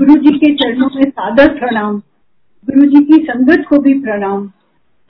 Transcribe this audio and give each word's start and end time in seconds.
गुरु 0.00 0.14
जी 0.14 0.30
के 0.32 0.52
चरणों 0.54 0.88
में 0.94 1.08
सादर 1.10 1.48
प्रणाम, 1.54 1.96
गुरु 2.68 2.84
जी 2.84 3.00
की 3.04 3.16
संगत 3.24 3.64
को 3.68 3.78
भी 3.78 3.92
प्रणाम। 4.00 4.46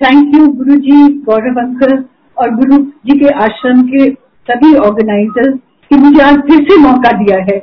thank 0.00 0.34
you 0.34 0.46
Guru 0.52 0.76
ji, 0.76 0.96
Gaurav 1.20 1.60
uncle 1.60 1.92
और 2.36 2.54
गुरु 2.54 2.76
जी 2.76 3.18
के 3.18 3.28
आश्रम 3.44 3.82
के 3.82 4.08
सभी 4.48 4.74
ऑर्गेनाइजर 4.76 5.50
कि 5.90 5.96
मुझे 5.96 6.22
आज 6.22 6.40
फिर 6.48 6.64
से 6.64 6.78
मौका 6.78 7.12
दिया 7.18 7.36
है। 7.42 7.58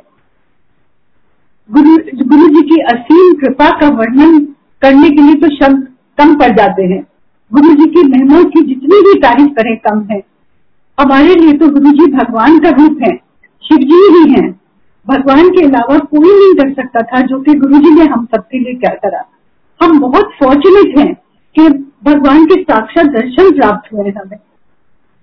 गुरु 1.70 1.96
गुरु 2.26 2.48
जी 2.48 2.62
की 2.70 2.80
असीम 2.92 3.34
कृपा 3.34 3.70
का 3.80 3.90
वर्णन 3.98 4.40
करने 4.82 5.10
के 5.10 5.22
लिए 5.22 5.36
तो 5.36 5.50
शब्द 5.56 5.88
कम 6.18 6.36
पड़ 6.36 6.52
जाते 6.58 6.86
हैं। 6.86 7.02
गुरु 7.52 7.74
जी 7.74 7.88
की 7.88 8.04
महिमा 8.04 8.42
की 8.46 8.62
जितनी 8.68 9.02
भी 9.02 9.20
तारीफ़ 9.20 9.52
करें 9.52 9.76
कम 9.82 10.06
है। 10.12 10.22
हमारे 10.98 11.36
लिए 11.36 11.54
तो 11.56 11.70
गुरु 11.70 11.92
जी 11.92 12.12
भगवान 12.14 12.58
का 12.60 12.70
रूप 12.72 13.04
है, 13.04 13.14
शिव 13.64 13.78
जी 13.80 14.02
ही 14.16 14.24
हैं। 14.32 14.50
भगवान 15.08 15.50
के 15.50 15.66
अलावा 15.66 15.98
कोई 16.12 16.30
नहीं 16.30 16.54
कर 16.56 16.72
सकता 16.74 17.02
था 17.02 17.22
जो 17.22 17.40
कि 17.42 17.54
गुरु 17.54 17.78
जी 17.78 17.94
ने 17.96 18.06
हम 18.06 18.26
सबके 18.26 18.60
लिए 18.60 18.74
क्या 18.74 18.94
करा। 19.04 19.24
हम 19.80 20.00
बहुत 20.00 20.32
फॉर्चुनेट 20.40 20.98
हैं 21.00 21.14
कि 21.56 21.68
भगवान 22.06 22.46
के 22.46 22.62
साक्षात 22.62 23.06
दर्शन 23.06 23.52
प्राप्त 23.52 23.94
हुए 23.94 24.10
हमें। 24.10 24.38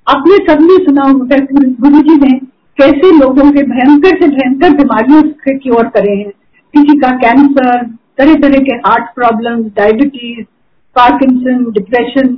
आपने 0.07 0.37
सबने 0.47 0.77
सुना 0.85 1.03
होगा 1.03 1.37
गुरु 1.81 2.01
जी 2.01 2.17
ने 2.17 2.39
कैसे 2.79 3.11
लोगों 3.19 3.51
के 3.53 3.63
भयंकर 3.65 4.21
से 4.21 4.29
भयंकर 4.29 4.77
बीमारियों 4.77 5.21
से 5.23 5.59
क्योर 5.59 5.89
करे 5.89 6.15
हैं। 6.15 6.31
किसी 6.75 6.99
का 6.99 7.11
कैंसर 7.19 7.85
तरह 8.19 8.35
तरह 8.35 8.59
के 8.61 8.75
heart 8.87 9.15
problem 9.15 9.63
diabetes 9.77 10.45
Parkinson 10.97 11.65
depression 11.73 12.35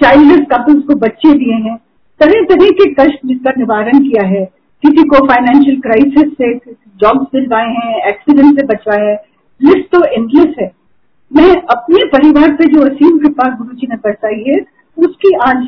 childless 0.00 0.46
couples 0.52 0.82
को 0.84 0.94
बच्चे 0.96 1.32
दिए 1.34 1.54
हैं। 1.62 1.76
तरह 2.20 2.44
तरह 2.50 2.70
के 2.70 2.92
कष्ट 2.94 3.26
जिसका 3.26 3.52
निवारण 3.58 3.98
किया 4.00 4.26
है। 4.26 4.44
किसी 4.84 5.02
को 5.04 5.26
फाइनेंशियल 5.26 5.80
क्राइसिस 5.80 6.32
से 6.32 6.52
जॉब 6.96 7.22
दिलवाए 7.32 7.68
हैं 7.72 8.02
एक्सीडेंट 8.08 8.60
से 8.60 8.66
बचवाए 8.66 9.06
हैं 9.06 9.18
लिस्ट 9.60 9.90
तो 9.92 10.04
एंडलेस 10.06 10.54
है। 10.60 10.70
मैं 11.30 11.50
अपने 11.70 12.04
परिवार 12.08 12.52
पे 12.56 12.64
जो 12.72 12.82
असीम 12.84 13.18
कृपा 13.18 13.48
गुरु 13.56 13.76
जी 13.76 13.86
ने 13.86 13.96
बरसाई 14.04 14.42
है, 14.48 14.58
उसकी 14.96 15.34
आज 15.46 15.66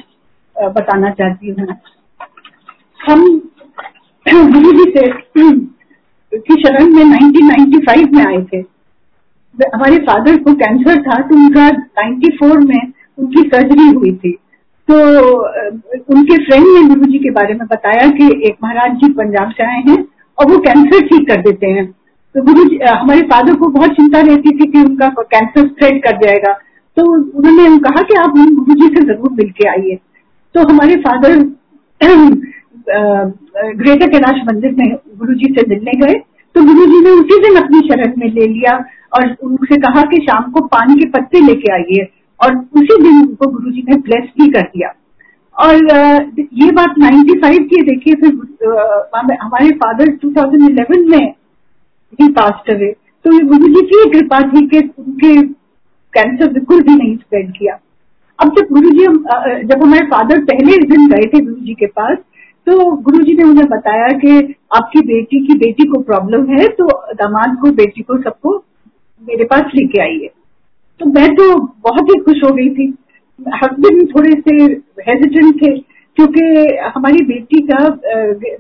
बताना 0.75 1.11
चाहती 1.13 1.51
हूँ 1.51 1.67
हम 3.01 3.21
गुरु 4.27 4.73
जी 4.75 4.91
से, 4.91 5.03
की 6.39 6.55
शरण 6.63 6.93
में 6.95 7.05
1995 7.05 8.13
में 8.15 8.25
आए 8.25 8.43
थे। 8.45 8.59
हमारे 9.67 9.97
फादर 10.07 10.37
को 10.43 10.55
कैंसर 10.57 11.01
था 11.03 11.17
तो 11.29 11.35
उनका 11.37 11.69
94 11.99 12.65
में 12.65 12.93
उनकी 13.19 13.43
सर्जरी 13.49 13.89
हुई 13.91 14.13
थी। 14.15 14.33
तो 14.89 14.97
उनके 16.11 16.37
फ्रेंड 16.45 16.67
ने 16.67 16.83
गुरु 16.89 17.11
जी 17.13 17.19
के 17.19 17.31
बारे 17.33 17.55
में 17.55 17.67
बताया 17.67 18.11
कि 18.13 18.27
एक 18.49 18.57
महाराज 18.63 18.93
जी 19.01 19.13
पंजाब 19.15 19.51
से 19.51 19.65
आए 19.65 19.83
हैं। 19.89 19.97
और 20.39 20.51
वो 20.51 20.59
कैंसर 20.61 21.07
ठीक 21.07 21.29
कर 21.29 21.41
देते 21.43 21.67
हैं। 21.69 21.87
तो 22.35 22.43
गुरु 22.45 22.65
हमारे 22.89 23.21
फादर 23.29 23.55
को 23.55 23.69
बहुत 23.71 23.91
चिंता 23.93 24.21
रहती 24.23 24.51
थी 24.59 24.71
कि 24.73 24.81
उनका 24.81 25.09
कैंसर 25.21 25.67
स्प्रेड 25.67 26.03
कर 26.05 26.17
जाएगा। 26.19 26.53
तो 26.97 27.05
उन्होंने 27.13 27.79
कहा 27.81 28.03
कि 28.03 28.15
आप 28.17 28.37
गुरु 28.37 28.75
जी 28.75 28.87
से 28.89 29.05
ज़रूर 29.05 29.33
मिल 29.33 29.51
के 29.53 29.69
आइए। 29.69 29.99
तो 30.55 30.69
हमारे 30.69 30.97
फादर 30.99 31.39
ग्रेटर 33.77 34.09
कैलाश 34.09 34.41
मंदिर 34.47 34.75
में 34.75 34.87
गुरु 35.19 35.35
जी 35.35 35.55
से 35.55 35.67
मिलने 35.69 35.93
गए। 36.01 36.15
तो 36.55 36.63
गुरु 36.65 36.87
जी 36.87 37.01
ने 37.05 37.11
उसी 37.13 37.41
दिन 37.43 37.57
अपनी 37.57 37.81
शरण 37.89 38.13
में 38.19 38.27
ले 38.29 38.47
लिया 38.47 38.77
और 39.15 39.35
उनसे 39.43 39.77
कहा 39.81 40.03
कि 40.11 40.17
शाम 40.23 40.51
को 40.53 40.61
पान 40.67 40.95
के 40.95 41.09
पत्ते 41.11 41.41
लेके 41.41 41.73
आइए। 41.73 42.07
और 42.41 42.57
उसी 42.77 43.03
दिन 43.03 43.21
उनको 43.21 43.47
गुरु 43.51 43.71
जी 43.71 43.83
ने 43.89 43.97
ब्लेस 43.99 44.31
भी 44.41 44.47
कर 44.49 44.63
दिया। 44.67 44.89
और 45.59 45.75
ये 46.55 46.71
बात 46.73 46.95
95 47.01 47.59
की 47.71 47.83
देखिए, 47.85 48.15
फिर 48.15 48.31
हमारे 49.15 49.71
फादर 49.79 50.11
2011 50.17 51.09
में 51.11 51.35
ही 52.19 52.29
पास्ट 52.33 52.71
अवे 52.71 52.93
तो 53.25 53.33
ये 53.33 53.41
गुरु 53.47 53.69
जी 53.69 53.83
की 53.85 54.09
कृपा 54.11 54.41
थी 54.51 54.67
कि 54.69 54.79
उनके 54.99 55.35
कैंसर 56.13 56.53
बिल्कुल 56.53 56.83
भी 56.83 56.95
नहीं 56.95 57.17
स्प्रेड 57.17 57.51
किया। 57.53 57.79
अब 58.39 58.55
जब 58.57 58.69
गुरु 58.73 58.91
जी 58.91 59.05
जब 59.65 59.83
हमारे 59.83 60.07
फादर 60.07 60.43
पहले 60.45 60.77
दिन 60.87 61.07
गए 61.09 61.27
थे 61.29 61.41
गुरु 61.41 61.61
जी 61.63 61.75
के 61.75 61.87
पास 61.89 62.17
तो 62.67 62.91
गुरु 63.03 63.25
जी 63.25 63.35
ने 63.37 63.45
उन्हें 63.45 63.67
बताया 63.69 64.09
कि 64.21 64.33
आपकी 64.77 65.01
बेटी 65.07 65.39
की 65.47 65.55
बेटी 65.59 65.89
को 65.89 66.01
प्रॉब्लम 66.03 66.47
है 66.51 66.67
तो 66.71 66.87
दामाद 67.15 67.57
को, 67.63 67.71
बेटी 67.73 68.03
को 68.03 68.23
सबको 68.23 68.57
मेरे 69.23 69.45
पास 69.45 69.71
लेके 69.75 70.01
आइए। 70.03 70.31
तो 71.01 71.07
मैं 71.09 71.29
तो 71.35 71.45
बहुत 71.59 72.11
ही 72.11 72.21
खुश 72.21 72.43
हो 72.45 72.55
गई 72.55 72.69
थी। 72.71 72.87
हस्बैंड 73.55 74.09
थोड़े 74.11 74.31
से 74.41 74.55
हेजिटेंट 75.03 75.55
थे, 75.57 75.77
क्योंकि 76.17 76.43
हमारी 76.95 77.25
बेटी 77.27 77.61
का 77.67 77.79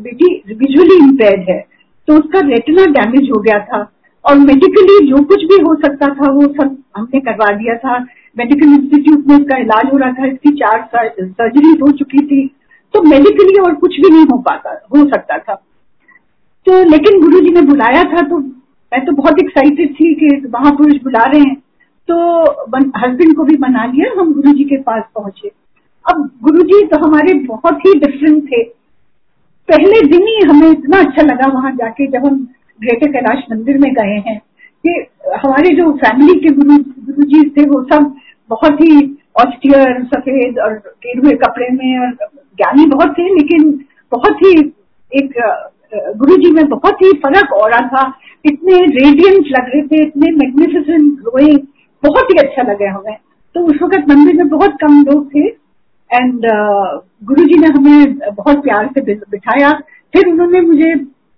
बेटी 0.00 0.34
विजुअली 0.54 0.98
इम्पेयर्ड 1.04 1.48
है 1.50 1.60
तो 2.08 2.18
उसका 2.18 2.40
रेटिना 2.46 2.84
डैमेज 2.92 3.30
हो 3.30 3.40
गया 3.40 3.58
था, 3.62 3.80
और 4.24 4.38
मेडिकली 4.38 5.06
जो 5.08 5.22
कुछ 5.24 5.44
भी 5.44 5.60
हो 5.62 5.74
सकता 5.76 6.06
था, 6.10 6.30
वो 6.30 6.42
सब 6.42 6.76
हमने 6.96 7.20
करवा 7.20 7.50
दिया 7.56 7.74
था। 7.78 7.98
मेडिकल 8.36 8.72
इंस्टीट्यूट 8.74 9.26
में 9.28 9.34
उसका 9.36 9.56
इलाज 9.58 9.92
हो 9.92 9.98
रहा 9.98 10.12
था, 10.12 10.26
इसकी 10.26 10.50
चार 10.56 10.88
सर्जरी 10.92 11.76
हो 11.80 11.90
चुकी 11.92 12.26
थी 12.26 12.46
तो 12.94 13.02
मेडिकली 13.04 13.60
और 13.60 13.74
कुछ 13.76 13.96
भी 13.96 14.10
नहीं 14.10 14.26
हो 14.26 14.38
पाता, 14.42 14.70
हो 14.90 15.04
सकता 15.06 15.38
था। 15.38 15.54
तो 16.66 16.82
लेकिन 16.84 17.20
गुरु 17.20 17.40
जी 17.40 17.50
ने 17.50 17.62
बुलाया 17.66 18.02
था 18.04 18.20
तो 18.28 18.38
मैं 18.38 19.04
तो 19.06 19.12
बहुत 19.14 19.38
एक्साइटेड 19.40 19.94
थी 19.94 20.14
कि 20.14 20.28
महापुरुष 20.48 21.02
बुला 21.04 21.24
रहे 21.24 21.40
हैं। 21.40 21.56
तो 22.08 22.16
हस्बैंड 22.98 23.36
को 23.36 23.42
भी 23.42 23.56
मना 23.56 23.84
लिया, 23.84 24.20
हम 24.20 24.32
गुरु 24.32 24.52
जी 24.52 24.64
के 24.64 24.76
पास 24.76 25.02
पहुँचे। 25.14 25.50
अब 26.10 26.30
गुरु 26.42 26.62
जी 26.62 26.86
तो 26.86 26.98
हमारे 27.06 27.34
बहुत 27.34 27.78
ही 27.86 27.94
डिफरेंट 27.94 28.44
थे। 28.44 28.62
पहले 29.68 30.00
दिन 30.06 30.22
ही 30.22 30.38
हमें 30.50 30.70
इतना 30.70 30.98
अच्छा 30.98 31.22
लगा 31.22 31.52
वहाँ 31.52 31.72
जाके, 31.72 32.06
जब 32.06 32.26
हम 32.26 32.48
ग्रेटर 32.80 33.12
कैलाश 33.12 33.44
मंदिर 33.52 33.78
में 33.78 33.92
गए 33.94 34.30
हैं। 34.30 34.40
कि 34.86 34.90
हमारे 35.34 35.74
जो 35.74 35.90
फैमिली 35.92 36.38
के 36.40 36.48
गुरु 36.48 36.76
गुरु 36.76 37.22
जी 37.22 37.48
थे, 37.50 37.62
वो 37.62 37.82
सब 37.82 38.14
बहुत 38.50 38.80
ही 38.80 39.18
ऑस्टियर 39.36 40.04
सफ़ेद 40.04 40.58
और 40.58 40.72
हुए 41.18 41.32
कपड़े 41.32 41.68
में 41.70 41.98
और 41.98 42.10
ज्ञानी 42.56 42.86
बहुत 42.86 43.12
थे, 43.18 43.34
लेकिन 43.34 43.72
बहुत 44.12 44.36
ही 44.36 44.52
एक 45.12 45.34
गुरु 46.16 46.36
जी 46.36 46.50
में 46.50 46.68
बहुत 46.68 47.02
ही 47.02 47.12
फ़र्क 47.12 47.52
रहा। 47.52 47.88
था 47.88 48.12
इतने 48.44 48.76
रेडियंट 48.76 49.46
लग 49.46 49.70
रहे 49.74 49.82
थे, 49.82 50.02
इतने 50.02 50.30
मैग्निफिसेंट 50.32 51.18
ग्रोइंग 51.20 51.58
बहुत 52.02 52.30
ही 52.30 52.38
अच्छा 52.38 52.62
लगे 52.62 52.86
हमें 52.86 53.16
तो 53.54 53.60
उस 53.64 53.78
वक्त 53.82 54.08
मंदिर 54.08 54.36
में 54.36 54.48
बहुत 54.48 54.76
कम 54.80 55.00
लोग 55.02 55.26
थे। 55.34 55.46
एंड 56.10 56.44
uh, 56.46 57.00
गुरु 57.24 57.44
जी 57.44 57.58
ने 57.60 57.68
हमें 57.68 58.34
बहुत 58.34 58.62
प्यार 58.64 58.90
से 58.94 59.14
बिठाया। 59.14 59.70
फिर 60.14 60.28
उन्होंने 60.28 60.60
मुझे 60.60 60.90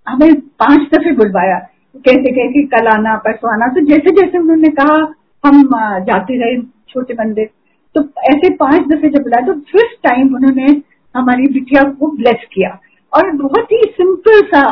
हमें 0.06 0.34
पाँच 0.62 0.81
दफे 0.94 1.12
बुलवाया। 1.12 1.59
कैसे 1.97 2.32
कहे 2.32 2.53
कि 2.53 2.62
कल 2.75 2.87
आना 2.88 3.16
परसों 3.16 3.53
आना। 3.53 3.66
तो 3.66 3.81
जैसे 3.87 4.15
जैसे 4.20 4.38
उन्होंने 4.38 4.69
कहा 4.81 4.97
हम 5.44 5.62
जाते 6.06 6.38
रहे 6.38 6.60
छोटे 6.88 7.15
मंदिर। 7.15 7.50
तो 7.94 8.03
ऐसे 8.32 8.54
पाँच 8.54 8.87
दफे 8.88 9.09
जब 9.09 9.22
बुलाया 9.22 9.47
तो 9.47 9.53
फ़र्स्ट 9.72 9.99
टाइम 10.09 10.34
उन्होंने 10.34 10.66
हमारी 11.15 11.47
बिटिया 11.53 11.82
को 11.91 12.10
ब्लेस 12.16 12.47
किया। 12.53 12.78
और 13.12 13.31
बहुत 13.37 13.72
ही 13.72 13.82
सिंपल 13.93 14.41
सा 14.47 14.62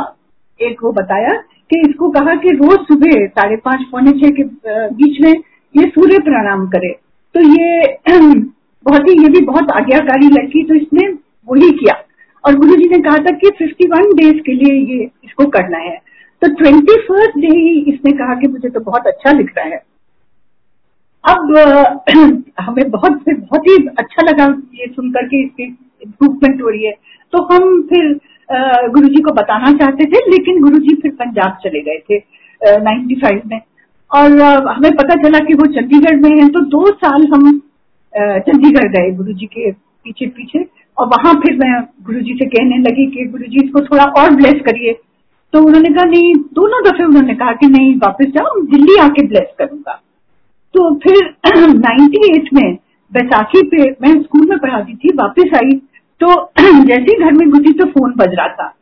एक 0.61 0.83
वो 0.85 0.93
बताया 0.93 1.37
कि 1.71 1.81
इसको 1.81 2.11
कहा 2.11 2.35
कि 2.35 2.57
रोज 2.57 2.87
सुबह 2.89 3.27
साढ़े 3.29 3.57
पाँच 3.65 3.81
पौने 3.93 4.13
छह 4.21 4.31
के 4.31 4.45
बीच 4.95 5.21
में 5.21 5.33
ये 5.75 5.89
सूर्य 5.89 6.19
प्रणाम 6.19 6.67
करे। 6.69 6.93
तो 7.35 7.41
ये 7.43 7.83
बहुत 8.85 9.09
ही, 9.09 9.13
ये 9.23 9.29
भी 9.29 9.41
बहुत 9.47 9.71
आज्ञाकारी 9.73 10.29
लड़की 10.29 10.63
तो 10.65 10.75
इसने 10.75 11.09
वही 11.49 11.71
किया। 11.71 11.95
और 12.45 12.55
गुरु 12.55 12.77
जी 12.77 12.89
ने 12.89 12.99
कहा 12.99 13.17
था 13.17 13.31
कि 13.39 13.51
51 13.59 14.13
डेज़ 14.17 14.41
के 14.43 14.53
लिए 14.53 14.75
ये 14.93 15.09
इसको 15.25 15.47
करना 15.47 15.79
है। 15.79 15.97
तो 16.43 16.49
ट्वेंटी 16.55 16.97
फ़र्स्ट 17.01 17.39
डे 17.39 17.49
ही 17.49 17.79
इसने 17.93 18.13
कहा 18.13 18.35
कि 18.35 18.49
मुझे 18.49 18.69
तो 18.69 18.81
बहुत 18.81 19.07
अच्छा 19.07 19.33
लिख 19.33 19.53
रहा 19.59 19.67
है। 19.67 19.83
अब, 21.25 21.57
हमें 22.61 22.91
बहुत 22.91 23.25
बहुत 23.29 23.69
ही 23.69 23.77
अच्छा 23.99 24.23
लगा 24.23 24.45
ये 24.75 24.87
सुनकर 24.87 25.27
के 25.27 25.43
इसकी 25.45 25.65
इम्प्रूवमेंट 26.03 26.63
हो 26.63 26.69
रही 26.69 26.85
है। 26.85 26.93
तो 27.33 27.43
हम 27.45 27.83
फिर 27.83 28.13
गुरु 28.91 29.09
जी 29.09 29.23
को 29.23 29.33
बताना 29.33 29.73
चाहते 29.77 30.05
थे, 30.05 30.21
लेकिन 30.31 30.61
गुरु 30.63 30.79
जी 30.79 30.95
फिर 30.95 31.11
पंजाब 31.15 31.59
चले 31.65 31.81
गए 31.81 31.99
थे 32.11 32.19
नाइन्टी 32.81 33.15
फाइव 33.15 33.43
में। 33.47 33.61
और 34.11 34.41
हमें 34.69 34.93
पता 34.93 35.15
चला 35.15 35.39
कि 35.39 35.55
वो 35.55 35.67
चंडीगढ़ 35.67 36.17
में 36.17 36.31
है 36.43 36.49
तो 36.49 36.61
दो 36.61 36.87
साल 36.95 37.27
हम 37.35 37.61
चंडीगढ़ 38.17 38.89
गए 38.89 39.11
गुरु 39.11 39.33
जी 39.33 39.47
के 39.47 39.71
पीछे 39.73 40.27
पीछे। 40.27 40.65
और 40.97 41.07
वहाँ 41.07 41.35
फिर 41.35 41.57
मैं 41.57 41.83
गुरु 42.07 42.21
जी 42.21 42.35
से 42.35 42.47
कहने 42.47 42.79
लगी 42.79 43.07
कि 43.07 43.25
गुरु 43.25 43.45
जी 43.45 43.65
इसको 43.65 43.81
थोड़ा 43.81 44.05
और 44.05 44.31
ब्लेस 44.31 44.61
करिए। 44.67 44.93
तो 45.53 45.63
उन्होंने 45.63 45.89
कहा, 45.89 46.05
नहीं, 46.05 46.35
दोनों 46.35 46.83
दफे 46.85 47.05
उन्होंने 47.05 47.35
कहा 47.35 47.53
कि 47.53 47.67
नहीं, 47.67 47.95
वापस 47.97 48.27
जाओ 48.27 48.61
दिल्ली 48.63 48.97
आके 48.97 49.27
ब्लेस 49.27 49.53
करूँगा। 49.59 49.93
तो 50.75 50.95
फिर 50.95 51.37
98 51.77 52.49
में 52.55 52.75
बैसाखी 53.13 53.63
पे 53.63 53.91
मैं 54.03 54.23
स्कूल 54.23 54.47
में 54.49 54.59
पढ़ाती 54.59 54.95
थी, 54.95 55.09
वापस 55.15 55.55
आई। 55.55 55.71
तो 56.21 56.53
जैसे 56.85 57.03
ही 57.03 57.25
घर 57.25 57.33
में 57.33 57.49
घुसी 57.51 57.73
तो 57.73 57.87
फ़ोन 57.87 58.13
बज 58.19 58.35
रहा 58.39 58.49
था। 58.49 58.75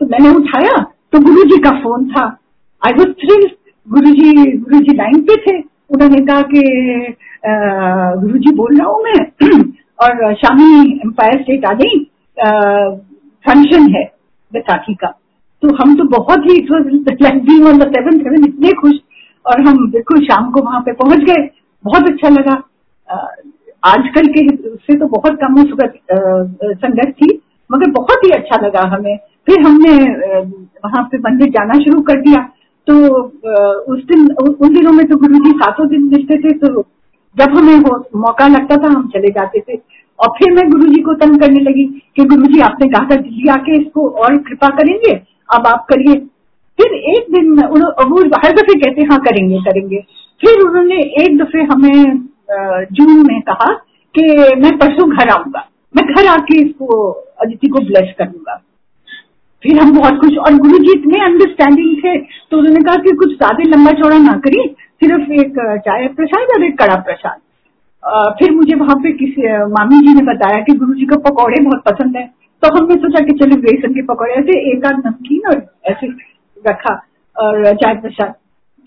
तो 0.00 0.06
मैंने 0.06 0.34
उठाया 0.34 0.76
तो 1.12 1.20
गुरु 1.20 1.44
जी 1.44 1.60
का 1.62 1.70
फ़ोन 1.70 2.08
था। 2.08 2.24
I 2.82 2.92
was 2.92 3.12
thrill 3.22 3.46
Guru 3.88 4.10
ji 4.12 4.32
Guru 4.56 4.78
ji 4.78 4.96
line 4.96 5.20
पे 5.28 5.36
थे। 5.44 5.56
उन्होंने 5.90 6.20
कहा 6.26 6.42
कि 6.52 6.60
गुरु 8.20 8.38
जी 8.38 8.54
बोल 8.56 8.76
रहा 8.78 8.88
हूँ 8.88 9.02
मैं। 9.04 9.60
और 10.02 10.34
शामी 10.34 11.00
एम्पायर 11.04 11.42
स्टेट 11.42 11.64
आ 11.64 11.72
गई 11.80 11.98
फ़ंक्शन 13.44 13.88
है, 13.94 14.04
बैसाखी 14.52 14.94
का। 14.94 15.08
तो 15.62 15.74
हम 15.76 15.94
तो 15.96 16.04
बहुत 16.10 16.46
ही 16.46 16.56
it 16.58 16.70
was 16.70 16.86
like 17.22 17.66
on 17.66 17.80
seven 17.80 18.18
seven 18.18 18.44
इतने 18.44 18.72
खुश। 18.80 18.94
और 19.46 19.60
हम 19.66 19.78
बिल्कुल 19.90 20.24
शाम 20.24 20.50
को 20.52 20.60
वहाँ 20.62 20.80
पे 20.80 20.92
पहुँच 20.94 21.24
गए। 21.28 21.48
बहुत 21.84 22.08
अच्छा 22.10 22.28
लगा। 22.28 22.52
आजकल 23.84 24.26
के 24.34 24.46
उससे 24.68 24.96
तो 24.98 25.06
बहुत 25.08 25.38
कम 25.40 25.62
सुगत 25.70 25.94
संगत 26.12 27.12
थी, 27.12 27.28
मगर 27.70 27.90
बहुत 27.90 28.24
ही 28.24 28.30
अच्छा 28.30 28.60
लगा 28.66 28.82
हमें। 28.88 29.16
फिर 29.46 29.60
हमने 29.62 29.94
वहाँ 30.84 31.02
पे 31.12 31.18
मंदिर 31.20 31.48
जाना 31.50 31.78
शुरू 31.84 32.00
कर 32.10 32.20
दिया। 32.20 32.48
तो 32.86 32.94
उस 33.92 34.04
दिन 34.04 34.30
उन 34.42 34.74
दिनों 34.74 34.92
में 34.92 35.04
तो 35.06 35.16
गुरु 35.16 35.38
जी 35.44 35.50
सातों 35.58 35.88
दिन 35.88 36.02
मिलते 36.12 36.36
थे 36.38 36.52
तो 36.58 36.82
जब 37.36 37.56
हमें 37.56 37.76
वो 37.80 37.96
मौका 38.20 38.46
लगता 38.48 38.76
था, 38.76 38.88
हम 38.88 39.08
चले 39.08 39.28
जाते 39.30 39.60
थे। 39.60 39.76
और 40.18 40.28
फिर 40.38 40.52
मैं 40.54 40.68
गुरु 40.70 40.86
जी 40.86 41.00
को 41.02 41.14
तंग 41.16 41.40
करने 41.40 41.60
लगी 41.60 41.84
कि 42.16 42.24
गुरु 42.24 42.46
जी 42.46 42.60
आपने 42.60 42.88
कहा 42.88 43.06
था 43.10 43.16
दिल्ली 43.16 43.48
आके 43.48 43.76
इसको 43.76 44.08
और 44.24 44.36
कृपा 44.38 44.68
करेंगे? 44.76 45.14
अब 45.48 45.66
आप 45.66 45.86
करिए। 45.90 46.14
फिर 46.78 46.94
एक 47.10 47.32
दिन 47.32 47.52
वो 47.62 48.20
हर 48.44 48.52
दफे 48.52 48.74
कहते 48.80 49.02
हाँ 49.02 49.18
करेंगे 49.20 49.58
करेंगे। 49.60 50.00
फिर 50.40 50.60
उन्होंने 50.60 51.00
एक 51.22 51.38
दफे 51.38 51.62
हमें 51.72 52.28
जून 52.92 53.16
में 53.26 53.40
कहा 53.42 53.72
कि 54.14 54.22
मैं 54.62 54.76
परसों 54.78 55.08
घर 55.10 55.28
आऊँगा। 55.28 55.66
मैं 55.94 56.06
घर 56.06 56.26
आके 56.28 56.60
इसको, 56.60 57.10
अदिति 57.42 57.68
को 57.68 57.80
ब्लेस 57.80 58.14
करूँगा। 58.18 58.60
फिर 59.64 59.78
हम 59.78 59.92
बहुत 59.94 60.18
खुश 60.20 60.36
और 60.38 60.56
गुरु 60.58 60.78
जी 60.78 60.92
इतने 60.92 61.24
अंडरस्टैंडिंग 61.24 61.96
थे। 61.96 62.16
तो 62.18 62.58
उन्होंने 62.58 62.80
कहा 62.80 62.96
कि 63.02 63.12
कुछ 63.16 63.36
ज़्यादा 63.36 63.68
लंबा 63.68 63.92
चौड़ा 63.92 64.18
ना 64.20 64.32
करिए, 64.44 64.66
सिर्फ़ 65.00 65.32
एक 65.34 65.54
चाय 65.86 66.06
प्रसाद 66.16 66.54
और 66.54 66.64
एक 66.64 66.78
कड़ा 66.78 66.96
प्रसाद। 67.02 67.40
फिर 68.38 68.52
मुझे 68.52 68.74
वहाँ 68.74 68.96
पे 68.96 69.12
किसी 69.14 69.42
मामी 69.70 69.98
जी 69.98 70.14
ने 70.14 70.22
बताया 70.24 70.60
कि 70.60 70.72
गुरु 70.78 70.94
जी 70.94 71.04
को 71.06 71.18
पकौड़े 71.20 71.62
बहुत 71.64 71.82
पसंद 71.84 72.16
है। 72.16 72.26
तो 72.62 72.68
हमने 72.76 72.94
सोचा 72.96 73.24
कि 73.26 73.32
चलो 73.38 73.56
बेसन 73.60 73.94
के 73.94 74.02
पकौड़े 74.04 74.34
ऐसे 74.34 74.58
एक 74.72 74.86
आध 74.86 74.98
नमकीन 75.06 75.48
और 75.50 75.62
ऐसे 75.86 76.08
रखा 76.64 76.94
और 77.36 77.74
चाय 77.74 77.94
प्रसाद। 77.96 78.34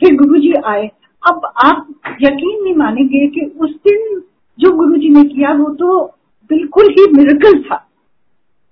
फिर 0.01 0.15
गुरु 0.15 0.39
जी 0.39 0.53
आए। 0.65 0.89
अब 1.23 1.45
आप 1.65 1.87
यकीन 2.21 2.63
नहीं 2.63 2.75
मानेंगे 2.75 3.25
कि 3.29 3.41
उस 3.59 3.71
दिन 3.87 4.21
जो 4.59 4.71
गुरु 4.73 4.97
जी 4.97 5.09
ने 5.09 5.23
किया 5.25 5.51
वो 5.53 5.69
तो 5.75 6.03
बिल्कुल 6.49 6.89
ही 6.89 7.05
मिरकल 7.13 7.61
था। 7.61 7.81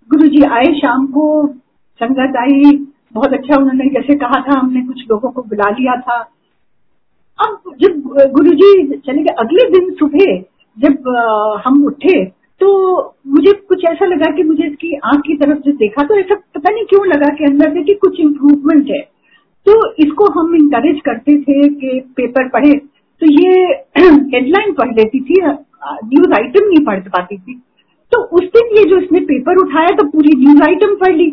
गुरु 0.09 0.27
जी 0.27 0.41
आए 0.51 0.73
शाम 0.75 1.05
को 1.07 1.25
संगत 2.01 2.37
आई 2.37 2.71
बहुत 3.13 3.33
अच्छा 3.33 3.55
उन्होंने 3.55 3.89
जैसे 3.93 4.15
कहा 4.17 4.39
था, 4.41 4.59
हमने 4.59 4.81
कुछ 4.81 5.01
लोगों 5.09 5.29
को 5.31 5.41
बुला 5.43 5.69
लिया 5.71 5.95
था। 5.97 6.17
अब 7.39 7.75
जब 7.81 8.01
गुरु 8.33 8.51
जी 8.51 8.97
चले 8.97 9.21
गए, 9.23 9.33
अगले 9.39 9.69
दिन 9.71 9.91
सुबह 9.99 10.41
जब 10.77 11.09
हम 11.65 11.83
उठे 11.85 12.23
तो 12.61 12.69
मुझे 13.27 13.51
कुछ 13.69 13.83
ऐसा 13.85 14.05
लगा 14.05 14.31
कि 14.35 14.43
मुझे 14.43 14.63
इसकी 14.65 14.93
आँख 15.05 15.21
की 15.27 15.35
तरफ़ 15.37 15.59
जो 15.59 15.71
देखा 15.77 16.03
तो 16.07 16.17
ऐसा 16.19 16.35
पता 16.55 16.69
नहीं 16.69 16.85
क्यों 16.89 17.05
लगा 17.07 17.33
कि 17.35 17.43
अंदर 17.45 17.73
से 17.73 17.83
कि 17.83 17.93
कुछ 18.01 18.19
इम्प्रूवमेंट 18.19 18.89
है। 18.89 18.99
तो 19.67 19.73
इसको 20.03 20.29
हम 20.39 20.55
इंकरेज 20.55 20.99
करते 21.05 21.35
थे 21.41 21.67
कि 21.69 21.99
पेपर 22.17 22.47
पढ़े। 22.49 22.73
तो 23.21 23.31
ये 23.31 23.63
हेडलाइन 24.33 24.73
पढ़ 24.73 24.93
लेती 24.95 25.19
थी 25.21 25.41
न्यूज़ 25.41 26.33
आइटम 26.33 26.67
नहीं 26.67 26.85
पढ़ 26.85 26.99
पाती 27.09 27.37
थी। 27.37 27.53
तो 28.11 28.21
उस 28.37 28.43
दिन 28.55 28.77
ये 28.77 28.83
जो 28.89 28.97
इसने 28.97 29.19
पेपर 29.25 29.57
उठाया 29.57 29.95
तो 29.97 30.07
पूरी 30.07 30.35
न्यूज़ 30.39 30.63
आइटम 30.63 30.95
पढ़ 30.95 31.15
ली। 31.15 31.29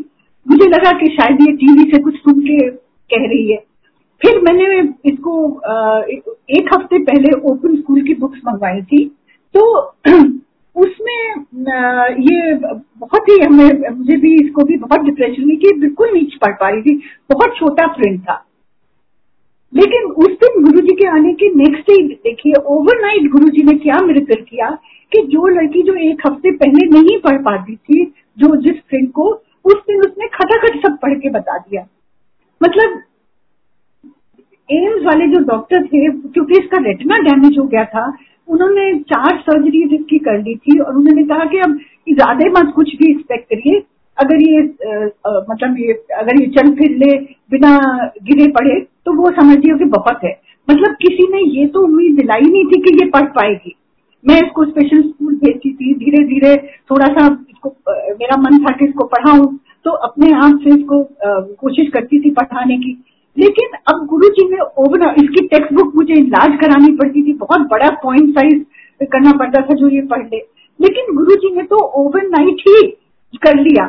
मुझे 0.46 0.66
लगा 0.66 0.90
कि 0.98 1.06
शायद 1.06 1.40
ये 1.40 1.52
टीवी 1.56 1.90
से 1.90 2.02
कुछ 2.02 2.14
सुन 2.16 2.40
के 2.40 2.58
कह 3.10 3.26
रही 3.26 3.50
है। 3.50 3.58
फिर 4.20 4.40
मैंने 4.40 4.81
इसको 5.04 5.34
एक 6.56 6.75
हफ़्ते 6.75 6.98
पहले 7.04 7.32
ओपन 7.50 7.76
स्कूल 7.76 8.02
की 8.02 8.14
बुक्स 8.14 8.40
मंगवाई 8.46 8.82
थी। 8.82 9.04
तो 9.54 9.62
उसमें 10.76 11.34
ये 12.20 12.52
बहुत 12.98 13.28
ही 13.28 13.38
हमें, 13.40 13.96
मुझे 13.98 14.16
भी 14.16 14.34
इसको 14.34 14.64
भी 14.64 14.76
बहुत 14.76 15.00
डिप्रेशन 15.00 15.42
हुई 15.44 15.56
कि 15.56 15.75
बिल्कुल 15.81 16.12
नीच 16.14 16.34
पढ़ 16.34 16.52
पा 16.52 16.69
रही 16.69 16.82
थी। 16.82 16.94
बहुत 17.31 17.56
छोटा 17.56 17.86
प्रिंट 17.86 18.20
था। 18.20 18.44
लेकिन 19.72 20.10
उस 20.22 20.31
दिन 20.43 20.62
गुरु 20.64 20.81
जी 20.81 20.94
के 20.94 21.06
आने 21.08 21.32
के 21.32 21.48
नेक्स्ट 21.54 21.90
डे 21.90 22.02
देखिए 22.14 22.52
ओवरनाइट 22.66 23.31
गुरु 23.31 23.48
जी 23.48 23.62
ने 23.62 23.76
क्या 23.78 24.00
मिरेकल 24.00 24.43
किया 24.43 24.70
कि 25.12 25.22
जो 25.26 25.46
लड़की 25.48 25.82
जो 25.82 25.94
एक 26.10 26.26
हफ़्ते 26.26 26.50
पहले 26.50 26.86
नहीं 26.90 27.19
पढ़ 27.20 27.38
पाती 27.43 27.76
थी, 27.76 28.04
जो 28.38 28.56
जिस 28.56 28.81
प्रिंट 28.88 29.10
को 29.10 29.32
उस 29.64 29.82
दिन 29.88 30.00
उसने 30.02 30.26
खटाखट 30.34 30.76
सब 30.82 30.98
पढ़ 30.98 31.14
के 31.18 31.30
बता 31.30 31.56
दिया। 31.58 31.86
मतलब 32.60 33.02
एम्स 34.68 35.04
वाले 35.04 35.26
जो 35.28 35.38
डॉक्टर 35.46 35.84
थे 35.84 36.08
क्योंकि 36.10 36.58
इसका 36.58 36.78
रेटना 36.82 37.16
डैमेज 37.24 37.58
हो 37.58 37.64
गया 37.66 37.84
था 37.86 38.04
उन्होंने 38.48 38.92
चार 39.04 39.38
सर्जरी 39.40 39.82
इसकी 39.96 40.18
कर 40.20 40.38
ली 40.38 40.54
थी 40.56 40.78
और 40.80 40.96
उन्होंने 40.96 41.22
कहा 41.26 41.44
कि 41.50 41.58
अब 41.60 41.78
ज़्यादा 42.10 42.50
मत 42.50 42.72
कुछ 42.76 42.94
भी 42.96 43.10
एक्सपेक्ट 43.10 43.44
करिए। 43.44 43.82
अगर 44.18 44.42
ये 44.42 44.60
आ, 44.60 45.30
मतलब 45.50 45.76
ये 45.78 45.92
अगर 46.18 46.40
ये 46.40 46.46
चल 46.56 46.70
फिर 46.76 46.96
ले 46.98 47.10
बिना 47.50 47.76
गिरे 48.24 48.46
पड़े 48.52 48.80
तो 48.80 49.12
वो 49.16 49.30
समझिए 49.32 49.78
कि 49.78 49.84
बहुत 49.90 50.24
है। 50.24 50.32
मतलब 50.68 50.94
किसी 51.02 51.26
ने 51.32 51.42
ये 51.50 51.66
तो 51.66 51.82
उम्मीद 51.82 52.16
दिलाई 52.16 52.40
नहीं 52.42 52.64
थी 52.64 52.80
कि 52.82 52.96
ये 52.96 53.08
पढ़ 53.10 53.26
पाएगी। 53.36 53.74
मैं 54.25 54.37
इसको 54.37 54.64
स्पेशल 54.64 55.02
स्कूल 55.02 55.34
भेजती 55.37 55.72
थी 55.72 55.94
धीरे 55.99 56.25
धीरे 56.28 56.56
थोड़ा 56.90 57.06
सा 57.08 57.26
इसको 57.50 57.69
मेरा 58.14 58.37
मन 58.40 58.58
था 58.64 58.76
कि 58.76 58.84
इसको 58.84 59.05
पढ़ाऊं 59.08 59.46
तो 59.84 59.90
अपने 60.06 60.31
आप 60.38 60.58
से 60.64 60.70
इसको 60.70 61.02
कोशिश 61.61 61.88
करती 61.93 62.20
थी 62.20 62.31
पढ़ाने 62.32 62.76
की। 62.78 62.90
लेकिन 63.37 63.76
अब 63.88 64.05
गुरु 64.06 64.28
जी 64.31 64.49
ने 64.49 64.58
ओवर 64.78 65.02
इसकी 65.19 65.46
टेक्स्ट 65.49 65.72
बुक 65.75 65.94
मुझे 65.96 66.14
इलाज 66.14 66.58
करानी 66.61 66.93
पड़ती 66.96 67.22
थी, 67.22 67.32
बहुत 67.34 67.61
बड़ा 67.69 67.88
पॉइंट 68.02 68.34
साइज़ 68.34 69.06
करना 69.06 69.32
पड़ता 69.38 69.62
था 69.62 69.75
जो 69.75 69.88
ये 69.88 70.00
पढ़ 70.06 70.25
ले। 70.25 70.38
लेकिन 70.81 71.14
गुरु 71.17 71.37
जी 71.37 71.55
ने 71.56 71.62
तो 71.64 71.76
ओवरनाइट 72.02 72.62
ही 72.69 72.82
कर 73.43 73.61
लिया। 73.61 73.87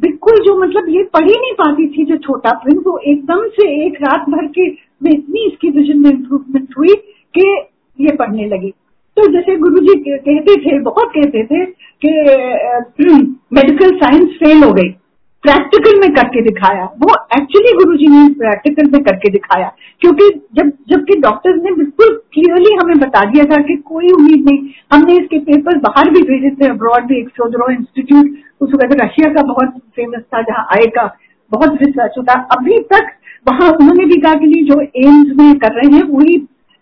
बिल्कुल 0.00 0.38
जो 0.44 0.56
मतलब 0.56 0.88
ये 0.88 1.02
पढ़ 1.14 1.24
ही 1.24 1.34
नहीं 1.34 1.52
पाती 1.54 1.86
थी, 1.88 2.04
जो 2.04 2.16
छोटा 2.18 2.50
प्रिंस 2.58 2.82
वो 2.86 2.98
एकदम 3.06 3.46
से 3.50 3.68
एक 3.86 4.00
रात 4.02 4.28
भर 4.30 4.46
के 4.48 4.66
में 5.02 5.10
इतनी 5.10 5.46
इसकी 5.46 5.70
विजन 5.70 6.00
में 6.00 6.10
इम्प्रूवमेंट 6.10 6.74
हुई 6.78 6.94
कि 7.34 7.46
ये 7.98 8.16
पढ़ने 8.16 8.46
लगी। 8.48 8.72
तो 9.16 9.26
जैसे 9.32 9.56
गुरु 9.56 9.78
जी 9.78 9.94
कहते 9.98 10.56
थे, 10.56 10.78
बहुत 10.80 11.10
कहते 11.16 11.44
थे 11.44 11.64
कि 12.04 12.08
मेडिकल 13.52 13.96
साइंस 13.96 14.28
फेल 14.42 14.64
हो 14.64 14.72
गई। 14.72 14.88
प्रैक्टिकल 15.44 16.00
में 16.00 16.10
करके 16.10 16.40
दिखाया। 16.42 16.84
वो 16.84 17.14
एक्चुअली 17.38 17.72
गुरु 17.72 17.96
जी 17.96 18.06
ने 18.06 18.28
प्रैक्टिकल 18.34 18.90
में 18.92 19.02
करके 19.02 19.30
दिखाया। 19.30 19.72
क्योंकि 20.00 20.28
जब, 20.54 20.70
जबकि 20.88 21.18
डॉक्टर्स 21.20 21.62
ने 21.64 21.72
बिल्कुल 21.72 22.08
क्लियरली 22.32 22.74
हमें 22.74 22.98
बता 22.98 23.24
दिया 23.24 23.44
था 23.44 23.62
कि 23.62 23.76
कोई 23.76 24.08
उम्मीद 24.08 24.44
नहीं। 24.50 24.68
हमने 24.92 25.16
इसके 25.16 25.38
पेपर 25.38 25.78
बाहर 25.78 26.10
भी 26.10 26.22
भेजे 26.22 26.50
थे 26.50 26.68
अब्रॉड 26.68 27.06
भी, 27.06 27.18
एक 27.18 27.28
सोदरो 27.28 27.70
इंस्टीट्यूट 27.72 28.34
उस 28.60 28.74
वक्त 28.74 28.96
रशिया 29.02 29.32
का 29.34 29.42
बहुत 29.42 29.78
फ़ेमस 29.96 30.22
था, 30.34 30.42
जहाँ 30.42 30.66
आय 30.72 30.86
का 30.86 31.06
बहुत 31.52 31.78
रिसर्च 31.82 32.12
होता। 32.18 32.40
अभी 32.58 32.78
तक 32.78 33.06
वहाँ 33.48 33.70
उन्होंने 33.70 34.04
भी 34.04 34.20
कहा 34.20 34.34
कि 34.34 34.46
जो 34.46 34.80
एम्स 34.80 35.36
में 35.36 35.58
कर 35.58 35.72
रहे 35.72 35.96
हैं, 35.96 36.02
वही 36.02 36.36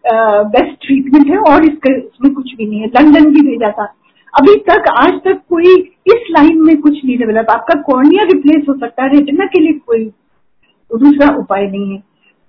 बेस्ट 0.06 0.74
ट्रीटमेंट 0.86 1.30
है 1.30 1.38
और 1.50 1.64
इसके 1.64 1.92
इसमें 1.98 2.32
कुछ 2.34 2.54
भी 2.54 2.66
नहीं 2.66 2.80
है। 2.80 2.86
लंदन 2.88 3.30
भी 3.32 3.40
भेजा 3.42 3.70
था। 3.70 3.84
अभी 4.32 4.54
तक, 4.68 4.88
आज 4.98 5.12
तक 5.24 5.40
कोई 5.50 5.74
इस 6.06 6.26
लाइन 6.30 6.60
में 6.62 6.76
कुछ 6.80 7.04
नहीं 7.04 7.16
डेवलप 7.18 7.50
आपका 7.50 7.80
कॉर्निया 7.82 8.24
रिप्लेस 8.24 8.64
हो 8.68 8.74
सकता 8.74 9.02
है 9.02 9.08
रेटिना 9.10 9.44
के 9.46 9.60
लिए 9.60 9.72
कोई 9.86 10.04
दूसरा 10.90 11.28
उपाय 11.36 11.66
नहीं 11.66 11.92
है। 11.92 12.02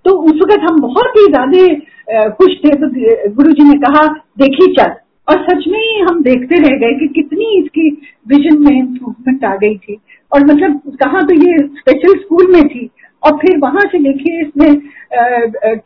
तो 0.04 0.12
उस 0.22 0.40
वक्त 0.42 0.62
हम 0.62 0.80
बहुत 0.80 1.16
ही 1.16 1.26
ज़्यादा 1.26 2.28
खुश 2.30 2.56
थे। 2.64 2.74
तो 2.74 2.88
गुरु 3.34 3.52
जी 3.52 3.64
ने 3.64 3.78
कहा, 3.80 4.06
देखी 4.38 4.72
चल। 4.74 4.94
और 5.28 5.42
सच 5.44 5.64
में 5.68 5.78
ही 5.78 6.00
हम 6.00 6.22
देखते 6.22 6.60
रह 6.60 6.76
गए 6.78 6.98
कि 6.98 7.06
कितनी 7.14 7.46
इसकी 7.58 7.88
विजन 8.28 8.58
में 8.64 8.76
इम्प्रूवमेंट 8.78 9.44
आ 9.44 9.54
गई 9.56 9.76
थी। 9.76 9.98
और 10.32 10.44
मतलब 10.44 10.80
कहा 11.02 11.22
तो 11.22 11.34
ये 11.36 11.56
स्पेशल 11.58 12.18
स्कूल 12.18 12.52
में 12.52 12.62
थी। 12.68 12.90
और 13.26 13.36
फिर 13.38 13.58
वहाँ 13.58 13.82
से 13.92 13.98
देखिए 14.02 14.40
इसमें 14.40 14.80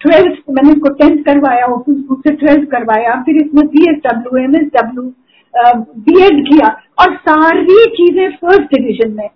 ट्वेल्थ 0.02 0.38
मैंने 0.50 0.72
इसको 0.72 0.92
टेंथ 0.94 1.22
करवाया 1.24 1.66
ओपन 1.72 1.94
स्कूल 1.94 2.20
से 2.26 2.34
ट्वेल्थ 2.36 2.68
करवाया, 2.70 3.14
फिर 3.22 3.36
इसमें 3.36 3.66
B 3.66 3.82
S 3.90 3.98
W 4.06 4.44
M 4.44 4.56
S 4.56 4.68
W 4.76 5.02
B 6.06 6.22
Ed 6.24 6.40
किया 6.46 6.68
और 7.00 7.14
सारी 7.18 7.84
चीज़ें 7.96 8.28
फ़र्स्ट 8.32 8.74
डिविजन 8.74 9.12
में। 9.12 9.28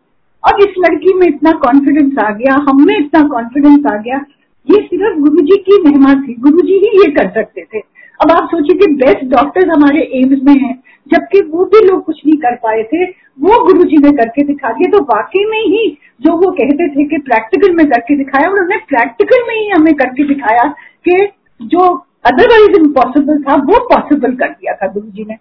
और 0.42 0.60
इस 0.62 0.74
लड़की 0.80 1.14
में 1.18 1.26
इतना 1.26 1.52
कॉन्फिडेंस 1.60 2.18
आ 2.18 2.30
गया, 2.30 2.54
हम 2.68 2.84
में 2.86 2.96
इतना 2.96 3.22
कॉन्फिडेंस 3.28 3.86
आ 3.86 3.96
गया, 3.98 4.24
ये 4.68 4.80
सिर्फ़ 4.82 5.18
गुरु 5.20 5.42
जी 5.42 5.56
की 5.62 5.82
मेहमान 5.82 6.22
थी 6.22 6.34
गुरु 6.40 6.66
जी 6.66 6.78
ही 6.84 6.90
ये 6.98 7.10
कर 7.12 7.30
सकते 7.32 7.64
थे। 7.64 7.80
अब 8.20 8.30
आप 8.30 8.48
सोचिए 8.50 8.78
कि 8.78 8.86
बेस्ट 8.94 9.24
डॉक्टर्स 9.24 9.68
हमारे 9.68 10.02
एम्स 10.14 10.42
में 10.44 10.54
हैं, 10.54 10.74
जबकि 11.06 11.40
वो 11.42 11.64
भी 11.64 11.86
लोग 11.86 12.04
कुछ 12.04 12.20
नहीं 12.26 12.36
कर 12.36 12.54
पाए 12.56 12.82
थे। 12.82 13.04
वो 13.38 13.64
गुरु 13.64 13.84
जी 13.84 13.96
ने 13.96 14.10
करके 14.10 14.44
दिखा 14.44 14.72
दिया 14.72 14.90
तो 14.90 15.02
वाकई 15.04 15.44
में 15.44 15.60
ही 15.60 15.86
जो 16.20 16.32
वो 16.32 16.50
कहते 16.50 16.88
थे 16.88 17.04
कि 17.04 17.18
प्रैक्टिकल 17.18 17.74
में 17.74 17.86
करके 17.86 18.16
दिखाया, 18.16 18.50
उन्होंने 18.50 18.76
प्रैक्टिकल 18.88 19.42
में 19.48 19.54
ही 19.54 19.68
हमें 19.68 19.94
करके 19.94 20.24
दिखाया 20.24 20.68
कि 21.08 21.16
जो 21.60 21.88
अदरवाइज़ 22.24 22.80
इम्पॉसिबल 22.80 23.42
था, 23.42 23.54
वो 23.54 23.78
पॉसिबल 23.84 24.34
कर 24.34 24.48
दिया 24.48 24.74
था 24.74 24.92
गुरु 24.92 25.06
जी 25.06 25.24
ने। 25.28 25.36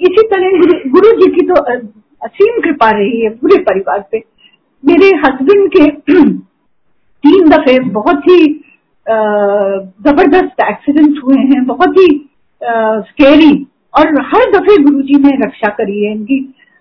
इसी 0.00 0.26
तरह 0.28 0.90
गुरु 0.90 1.10
जी 1.20 1.30
की 1.32 1.46
तो 1.46 1.54
असीम 2.22 2.60
कृपा 2.60 2.90
रही 2.90 3.20
है 3.20 3.30
पूरे 3.30 3.58
परिवार 3.62 4.04
पे। 4.12 4.22
मेरे 4.84 5.06
हस्बैंड 5.16 5.68
के 5.76 5.86
तीन 7.24 7.48
दफे 7.48 7.78
बहुत 7.90 8.22
ही 8.28 8.46
ज़बरदस्त 9.06 10.60
एक्सीडेंट 10.62 11.18
हुए 11.24 11.38
हैं, 11.38 11.64
बहुत 11.66 11.98
ही 11.98 12.08
स्केरी 13.06 13.54
और 13.94 14.20
हर 14.26 14.50
दफे 14.50 14.76
गुरु 14.82 15.00
जी 15.02 15.22
ने 15.22 15.30
रक्षा 15.38 15.68
करी 15.78 16.02
है 16.02 16.12
इनकी। 16.12 16.38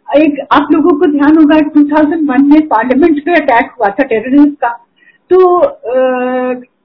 एक, 0.08 0.40
आप 0.52 0.68
लोगों 0.74 0.98
को 1.00 1.06
ध्यान 1.12 1.38
होगा 1.38 1.58
2001 1.72 2.46
में 2.46 2.68
पार्लियामेंट 2.68 3.20
पे 3.26 3.34
अटैक 3.34 3.72
हुआ 3.72 3.88
था 3.90 4.04
टेररिस्ट 4.06 4.56
का। 4.62 4.70
तो 5.32 5.38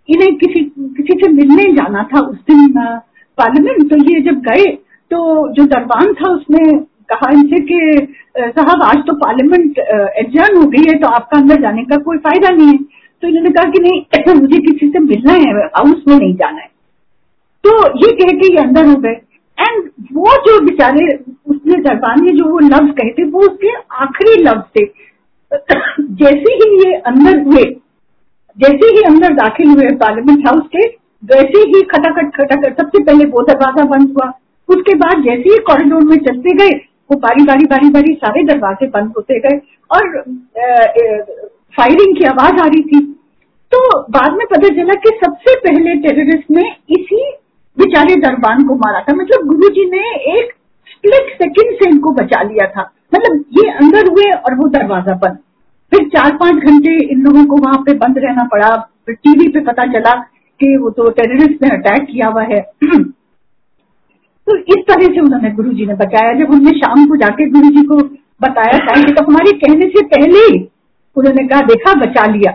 इन्हें 0.09 0.35
किसी 0.38 0.61
किसी 0.97 1.19
से 1.21 1.33
मिलने 1.33 1.64
जाना 1.75 2.02
था 2.12 2.21
उस 2.23 2.37
दिन 2.50 2.73
पार्लियामेंट 3.38 3.90
तो 3.90 3.97
ये 4.05 4.21
जब 4.23 4.40
गए 4.43 4.66
तो 5.11 5.19
जो 5.55 5.64
दरबान 5.66 6.12
था 6.14 6.31
उसने 6.33 6.64
कहा 7.11 7.31
इनसे 7.33 7.59
कि 7.62 7.78
साहब, 8.38 8.83
आज 8.83 8.97
तो 9.07 9.14
पार्लियामेंट 9.16 9.78
एडजर्न 9.78 10.57
हो 10.57 10.66
गई 10.66 10.85
है 10.88 10.99
तो 11.00 11.09
आपका 11.09 11.38
अंदर 11.38 11.61
जाने 11.62 11.83
का 11.85 11.97
कोई 12.05 12.19
फ़ायदा 12.19 12.50
नहीं 12.50 12.69
है। 12.69 12.78
तो 13.26 13.30
इन्होंने 13.30 13.50
कहा 13.50 13.71
कि 13.71 13.78
नहीं 13.80 14.35
मुझे 14.35 14.59
किसी 14.61 14.88
से 14.88 14.99
मिलना 15.00 15.33
है 15.35 15.52
हाउस 15.76 16.02
में 16.09 16.16
नहीं 16.16 16.35
जाना 16.37 16.61
है। 16.61 16.68
तो 17.64 17.71
ये 17.99 18.12
कह 18.16 18.30
के 18.38 18.52
ये 18.52 18.59
अंदर 18.59 18.87
हो 18.87 18.95
गए। 18.97 19.14
एंड 19.59 19.88
वो 20.12 20.35
जो 20.45 20.59
बेचारे, 20.61 21.06
उसने 21.47 21.76
दरबान 21.83 22.25
ने 22.25 22.33
जो 22.33 22.50
वो 22.50 22.59
लफ्ज 22.59 22.92
कहे 22.99 23.11
थे, 23.12 23.25
वो 23.25 23.40
उसके 23.40 23.73
आखिरी 24.02 24.42
लफ्ज 24.42 24.64
थे। 24.76 24.85
जैसे 26.21 26.54
ही 26.54 26.68
ये 26.78 26.92
अंदर 27.06 27.40
हुए, 27.40 27.64
जैसे 28.59 28.92
ही 28.97 29.02
अंदर 29.02 29.35
दाखिल 29.35 29.71
हुए 29.71 29.90
पार्लियामेंट 29.97 30.47
हाउस 30.47 30.68
के, 30.76 30.87
वैसे 31.23 31.62
ही 31.66 31.83
खटाखट 31.92 32.30
खटाखट, 32.37 32.80
सबसे 32.80 33.02
पहले 33.02 33.25
वो 33.26 33.42
दरवाज़ा 33.42 33.85
बंद 33.87 34.12
हुआ। 34.12 34.30
उसके 34.68 34.95
बाद 34.97 35.25
जैसे 35.25 35.50
ही 35.50 35.59
कॉरिडोर 35.66 36.04
में 36.04 36.16
चलते 36.18 36.54
गए, 36.54 36.78
वो 37.11 37.18
बारी 37.18 37.45
बारी 37.45 37.66
बारी 37.66 37.90
बारी 37.90 38.14
सारे 38.16 38.45
दरवाजे 38.45 38.87
बंद 38.88 39.12
होते 39.16 39.38
गए। 39.40 39.61
और 39.90 40.02
फायरिंग 41.76 42.16
की 42.16 42.25
आवाज़ 42.25 42.61
आ 42.61 42.66
रही 42.66 42.83
थी। 42.83 43.00
तो 43.73 43.78
बाद 44.11 44.33
में 44.33 44.47
पता 44.50 44.68
चला 44.75 44.95
कि 45.04 45.11
सबसे 45.16 45.54
पहले 45.61 45.95
टेररिस्ट 46.00 46.50
ने 46.50 46.68
इसी 46.90 47.23
बेचारे 47.78 48.14
दरबान 48.21 48.62
को 48.66 48.75
मारा 48.76 49.00
था। 49.00 49.14
मतलब 49.14 49.47
गुरु 49.47 49.68
जी 49.71 49.85
ने 49.90 50.04
एक 50.35 50.52
स्प्लिट 50.87 51.33
सेकंड 51.35 51.75
से 51.75 51.88
इनको 51.90 52.12
बचा 52.12 52.42
लिया 52.42 52.66
था। 52.66 52.90
मतलब 53.14 53.45
ये 53.59 53.71
अंदर 53.73 54.11
हुए 54.11 54.30
और 54.30 54.54
वो 54.54 54.68
दरवाज़ा 54.68 55.14
बंद। 55.16 55.38
फिर 55.92 56.09
चार 56.09 56.37
पाँच 56.37 56.64
घंटे 56.64 56.95
इन 57.04 57.23
लोगों 57.23 57.45
को 57.47 57.56
वहाँ 57.56 57.78
पे 57.78 57.92
बंद 57.97 58.18
रहना 58.18 58.45
पड़ा। 58.52 58.71
फिर 59.06 59.14
टीवी 59.14 59.49
पे 59.49 59.61
पता 59.61 59.83
चला 59.92 60.14
कि 60.61 60.76
वो 60.76 60.90
तो 60.90 61.09
टेररिस्ट 61.11 61.62
ने 61.62 61.68
अटैक 61.68 62.06
किया 62.06 62.28
हुआ 62.28 62.42
है। 62.45 62.61
तो 64.47 64.56
इस 64.56 64.85
तरह 64.88 65.06
से 65.06 65.21
उन्होंने 65.21 65.50
गुरु 65.50 65.73
जी 65.73 65.87
ने 65.87 65.95
बचाया 65.97 66.33
जब 66.33 66.52
हमने 66.52 66.71
शाम 66.78 67.04
को 67.06 67.16
जाके 67.16 67.49
गुरु 67.50 67.71
जी 67.71 67.83
को 67.83 67.97
बताया 68.42 68.78
था 68.78 69.02
कि 69.02 69.12
तो 69.12 69.25
हमारे 69.25 69.52
कहने 69.59 69.88
से 69.88 70.04
पहले 70.06 70.40
ही 70.40 70.59
उन्होंने 71.16 71.46
कहा, 71.49 71.61
देखा, 71.62 71.94
बचा 71.96 72.26
लिया। 72.32 72.52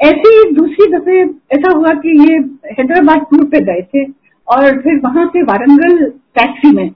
ऐसे 0.00 0.28
ही 0.28 0.50
दूसरी 0.54 0.86
दफे 0.92 1.20
ऐसा 1.52 1.70
हुआ 1.70 1.92
कि 1.96 2.18
ये 2.20 2.36
हैदराबाद 2.72 3.26
टूर 3.30 3.44
पे 3.50 3.60
गए 3.64 3.82
थे 3.84 4.04
और 4.48 4.80
फिर 4.82 5.00
वहाँ 5.04 5.26
से 5.26 5.42
वारंगल 5.44 6.04
टैक्सी 6.36 6.74
में। 6.76 6.88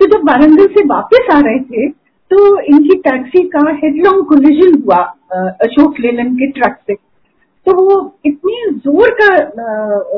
तो 0.00 0.06
जब 0.08 0.28
वारंगल 0.28 0.66
से 0.68 0.84
वापस 0.86 1.28
आ 1.32 1.38
रहे 1.40 1.58
थे 1.60 1.88
तो 2.30 2.38
इनकी 2.60 2.94
टैक्सी 3.00 3.42
का 3.48 3.60
हेडलॉन्ग 3.74 4.24
कोलिजन 4.28 4.80
हुआ 4.82 4.96
अशोक 5.62 6.00
लेलन 6.00 6.34
के 6.36 6.50
ट्रक 6.52 6.78
से। 6.86 6.94
तो 6.94 7.74
वो 7.76 7.98
इतनी 8.26 8.56
ज़ोर 8.80 9.10
का 9.20 9.28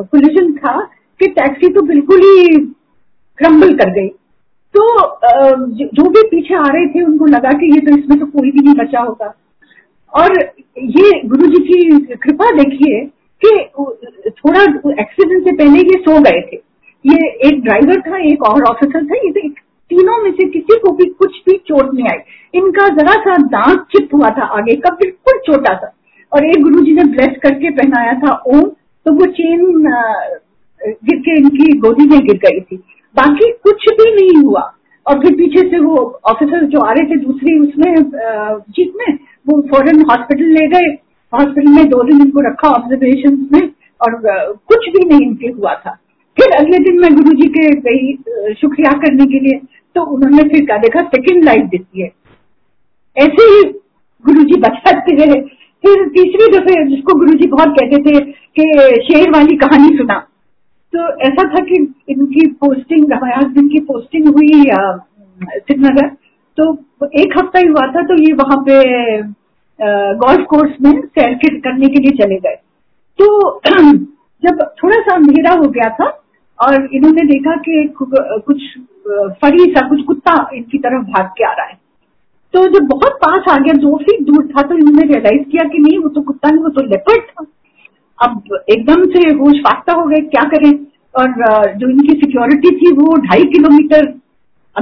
कोलिजन 0.04 0.52
था 0.54 0.78
कि 1.20 1.26
टैक्सी 1.32 1.68
तो 1.74 1.82
बिल्कुल 1.86 2.20
ही 2.20 2.56
क्रम्बल 3.38 3.74
कर 3.76 3.90
गई। 3.90 4.08
तो 4.74 4.82
जो 5.74 6.08
भी 6.08 6.22
पीछे 6.30 6.54
आ 6.54 6.66
रहे 6.66 6.86
थे, 6.86 7.02
उनको 7.02 7.26
लगा 7.26 7.50
कि 7.52 7.72
ये 7.74 7.80
तो 7.80 7.96
इसमें 7.96 8.18
तो 8.18 8.26
कोई 8.28 8.50
भी 8.50 8.60
नहीं 8.60 8.74
बचा 8.76 9.00
होगा। 9.00 9.32
और 10.12 10.38
ये 10.78 11.20
गुरु 11.26 11.46
जी 11.46 11.62
की 11.62 12.14
कृपा 12.16 12.50
देखिए 12.52 13.00
कि 13.42 13.50
थोड़ा 14.38 14.62
एक्सीडेंट 15.00 15.44
से 15.44 15.54
पहले 15.54 15.78
ये 15.80 15.98
सो 16.00 16.20
गए 16.22 16.40
थे। 16.42 16.56
ये 17.04 17.28
एक 17.48 17.60
ड्राइवर 17.64 18.00
था, 18.00 18.18
एक 18.22 18.42
और 18.44 18.62
ऑफिसर 18.64 19.04
था, 19.04 19.16
ये 19.16 19.48
तीनों 19.90 20.16
में 20.22 20.30
से 20.30 20.48
किसी 20.48 20.78
को 20.78 20.92
भी 20.92 21.04
कुछ 21.04 21.36
भी 21.46 21.56
चोट 21.68 21.94
नहीं 21.94 22.06
आई। 22.10 22.18
इनका 22.54 22.88
जरा 22.96 23.12
सा 23.22 23.36
दांत 23.48 23.86
चिप 23.92 24.14
हुआ 24.14 24.30
था 24.30 24.46
आगे 24.56 24.74
का, 24.76 24.94
बिल्कुल 24.94 25.38
छोटा 25.46 25.74
सा। 25.74 25.92
और 26.32 26.46
एक 26.46 26.62
गुरु 26.62 26.80
जी 26.84 26.92
ने 26.94 27.04
ब्लेस 27.06 27.38
करके 27.42 27.70
पहनाया 27.72 28.12
था 28.20 28.34
ओम 28.48 28.62
तो 29.06 29.12
वो 29.14 29.26
चेन 29.32 29.60
गिर 30.80 31.18
के 31.18 31.36
इनकी 31.36 31.72
गोदी 31.78 32.08
में 32.08 32.18
गिर 32.20 32.36
गई 32.38 32.60
थी। 32.60 32.76
बाकी 33.16 33.50
कुछ 33.64 33.84
भी 33.90 34.14
नहीं 34.14 34.42
हुआ। 34.44 34.60
और 35.06 35.18
फिर 35.18 35.34
पीछे 35.34 35.60
से 35.68 35.78
वो 35.80 35.96
ऑफिसर 36.30 36.64
जो 36.66 36.80
आ 36.80 36.92
रहे 36.92 37.04
थे 37.04 37.16
दूसरी 37.20 37.58
उसमें 37.60 37.94
जीत 38.70 38.92
में 38.96 39.18
वो 39.48 39.60
फॉरन 39.70 40.02
हॉस्पिटल 40.10 40.52
ले 40.52 40.66
गए। 40.68 40.88
हॉस्पिटल 41.32 41.70
में 41.70 41.88
दो 41.88 42.02
दिन 42.04 42.20
इनको 42.22 42.40
रखा 42.42 42.68
ऑब्जर्वेशन 42.70 43.36
में 43.52 43.60
और 44.00 44.20
कुछ 44.68 44.88
भी 44.88 45.04
नहीं 45.04 45.26
इनके 45.26 45.48
हुआ 45.50 45.74
था। 45.76 45.98
फिर 46.36 46.52
अगले 46.56 46.78
दिन 46.80 47.00
मैं 47.00 47.14
गुरु 47.14 47.32
जी 47.36 47.48
के 47.50 47.68
गई 47.82 48.54
शुक्रिया 48.54 48.92
करने 49.00 49.26
के 49.26 49.40
लिए 49.40 49.60
तो 49.96 50.02
उन्होंने 50.14 50.42
फिर 50.48 50.64
क्या 50.66 50.76
देखा 50.78 51.00
सेकेंड 51.08 51.44
लाइफ 51.44 51.64
देती 51.70 52.02
है। 52.02 52.10
ऐसे 53.16 53.44
ही 53.44 53.62
गुरु 54.24 54.42
जी 54.44 54.60
बचाते 54.60 55.14
रहे 55.16 55.40
फिर 55.84 56.06
तीसरी 56.10 56.46
दफे 56.52 56.82
जिसको 56.86 57.18
गुरु 57.18 57.34
जी 57.34 57.48
बहुत 57.48 57.74
कहते 57.78 58.02
थे 58.04 58.20
कि 58.56 58.64
शेर 59.02 59.30
वाली 59.30 59.56
कहानी 59.56 59.96
सुना। 59.96 60.18
तो 60.92 61.08
ऐसा 61.26 61.42
था 61.50 61.64
कि 61.64 61.76
इनकी 62.10 62.46
पोस्टिंग 62.62 63.12
रवायात 63.12 63.50
दिन 63.54 63.68
की 63.68 63.80
पोस्टिंग 63.86 64.28
हुई 64.28 64.62
श्रीनगर 65.60 66.08
तो 66.58 66.72
एक 67.20 67.36
हफ़्ता 67.38 67.58
ही 67.58 67.66
हुआ 67.66 67.86
था 67.92 68.02
तो 68.06 68.22
ये 68.22 68.32
वहाँ 68.34 68.56
पे 68.68 68.78
गोल्फ 69.82 70.46
कोर्स 70.46 70.72
में 70.82 71.00
सैर 71.00 71.34
करने 71.34 71.86
के 71.86 72.02
लिए 72.02 72.24
चले 72.24 72.36
गए। 72.36 72.56
तो 73.18 73.60
जब 74.46 74.74
थोड़ा 74.84 75.00
सा 75.00 75.14
अंधेरा 75.14 75.54
हो 75.54 75.68
गया 75.68 75.88
था 75.90 76.22
और 76.62 76.88
इन्होंने 76.92 77.22
देखा 77.22 77.56
कि 77.56 77.94
कुछ 78.46 78.62
फरी 79.10 79.58
सा, 79.58 79.88
कुछ 79.88 80.02
कुत्ता 80.02 80.50
इनकी 80.54 80.78
तरफ़ 80.78 81.02
भाग 81.02 81.26
के 81.26 81.44
आ 81.44 81.52
रहा 81.52 81.66
है। 81.66 81.78
तो 82.52 82.78
जब 82.78 82.86
बहुत 82.86 83.12
पास 83.12 83.44
आ 83.50 83.56
गया, 83.58 83.72
दो 83.72 83.96
फीट 83.96 84.26
दूर 84.26 84.46
था 84.46 84.62
तो 84.62 84.74
इन्होंने 84.74 85.02
रियलाइज़ 85.02 85.42
किया 85.42 85.68
कि 85.68 85.78
नहीं, 85.78 85.98
वो 85.98 86.08
तो 86.08 86.20
कुत्ता 86.20 86.50
नहीं, 86.50 86.62
वो 86.62 86.68
तो 86.68 86.86
लेपर्ड 86.86 87.22
था। 87.22 87.44
अब 88.22 88.42
एकदम 88.68 89.04
से 89.04 89.28
होश 89.34 89.56
फाख्ता 89.56 89.92
हो 89.92 90.06
गए, 90.06 90.16
क्या 90.16 90.48
करें? 90.48 90.72
और 91.16 91.32
जो 91.76 91.88
इनकी 91.88 92.08
सिक्योरिटी 92.08 92.76
थी, 92.76 92.92
वो 92.92 93.16
ढाई 93.16 93.42
किलोमीटर 93.44 94.14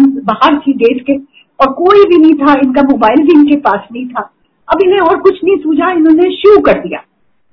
बाहर 0.00 0.58
थी 0.58 0.72
गेट 0.72 1.02
के। 1.02 1.12
और 1.60 1.72
कोई 1.72 2.04
भी 2.04 2.18
नहीं 2.18 2.34
था, 2.34 2.60
इनका 2.64 2.82
मोबाइल 2.82 3.26
भी 3.26 3.32
इनके 3.32 3.56
पास 3.56 3.80
नहीं 3.92 4.08
था। 4.08 4.32
अब 4.72 4.78
इन्हें 4.82 4.98
और 4.98 5.20
कुछ 5.20 5.40
नहीं 5.44 5.56
सूझा, 5.56 5.90
इन्होंने 5.90 6.36
शू 6.36 6.60
कर 6.60 6.80
दिया। 6.80 7.04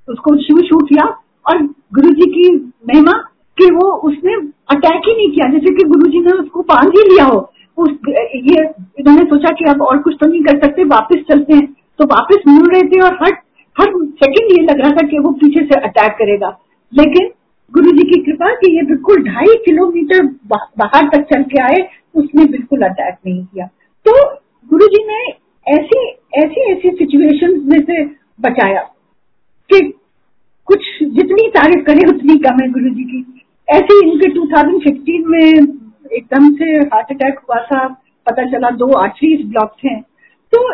उसको 0.09 0.35
शू 0.35 0.61
शू 0.61 0.77
किया 0.77 1.05
और 1.49 1.61
गुरु 1.93 2.09
जी 2.09 2.31
की 2.31 2.55
महिमा 2.57 3.11
कि 3.57 3.71
वो 3.71 3.91
उसने 3.97 4.33
अटैक 4.69 5.01
ही 5.07 5.15
नहीं 5.15 5.31
किया। 5.31 5.51
जैसे 5.51 5.75
कि 5.75 5.83
गुरु 5.83 6.11
जी 6.11 6.19
ने 6.19 6.31
उसको 6.31 6.61
बाँध 6.61 6.87
ही 6.87 7.01
लिया 7.01 7.25
हो, 7.25 7.51
उस, 7.77 7.91
ये, 8.35 8.63
इन्होंने 8.99 9.23
सोचा 9.23 9.49
कि 9.49 9.65
अब 9.65 9.81
और 9.81 9.97
कुछ 9.97 10.15
तो 10.21 10.27
नहीं 10.27 10.43
कर 10.43 10.61
सकते, 10.61 10.83
वापस 10.83 11.15
चलते 11.31 11.53
हैं। 11.53 11.73
तो 11.99 12.05
वापस 12.05 12.37
मुड़ 12.47 12.73
रहे 12.73 12.83
थे 12.83 12.99
और 12.99 13.13
हर 13.13 13.33
हर 13.79 13.87
सेकंड 14.05 14.59
ये 14.59 14.63
लग 14.63 14.79
रहा 14.79 14.91
था 14.91 15.07
कि 15.07 15.19
वो 15.19 15.31
पीछे 15.31 15.65
से 15.65 15.79
अटैक 15.79 16.11
करेगा। 16.11 16.59
लेकिन 16.93 17.29
गुरु 17.73 17.91
जी 17.91 18.11
की 18.11 18.23
कृपा 18.23 18.53
कि 18.53 18.75
ये 18.75 18.81
बिल्कुल 18.81 19.23
ढाई 19.23 19.55
किलोमीटर 19.65 20.23
बाहर 20.47 21.09
तक 21.09 21.21
चल 21.21 21.43
के 21.43 21.63
आए, 21.63 21.87
उसने 22.15 22.45
बिल्कुल 22.45 22.81
अटैक 22.81 23.15
नहीं 23.25 23.45
किया। 23.45 23.65
तो 24.07 24.11
गुरु 24.69 24.87
जी 24.87 25.03
ने 25.07 25.42
ऐसी 25.67 25.99
ऐसी 26.35 26.61
ऐसी 26.71 26.89
सिचुएशन 26.91 27.59
में 27.65 27.79
से 27.81 28.03
बचाया 28.41 28.81
कि 29.69 29.79
कुछ 30.67 30.85
जितनी 31.03 31.47
तारीफ़ 31.49 31.83
करें, 31.85 32.07
उतनी 32.07 32.37
कम 32.39 32.61
है 32.61 32.69
गुरु 32.71 32.89
जी 32.89 33.03
की। 33.03 33.41
ऐसे 33.67 33.99
इनके 34.03 34.29
2016 34.33 35.27
में 35.27 35.39
एकदम 36.11 36.53
से 36.55 36.71
हार्ट 36.85 37.11
अटैक 37.11 37.39
हुआ 37.39 37.61
था। 37.63 37.87
पता 38.27 38.43
चला 38.51 38.69
दो 38.71 38.91
आर्टरीज 38.93 39.45
ब्लॉक 39.47 39.75
थे 39.77 39.95
तो 40.53 40.73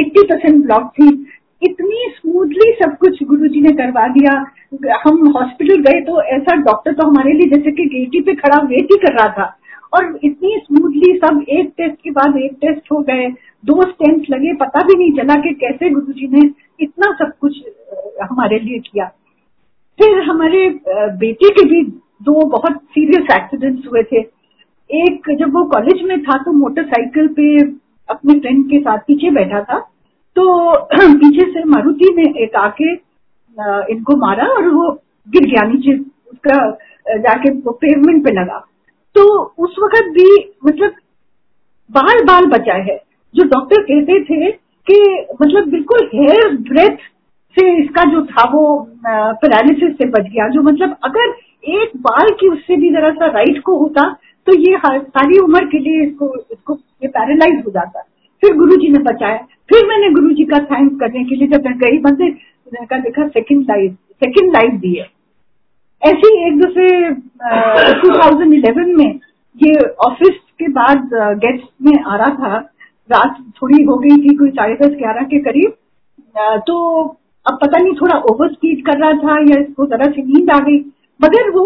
80 0.00 0.22
परसेंट 0.24 0.64
ब्लॉक 0.64 0.90
थी। 0.90 1.08
इतनी 1.62 2.04
स्मूथली 2.16 2.72
सब 2.74 2.96
कुछ 2.98 3.22
गुरु 3.22 3.48
जी 3.48 3.60
ने 3.60 3.72
करवा 3.74 4.06
दिया। 4.08 4.32
हम 5.04 5.26
हॉस्पिटल 5.36 5.82
गए 5.82 6.00
तो 6.02 6.20
ऐसा 6.34 6.56
डॉक्टर 6.58 6.92
तो 6.92 7.06
हमारे 7.08 7.32
लिए 7.32 7.48
जैसे 7.48 7.70
कि 7.70 7.84
गेटी 7.88 8.20
पे 8.20 8.34
खड़ा 8.34 8.62
वेट 8.64 8.92
ही 8.92 8.98
कर 8.98 9.12
रहा 9.14 9.28
था। 9.38 9.56
और 9.92 10.18
इतनी 10.24 10.56
स्मूथली 10.64 11.12
सब 11.18 11.44
एक 11.48 11.72
टेस्ट 11.76 11.94
के 11.94 12.10
बाद 12.10 12.36
एक 12.36 12.52
टेस्ट 12.60 12.92
हो 12.92 13.00
गए। 13.00 13.28
दो 13.64 13.82
स्टेंट 13.82 14.26
लगे, 14.30 14.52
पता 14.54 14.80
भी 14.80 14.94
नहीं 14.98 15.12
चला 15.12 15.34
कि 15.34 15.54
कैसे 15.54 15.90
गुरु 15.90 16.12
जी 16.12 16.28
ने 16.28 16.50
इतना 16.80 17.12
सब 17.12 17.32
कुछ 17.40 17.58
हमारे 18.30 18.58
लिए 18.58 18.78
किया। 18.78 19.06
फिर 19.98 20.22
हमारे 20.22 20.68
बेटे 20.88 21.48
के 21.50 21.64
भी 21.68 21.82
दो 22.22 22.44
बहुत 22.48 22.76
सीरियस 22.92 23.34
एक्सीडेंट्स 23.34 23.86
हुए 23.86 24.02
थे। 24.02 24.20
एक 24.90 25.30
जब 25.38 25.54
वो 25.54 25.64
कॉलेज 25.64 26.02
में 26.02 26.20
था 26.22 26.38
तो 26.42 26.52
मोटरसाइकिल 26.52 27.28
पे 27.28 27.58
अपने 28.08 28.38
फ्रेंड 28.40 28.64
के 28.70 28.80
साथ 28.80 28.98
पीछे 28.98 29.30
बैठा 29.30 29.60
था। 29.62 29.78
तो 30.36 30.76
पीछे 30.94 31.50
से 31.52 31.64
मारुति 31.64 32.14
ने 32.16 32.22
एक 32.42 32.56
आके 32.56 32.92
इनको 33.92 34.16
मारा 34.16 34.46
और 34.46 34.68
वो 34.68 34.90
गिर 35.28 35.46
गया 35.50 35.62
नीचे। 35.68 35.98
उसका 36.32 36.70
जाके 37.18 37.50
पेवमेंट 37.70 38.24
पे 38.24 38.32
लगा। 38.32 38.66
तो 39.16 39.22
उस 39.58 39.76
वक्त 39.82 40.08
भी 40.14 40.28
मतलब 40.66 40.92
बाल 41.90 42.22
बाल 42.24 42.46
बचा 42.48 42.74
है। 42.82 42.96
जो 43.34 43.44
डॉक्टर 43.46 43.82
कहते 43.82 44.22
थे 44.24 44.50
कि 44.86 45.26
मतलब 45.42 45.68
बिल्कुल 45.70 46.08
हेयर 46.14 46.56
ब्रेथ 46.68 46.96
से 47.56 47.70
इसका 47.78 48.04
जो 48.10 48.24
था 48.26 48.48
वो 48.50 48.62
पैरालिसिस 49.02 49.96
से 49.98 50.08
बच 50.10 50.28
गया। 50.28 50.48
जो 50.48 50.62
मतलब 50.62 50.96
अगर 51.04 51.34
एक 51.70 51.96
बाल 52.00 52.30
की 52.40 52.48
उससे 52.48 52.76
भी 52.76 52.90
जरा 52.90 53.10
सा 53.12 53.26
राइट 53.28 53.60
को 53.62 53.76
होता 53.78 54.08
तो 54.46 54.54
ये 54.58 54.78
सारी 54.84 55.38
उम्र 55.38 55.64
के 55.66 55.78
लिए 55.78 56.04
इसको 56.04 56.34
इसको 56.52 56.74
ये 57.02 57.08
पैरालाइज 57.08 57.62
हो 57.66 57.70
जाता। 57.70 58.02
फिर 58.42 58.54
गुरु 58.56 58.76
जी 58.76 58.88
ने 58.88 59.02
बचाया। 59.04 59.36
फिर 59.70 59.86
मैंने 59.88 60.10
गुरु 60.10 60.30
जी 60.34 60.44
का 60.44 60.58
थैंक्स 60.66 60.98
करने 61.00 61.24
के 61.24 61.36
लिए 61.36 61.48
जब 61.48 61.66
मैं 61.66 61.76
गई, 61.78 61.98
बंदे 62.00 62.30
का 62.86 62.98
देखा 62.98 63.26
सेकंड 63.28 63.70
लाइफ 63.70 63.92
सेकेंड 64.22 64.52
लाइफ 64.52 64.80
दी 64.80 64.94
है। 64.94 65.06
ऐसे 66.02 66.28
ही 66.28 66.46
एक 66.46 66.58
दूसरे 66.60 66.88
टू 68.00 68.08
थाउज़ेंड 68.10 68.54
इलेवन 68.54 68.94
में 68.96 69.18
ये 69.56 69.72
ऑफ़िस 70.06 70.36
के 70.58 70.68
बाद 70.70 71.10
गेस्ट 71.38 71.66
में 71.82 71.92
आ 71.94 72.16
रहा 72.16 72.34
था। 72.34 72.58
रात 73.10 73.36
थोड़ी 73.56 73.82
हो 73.84 73.96
गई 73.98 74.16
थी, 74.18 74.34
कोई 74.36 74.50
साढ़े 74.50 74.74
दस, 74.76 74.94
ग्यारह 74.98 75.26
के 75.26 75.38
करीब। 75.40 75.72
तो 76.66 76.76
अब 77.46 77.58
पता 77.62 77.78
नहीं, 77.78 77.94
थोड़ा 77.94 78.16
ओवर 78.30 78.52
स्पीड 78.52 78.84
कर 78.86 78.98
रहा 78.98 79.12
था 79.18 79.38
या 79.44 79.60
इसको 79.60 79.86
जरा 79.86 80.10
सी 80.10 80.22
नींद 80.24 80.50
आ 80.50 80.58
गई। 80.60 80.78
मगर 81.20 81.50
वो 81.50 81.64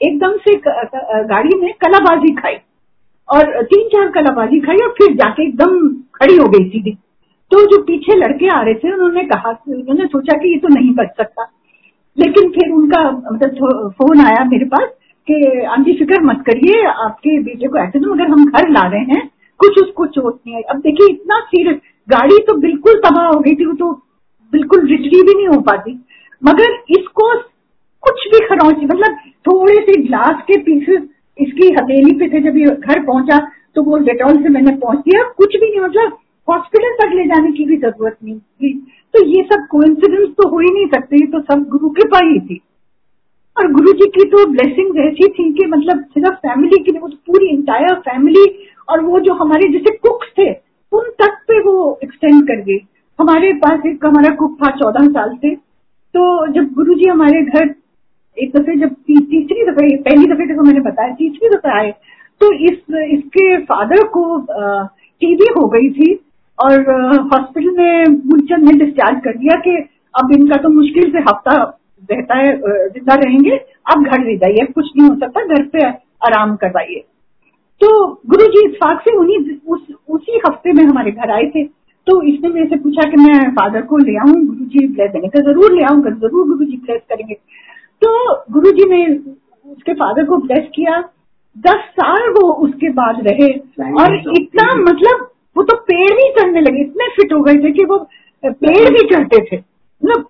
एकदम 0.00 0.36
से 0.38 0.54
गाड़ी 1.26 1.58
में 1.60 1.72
कलाबाजी 1.80 2.34
खाई। 2.34 2.56
और 3.28 3.62
तीन 3.64 3.88
चार 3.88 4.08
कलाबाजी 4.12 4.60
खाई 4.60 4.76
और 4.76 4.90
फिर 4.98 5.14
जाके 5.16 5.42
एकदम 5.42 5.78
खड़ी 6.14 6.36
हो 6.36 6.48
गई 6.48 6.68
सीधी। 6.70 6.90
तो 7.52 7.60
जो 7.66 7.82
पीछे 7.82 8.16
लड़के 8.16 8.48
आ 8.48 8.60
रहे 8.62 8.74
थे, 8.74 8.92
उन्होंने 8.92 9.24
कहा, 9.24 9.50
उन्होंने 9.68 10.06
सोचा 10.06 10.36
कि 10.38 10.52
ये 10.52 10.58
तो 10.58 10.68
नहीं 10.68 10.94
बच 10.94 11.16
सकता। 11.16 11.50
लेकिन 12.16 12.50
फिर 12.50 12.72
उनका 12.72 13.02
मतलब 13.32 13.92
फ़ोन 13.92 14.20
आया 14.20 14.44
मेरे 14.44 14.64
पास 14.66 14.88
कि, 15.28 15.64
आंटी, 15.66 15.92
फ़िक्र 15.94 16.20
मत 16.22 16.42
करिए, 16.46 16.82
आपके 16.84 17.38
बेटे 17.42 17.68
को 17.68 17.78
एक्सीडेंट 17.78 18.12
अगर 18.12 18.30
हम 18.30 18.44
घर 18.46 18.68
ला 18.70 18.86
रहे 18.88 19.14
हैं। 19.14 19.28
कुछ 19.60 19.78
उसको 19.78 20.06
चोट 20.08 20.34
नहीं 20.36 20.56
आई 20.56 20.62
अब 20.70 20.80
देखिए, 20.80 21.06
इतना 21.06 21.40
सीरियस 21.42 21.76
गाड़ी 22.08 22.38
तो 22.46 22.54
बिल्कुल 22.60 23.00
तबाह 23.04 23.26
हो 23.26 23.38
गई 23.40 23.54
थी, 23.54 23.66
वो 23.66 23.72
तो 23.74 23.92
बिल्कुल 24.52 24.86
रिटरी 24.86 25.22
भी 25.22 25.34
नहीं 25.34 25.48
हो 25.48 25.60
पाती। 25.62 25.98
मगर 26.42 26.72
इसको 26.90 27.32
कुछ 28.02 28.26
भी 28.32 28.38
खरौची 28.46 28.86
मतलब 28.86 29.16
थोड़े 29.46 29.74
से 29.82 30.00
ग्लास 30.02 30.42
के 30.42 30.58
पीसेस 30.62 31.02
इसकी 31.38 31.68
हथेली 31.74 32.12
पे 32.18 32.28
थे, 32.28 32.40
जब 32.42 32.56
ये 32.58 32.66
घर 32.66 33.02
पहुँचा 33.04 33.38
तो 33.76 33.82
वो 33.82 33.96
डेटॉल 34.00 34.42
से 34.42 34.48
मैंने 34.48 34.72
पहुँच 34.76 34.98
दिया 34.98 35.22
कुछ 35.36 35.56
भी 35.56 35.70
नहीं 35.70 35.80
मतलब 35.80 36.18
हॉस्पिटल 36.48 36.92
तक 36.94 37.14
ले 37.14 37.24
जाने 37.26 37.50
की 37.52 37.64
भी 37.64 37.76
ज़रूरत 37.76 38.16
नहीं 38.24 38.38
थी। 38.38 38.72
तो 39.14 39.24
ये 39.26 39.42
सब 39.44 39.66
कोइंसिडेंस 39.70 40.28
तो 40.38 40.48
हो 40.48 40.58
ही 40.58 40.70
नहीं 40.70 40.86
सकते, 40.88 41.16
ये 41.16 41.26
तो 41.26 41.40
सब 41.42 41.66
गुरु 41.70 41.88
कृपा 41.90 42.18
ही 42.24 42.38
थी। 42.40 42.60
और 43.56 43.70
गुरु 43.72 43.92
जी 43.92 44.06
की 44.10 44.24
तो 44.30 44.44
ब्लेसिंग 44.52 44.96
ऐसी 45.00 45.28
थी 45.28 45.52
कि 45.52 45.66
मतलब 45.68 46.02
सिर्फ़ 46.14 46.34
फैमिली 46.38 46.82
की 46.84 46.98
वो 46.98 47.08
तो 47.08 47.16
पूरी 47.26 47.48
इंटायर 47.48 47.94
फैमिली 48.06 48.44
और 48.88 49.00
वो 49.02 49.20
जो 49.20 49.34
हमारे 49.34 49.68
जैसे 49.72 49.96
कुक्स 49.98 50.32
थे, 50.38 50.50
उन 50.92 51.10
तक 51.20 51.38
पे 51.48 51.60
वो 51.60 51.76
एक्सटेंड 52.04 52.42
कर 52.42 52.60
गई 52.62 52.78
हमारे 53.18 53.52
पास 53.56 53.86
एक, 53.86 54.04
हमारा 54.04 54.34
कुक 54.36 54.56
था 54.56 54.70
चौदह 54.72 55.06
साल 55.08 55.36
से। 55.36 55.54
तो 55.54 56.52
जब 56.52 56.72
गुरु 56.74 56.94
जी 56.94 57.08
हमारे 57.08 57.42
घर, 57.42 57.74
एक 58.36 58.56
दफे 58.56 58.76
जब 58.78 58.94
तीसरी 59.06 59.64
दफे, 59.64 59.96
पहली 59.98 60.26
दफे 60.26 60.54
तो 60.54 60.62
मैंने 60.62 60.80
बताया, 60.80 61.14
तीसरी 61.14 61.48
दफे 61.48 61.78
आए 61.78 61.90
तो 62.40 62.52
इस, 62.64 62.78
इसके 63.10 63.56
फादर 63.64 64.02
को 64.08 64.24
टीबी 65.22 65.52
हो 65.56 65.68
गई 65.68 65.90
थी। 65.92 66.14
और 66.58 66.90
हॉस्पिटल 67.32 67.70
में 67.70 68.04
मूलचंद 68.06 68.70
ने 68.70 68.78
डिस्चार्ज 68.84 69.20
कर 69.24 69.36
दिया 69.38 69.56
कि 69.60 69.76
अब 70.14 70.32
इनका 70.32 70.56
तो 70.62 70.68
मुश्किल 70.68 71.10
से 71.12 71.18
हफ़्ता 71.20 71.54
रहता 72.10 72.36
है 72.38 72.56
ज़िंदा 72.90 73.14
रहेंगे 73.14 73.56
आप 73.92 74.02
घर 74.02 74.24
ले 74.24 74.36
जाइए 74.36 74.66
कुछ 74.74 74.90
नहीं 74.96 75.08
हो 75.08 75.14
सकता 75.14 75.44
घर 75.46 75.62
पे 75.68 75.86
आराम 76.26 76.54
करवाइए। 76.56 77.04
तो 77.80 77.88
गुरु 78.26 78.46
जी 78.46 78.66
इस 78.66 78.76
से 78.82 79.16
उन्हीं 79.16 79.38
उस, 79.66 79.80
उसी 80.08 80.40
हफ़्ते 80.46 80.72
में 80.72 80.84
हमारे 80.84 81.10
घर 81.10 81.30
आए 81.30 81.50
थे। 81.54 81.64
तो 82.06 82.20
इसने 82.22 82.48
मेरे 82.48 82.66
से 82.66 82.76
पूछा 82.76 83.08
कि 83.10 83.16
मैं 83.16 83.50
फादर 83.50 83.82
को 83.82 83.98
ले 83.98 84.16
आऊँ 84.16 84.34
गुरु 84.46 84.64
जी 84.66 84.86
ब्लेस 84.88 85.10
देने 85.10 85.28
का 85.28 85.40
ज़रूर 85.42 85.72
ले 85.72 85.84
आऊँगा 85.84 86.10
ज़रूर 86.10 86.46
गुरु 86.48 86.64
जी 86.64 86.76
ब्लेस 86.76 87.00
करेंगे। 87.08 87.34
तो 88.02 88.10
गुरु 88.52 88.72
जी 88.72 88.88
ने 88.90 89.06
उसके 89.72 89.92
फादर 89.94 90.24
को 90.24 90.36
ब्लेस 90.36 90.68
किया। 90.74 90.98
दस 91.56 91.84
साल 92.00 92.28
वो 92.30 92.50
उसके 92.64 92.88
बाद 92.92 93.22
रहे। 93.26 93.48
और 94.02 94.16
इतना 94.36 94.74
मतलब 94.82 95.30
वो 95.56 95.62
तो 95.62 95.76
पेड़ 95.88 96.12
भी 96.12 96.28
चढ़ने 96.32 96.60
लगे, 96.60 96.80
इतने 96.82 97.08
फिट 97.16 97.32
हो 97.32 97.40
गए 97.42 97.54
थे 97.64 97.72
कि 97.72 97.84
वो 97.84 97.98
पेड़ 98.44 98.88
भी 98.90 99.08
चढ़ते 99.08 99.38
थे। 99.42 99.56
मतलब 99.56 100.28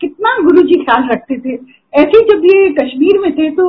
कितना 0.00 0.36
गुरु 0.40 0.62
जी 0.62 0.74
ख्याल 0.80 1.08
रखते 1.10 1.38
थे। 1.38 1.54
ऐसे 1.94 2.20
जब 2.24 2.44
ये 2.46 2.68
कश्मीर 2.74 3.18
में 3.20 3.32
थे 3.32 3.50
तो 3.52 3.66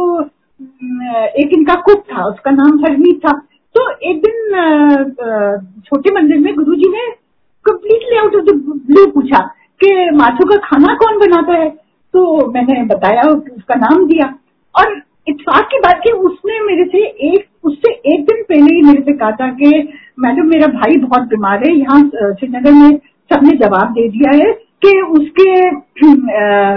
एक 1.42 1.50
इनका 1.54 1.74
कुक 1.82 2.04
था, 2.04 2.26
उसका 2.26 2.52
नाम 2.52 2.80
हरमीत 2.84 3.20
था। 3.26 3.34
तो 3.76 3.90
एक 4.10 4.22
दिन 4.22 4.36
छोटे 5.86 6.14
मंदिर 6.14 6.38
में 6.40 6.54
गुरु 6.56 6.76
जी 6.76 6.90
ने 6.92 7.06
completely 7.66 8.18
out 8.18 8.36
of 8.36 8.44
the 8.46 8.56
blue 8.88 9.06
पूछा 9.12 9.40
कि 9.82 9.90
माथु 10.16 10.46
का 10.50 10.58
खाना 10.64 10.94
कौन 10.96 11.20
बनाता 11.20 11.54
है? 11.54 11.70
तो 12.14 12.52
मैंने 12.52 12.84
बताया, 12.86 13.22
उसका 13.22 13.76
नाम 13.78 14.06
दिया। 14.08 14.34
और 14.76 15.02
इतफाक 15.28 15.68
की 15.72 15.80
बात 15.80 16.00
की 16.04 16.12
उसने 16.22 16.60
मेरे 16.66 16.84
से 16.86 17.00
एक 17.30 17.46
उससे 17.68 17.92
एक 18.14 18.26
दिन 18.26 18.44
पहले 18.44 18.76
ही 18.76 18.82
मेरे 18.82 19.02
से 19.02 19.14
कहा 19.14 19.32
था 19.32 19.48
कि, 19.54 19.88
मैडम, 20.20 20.48
मेरा 20.48 20.68
भाई 20.68 20.98
बहुत 20.98 21.28
बीमार 21.28 21.64
है, 21.64 21.74
यहाँ 21.78 22.00
श्रीनगर 22.34 22.72
में 22.74 22.98
सबने 23.32 23.56
जवाब 23.58 23.92
दे 23.92 24.08
दिया 24.10 24.32
है 24.36 24.52
कि 24.86 25.00
उसके 25.02 25.50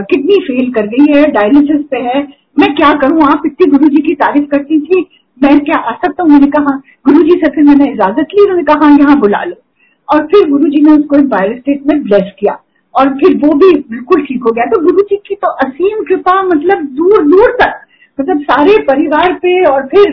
किडनी 0.03 0.39
फेल 0.41 0.71
कर 0.73 0.87
गई 0.87 1.07
है, 1.15 1.25
डायलिसिस 1.31 1.83
पे 1.91 1.99
है। 1.99 2.23
मैं 2.59 2.75
क्या 2.75 2.93
करूँ? 2.95 3.23
आप 3.23 3.43
इतनी 3.47 3.71
गुरु 3.71 3.89
जी 3.89 4.03
की 4.03 4.15
तारीफ़ 4.15 4.45
करती 4.45 4.81
थी। 4.81 5.07
मैं 5.43 5.59
क्या 5.61 5.77
आ 5.79 5.93
सकता 5.95 6.23
हूँ? 6.23 6.31
मैंने 6.31 6.47
कहा 6.47 6.77
गुरु 7.09 7.23
जी 7.23 7.41
से 7.45 7.51
फिर 7.51 7.65
मैंने 7.65 7.91
इजाज़त 7.93 8.27
ली, 8.35 8.43
उन्होंने 8.43 8.63
कहा, 8.65 8.89
यहाँ 9.01 9.19
बुला 9.21 9.43
लो। 9.45 9.55
और 10.09 10.27
फिर 10.27 10.49
गुरु 10.51 10.69
जी 10.71 10.81
ने 10.81 10.93
उसको 10.93 11.23
बायो 11.29 11.57
स्टेट 11.57 11.83
में 11.87 12.03
ब्लेस 12.03 12.33
किया। 12.39 12.59
और 12.95 13.09
फिर 13.15 13.37
वो 13.37 13.53
भी 13.55 13.71
बिल्कुल 13.91 14.23
ठीक 14.23 14.43
हो 14.43 14.53
गया। 14.53 14.65
तो 14.65 14.81
गुरु 14.81 15.03
जी 15.11 15.17
की 15.17 15.35
तो 15.35 15.49
असीम 15.65 16.03
कृपा 16.05 16.43
मतलब 16.43 16.83
दूर 16.99 17.23
दूर 17.25 17.57
तक 17.61 17.81
मतलब 18.19 18.41
सारे 18.43 18.77
परिवार 18.83 19.33
पे 19.35 19.53
और 19.65 19.87
फिर 19.87 20.11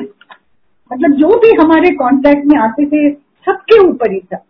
मतलब 0.94 1.12
जो 1.12 1.28
भी 1.28 1.62
हमारे 1.62 1.90
कांटेक्ट 1.90 2.46
में 2.46 2.60
आते 2.60 2.86
थे, 2.86 3.14
सबके 3.14 3.88
ऊपर 3.88 4.12
ही 4.12 4.20
था। 4.20 4.44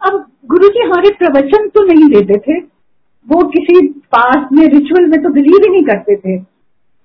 अब 0.00 0.26
गुरु 0.46 0.68
जी 0.68 0.84
हमारे 0.84 1.10
प्रवचन 1.10 1.68
तो 1.68 1.82
नहीं 1.84 2.08
देते 2.08 2.38
थे। 2.38 2.60
वो 3.28 3.48
किसी 3.48 3.88
पास 3.88 4.48
में 4.52 4.66
रिचुअल 4.66 5.06
में 5.06 5.22
तो 5.22 5.28
बिलीव 5.28 5.58
ही 5.64 5.70
नहीं 5.70 5.82
करते 5.82 6.16
थे। 6.16 6.36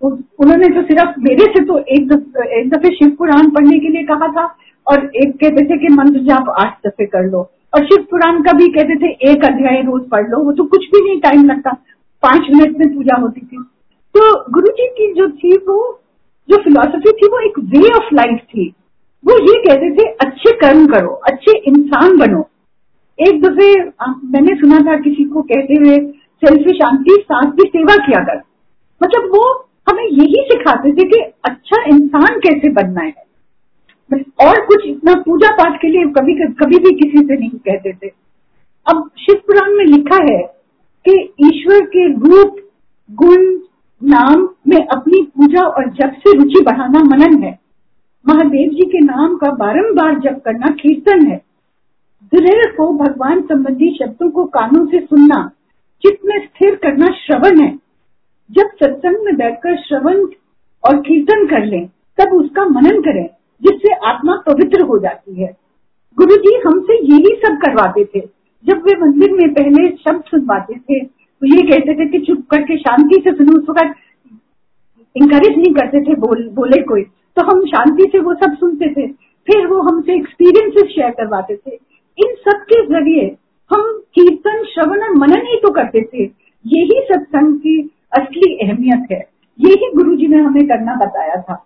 उन्होंने 0.04 0.68
तो 0.68 0.82
सिर्फ़ 0.82 1.20
मेरे 1.20 1.46
से 1.46 1.64
तो 1.64 1.78
एक 1.78 2.08
दफे 2.08 2.62
एक 2.62 2.70
दफे 2.70 2.90
शिव 2.96 3.10
पुराण 3.10 3.50
पढ़ने 3.50 3.80
के 3.80 3.88
लिए 3.88 4.04
कहा 4.04 4.28
था 4.28 4.56
और 4.88 5.12
एक 5.16 5.36
कहते 5.42 5.66
थे 5.66 5.78
कि 5.78 5.94
मंत्र 5.94 6.20
जाप 6.20 6.50
आठ 6.50 6.88
दफे 6.88 7.06
कर 7.06 7.30
लो। 7.30 7.52
और 7.74 7.86
शिव 7.86 8.06
पुराण 8.12 8.42
का 8.42 8.52
भी 8.54 8.68
कहते 8.68 8.96
थे, 8.96 9.32
एक 9.32 9.46
अध्याय 9.46 9.82
रोज 9.82 10.10
पढ़ 10.10 10.30
लो। 10.30 10.44
वो 10.44 10.52
तो 10.52 10.64
कुछ 10.64 10.86
भी 10.86 11.10
नहीं 11.10 11.22
टाइम 11.22 11.46
लगता। 11.46 11.72
पाँच 12.24 12.48
मिनट 12.54 12.78
में 12.78 12.96
पूजा 12.96 13.22
होती 13.22 13.42
थी। 13.42 13.58
तो 14.18 14.52
गुरु 14.52 14.68
जी 14.68 14.88
की 14.88 15.14
जो 15.14 15.30
थी 15.30 15.58
वो 15.58 16.00
जो 16.50 16.58
फिलोसफी 16.58 17.12
थी, 17.12 17.28
वो 17.28 17.40
एक 17.40 17.60
वे 17.60 17.90
ऑफ़ 17.90 18.14
लाइफ 18.14 18.40
थी। 18.40 18.74
वो 19.26 19.34
ये 19.34 19.60
कहते 19.60 19.92
थे, 19.92 20.08
अच्छे 20.28 20.52
कर्म 20.52 20.86
करो, 20.88 21.10
अच्छे 21.10 21.58
इंसान 21.58 22.18
बनो। 22.18 22.50
एक 23.20 23.42
दफे 23.42 23.80
मैंने 24.28 24.56
सुना 24.56 24.80
था 24.80 25.00
किसी 25.00 25.24
को 25.24 25.42
कहते 25.42 25.74
हुए 25.74 25.98
सेल्फी 26.44 26.74
शांति 26.74 27.16
सांस 27.22 27.54
की 27.54 27.70
सेवा 27.70 27.96
किया 27.96 28.24
कर। 28.24 28.42
मतलब 29.04 29.30
वो 29.36 29.70
हमें 29.90 30.04
यही 30.04 30.48
सिखाते 30.52 30.92
थे 30.92 31.08
कि 31.08 31.20
अच्छा 31.46 31.84
इंसान 31.84 32.40
कैसे 32.40 32.70
बनना 32.70 33.02
है। 33.02 33.24
और 34.48 34.66
कुछ 34.66 34.86
इतना 34.86 35.14
पूजा 35.14 35.52
पाठ 35.52 35.82
के 35.82 35.88
लिए 35.88 36.04
कभी 36.04 36.34
कभी 36.34 36.78
भी 36.80 36.96
किसी 36.96 37.26
से 37.26 37.38
नहीं 37.40 37.50
कहते 37.50 37.94
थे। 37.94 38.08
अब 38.90 39.10
शिव 39.20 39.36
पुराण 39.36 39.74
में 39.74 39.86
लिखा 39.86 40.18
है 40.24 40.40
कि 41.08 41.34
ईश्वर 41.40 41.86
के 41.86 42.08
रूप, 42.14 42.58
गुण 43.12 43.58
नाम 44.06 44.50
में 44.68 44.88
अपनी 44.88 45.22
पूजा 45.22 45.62
और 45.62 45.90
जप 45.90 46.14
से 46.18 46.38
रुचि 46.38 46.64
बढ़ाना 46.66 47.00
मनन 47.00 47.44
है। 47.44 47.60
महादेव 48.30 48.70
जी 48.70 48.86
के 48.86 49.00
नाम 49.00 49.36
का 49.36 49.52
बारंबार 49.52 50.20
जप 50.20 50.42
करना 50.46 50.68
कीर्तन 50.68 51.26
है। 51.26 51.42
दृढ़ 52.34 52.76
को 52.76 52.94
भगवान 52.94 53.42
संबंधी 53.42 53.98
शब्दों 54.02 54.30
को 54.30 54.46
कानों 54.46 54.86
से 54.86 55.00
सुनना, 55.00 55.52
चित्त 56.02 56.20
में 56.26 56.40
स्थिर 56.40 56.76
करना 56.76 57.08
श्रवण 57.08 57.62
है। 57.62 57.80
जब 58.52 58.68
सत्संग 58.68 59.26
में 59.26 59.36
बैठकर 59.36 59.76
श्रवण 59.78 60.26
और 60.84 61.02
कीर्तन 61.02 61.46
कर 61.46 61.66
लें, 61.66 61.90
तब 62.18 62.34
उसका 62.34 62.66
मनन 62.66 63.02
करें, 63.02 63.28
जिससे 63.62 63.94
आत्मा 63.94 64.36
पवित्र 64.36 64.82
हो 64.82 65.00
जाती 65.00 65.42
है। 65.42 65.58
गुरु 66.18 66.36
जी 66.36 66.62
हमसे 66.68 66.98
यही 67.06 67.42
सब 67.46 67.58
करवाते 67.58 68.06
थे। 68.06 68.20
जब 68.66 68.78
वे 68.78 68.98
मंदिर 69.02 69.32
में 69.32 69.54
पहले 69.54 69.88
शब्द 69.88 70.24
सुनवाते 70.24 70.74
थे 70.74 71.23
तो 71.44 71.48
ये 71.48 71.62
कहते 71.62 71.94
थे 71.94 72.06
कि 72.10 72.20
चुप 72.20 72.46
करके 72.52 72.78
शांति 72.78 73.22
से 73.24 73.32
सुनो। 73.32 73.60
उस 73.60 73.70
वक्त 73.70 73.96
इंकरेज 75.16 75.58
नहीं 75.58 75.74
करते 75.74 76.02
थे 76.02 76.16
बोल, 76.16 76.50
बोले 76.50 76.82
कोई। 76.82 77.02
तो 77.04 77.46
हम 77.46 77.66
शांति 77.66 78.04
से 78.12 78.20
वो 78.20 78.34
सब 78.34 78.56
सुनते 78.58 78.90
थे। 78.94 79.08
फिर 79.48 79.68
वो 79.68 79.82
हमसे 79.82 80.16
एक्सपीरियंसेस 80.16 80.84
शेयर 80.84 81.10
करवाते 81.10 81.56
थे। 81.56 81.72
इन 82.18 82.36
सब 82.36 82.62
के 82.62 82.86
ज़रिए 82.86 83.26
हम 83.72 83.82
कीर्तन 84.16 84.64
श्रवण 84.64 85.02
और 85.02 85.16
मनन 85.16 85.48
ही 85.48 85.56
तो 85.56 85.72
करते 85.72 86.02
थे। 86.02 86.24
यही 86.66 87.02
सत्संग 87.12 87.56
की 87.56 87.92
असली 88.18 88.56
अहमियत 88.56 89.08
है। 89.12 89.20
यही 89.60 89.92
गुरु 89.96 90.16
जी 90.16 90.28
ने 90.28 90.38
हमें 90.38 90.68
करना 90.68 90.96
बताया 90.96 91.42
था। 91.42 91.66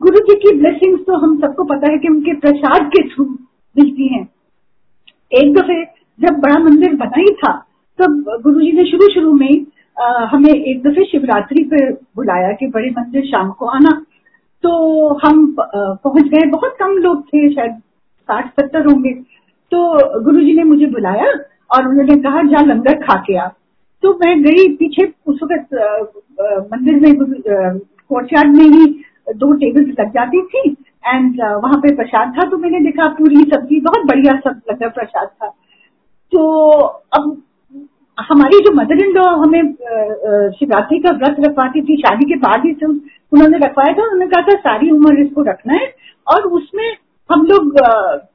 गुरु 0.00 0.18
जी 0.18 0.34
की 0.34 0.56
ब्लेसिंग्स 0.58 1.04
तो 1.06 1.16
हम 1.16 1.40
सबको 1.40 1.64
पता 1.64 1.92
है 1.92 1.98
कि 1.98 2.08
उनके 2.08 2.34
प्रसाद 2.34 2.86
के 2.86 3.08
थ्रू 3.08 3.24
मिलती 3.78 4.08
हैं। 4.08 4.28
एक 5.32 5.54
दफे 5.54 5.84
जब 6.20 6.40
बड़ा 6.40 6.58
मंदिर 6.58 6.94
बना 6.94 7.20
ही 7.20 7.34
था 7.34 7.52
तो 8.02 8.38
गुरु 8.42 8.60
जी 8.60 8.72
ने 8.72 8.84
शुरू 8.86 9.08
शुरू 9.10 9.32
में 9.32 9.66
आ, 9.96 10.06
हमें 10.26 10.50
एक 10.50 10.82
दफे 10.82 11.04
शिवरात्रि 11.04 11.62
पे 11.70 11.90
बुलाया 12.16 12.52
कि 12.52 12.66
बड़े 12.66 12.88
मंदिर 12.90 13.24
शाम 13.26 13.50
को 13.50 13.66
आना। 13.68 13.90
तो 14.64 14.72
हम 15.24 15.44
पहुँच 15.58 16.24
गए। 16.24 16.46
बहुत 16.50 16.76
कम 16.78 16.96
लोग 16.98 17.22
थे 17.26 17.48
शायद 17.54 17.72
साठ 18.28 18.48
सत्तर 18.50 18.86
होंगे। 18.86 19.12
तो 19.72 20.22
गुरु 20.24 20.40
जी 20.40 20.52
ने 20.52 20.64
मुझे 20.64 20.86
बुलाया 20.86 21.28
और 21.70 21.88
उन्होंने 21.88 22.16
कहा 22.22 22.42
जा 22.42 22.60
लंगर 22.62 22.98
खा 23.02 23.16
के 23.26 23.36
आ। 23.36 23.46
तो 24.02 24.12
मैं 24.14 24.42
गई 24.42 24.68
पीछे 24.76 25.06
उस 25.26 25.40
वक्त 25.42 25.74
मंदिर 26.72 27.00
में 27.00 27.12
कोर्टयार्ड 27.18 28.56
में 28.56 28.64
ही 28.66 28.86
दो 29.34 29.52
टेबल्स 29.54 29.94
लग 30.00 30.12
जाती 30.14 30.42
थी 30.46 30.68
एंड 31.06 31.40
वहाँ 31.42 31.78
पे 31.80 31.94
प्रसाद 31.96 32.34
था। 32.38 32.48
तो 32.50 32.58
मैंने 32.58 32.80
देखा 32.80 33.08
पूरी 33.20 33.44
सब्ज़ी 33.54 33.80
बहुत 33.80 34.06
बढ़िया 34.06 34.36
सब 34.40 34.60
लगा 34.70 34.88
प्रसाद 34.90 35.28
था। 35.28 35.54
तो 36.32 36.40
अब 37.16 37.36
हमारी 38.18 38.58
जो 38.60 38.72
मदर 38.74 39.04
इन 39.04 39.12
लॉ 39.12 39.24
हमें 39.36 39.62
शिवरात्रि 40.52 40.98
का 40.98 41.10
व्रत 41.12 41.36
रखवाती 41.40 41.80
थी, 41.82 41.96
शादी 41.98 42.24
के 42.24 42.36
बाद 42.38 42.64
ही 42.66 42.72
उन्होंने 42.82 43.58
रखवाया 43.58 43.92
था, 43.92 44.02
उन्होंने 44.02 44.26
कहा 44.26 44.42
था, 44.42 44.56
सारी 44.60 44.90
उम्र 44.90 45.22
इसको 45.22 45.42
रखना 45.42 45.74
है। 45.74 45.86
और 46.26 46.42
उसमें 46.58 46.96
हम 47.30 47.44
लोग 47.46 47.74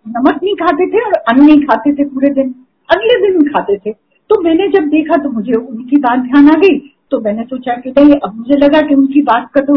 नमक 0.10 0.40
नहीं 0.44 0.56
खाते 0.58 0.86
थे 0.88 1.02
और 1.02 1.14
अन्न 1.14 1.46
नहीं 1.46 1.62
खाते 1.62 1.94
थे 1.94 2.06
पूरे 2.06 2.30
दिन, 2.34 2.54
अगले 2.90 3.20
दिन 3.22 3.42
खाते 3.50 3.78
थे। 3.78 3.92
तो 3.92 4.42
मैंने 4.44 4.68
जब 4.70 4.88
देखा 4.90 5.18
तो 5.24 5.30
मुझे 5.32 5.54
उनकी 5.54 5.98
बात 6.02 6.20
ध्यान 6.22 6.50
आ 6.50 6.60
गई 6.62 6.78
तो 7.12 7.20
मैंने 7.22 7.44
सोचा 7.46 7.76
कि 7.76 7.92
भाई 7.92 8.12
अब 8.24 8.34
मुझे 8.36 8.58
लगा 8.58 8.82
कि 8.88 8.96
उनकी 8.96 9.22
बात 9.24 9.50
का 9.54 9.62
तो 9.64 9.76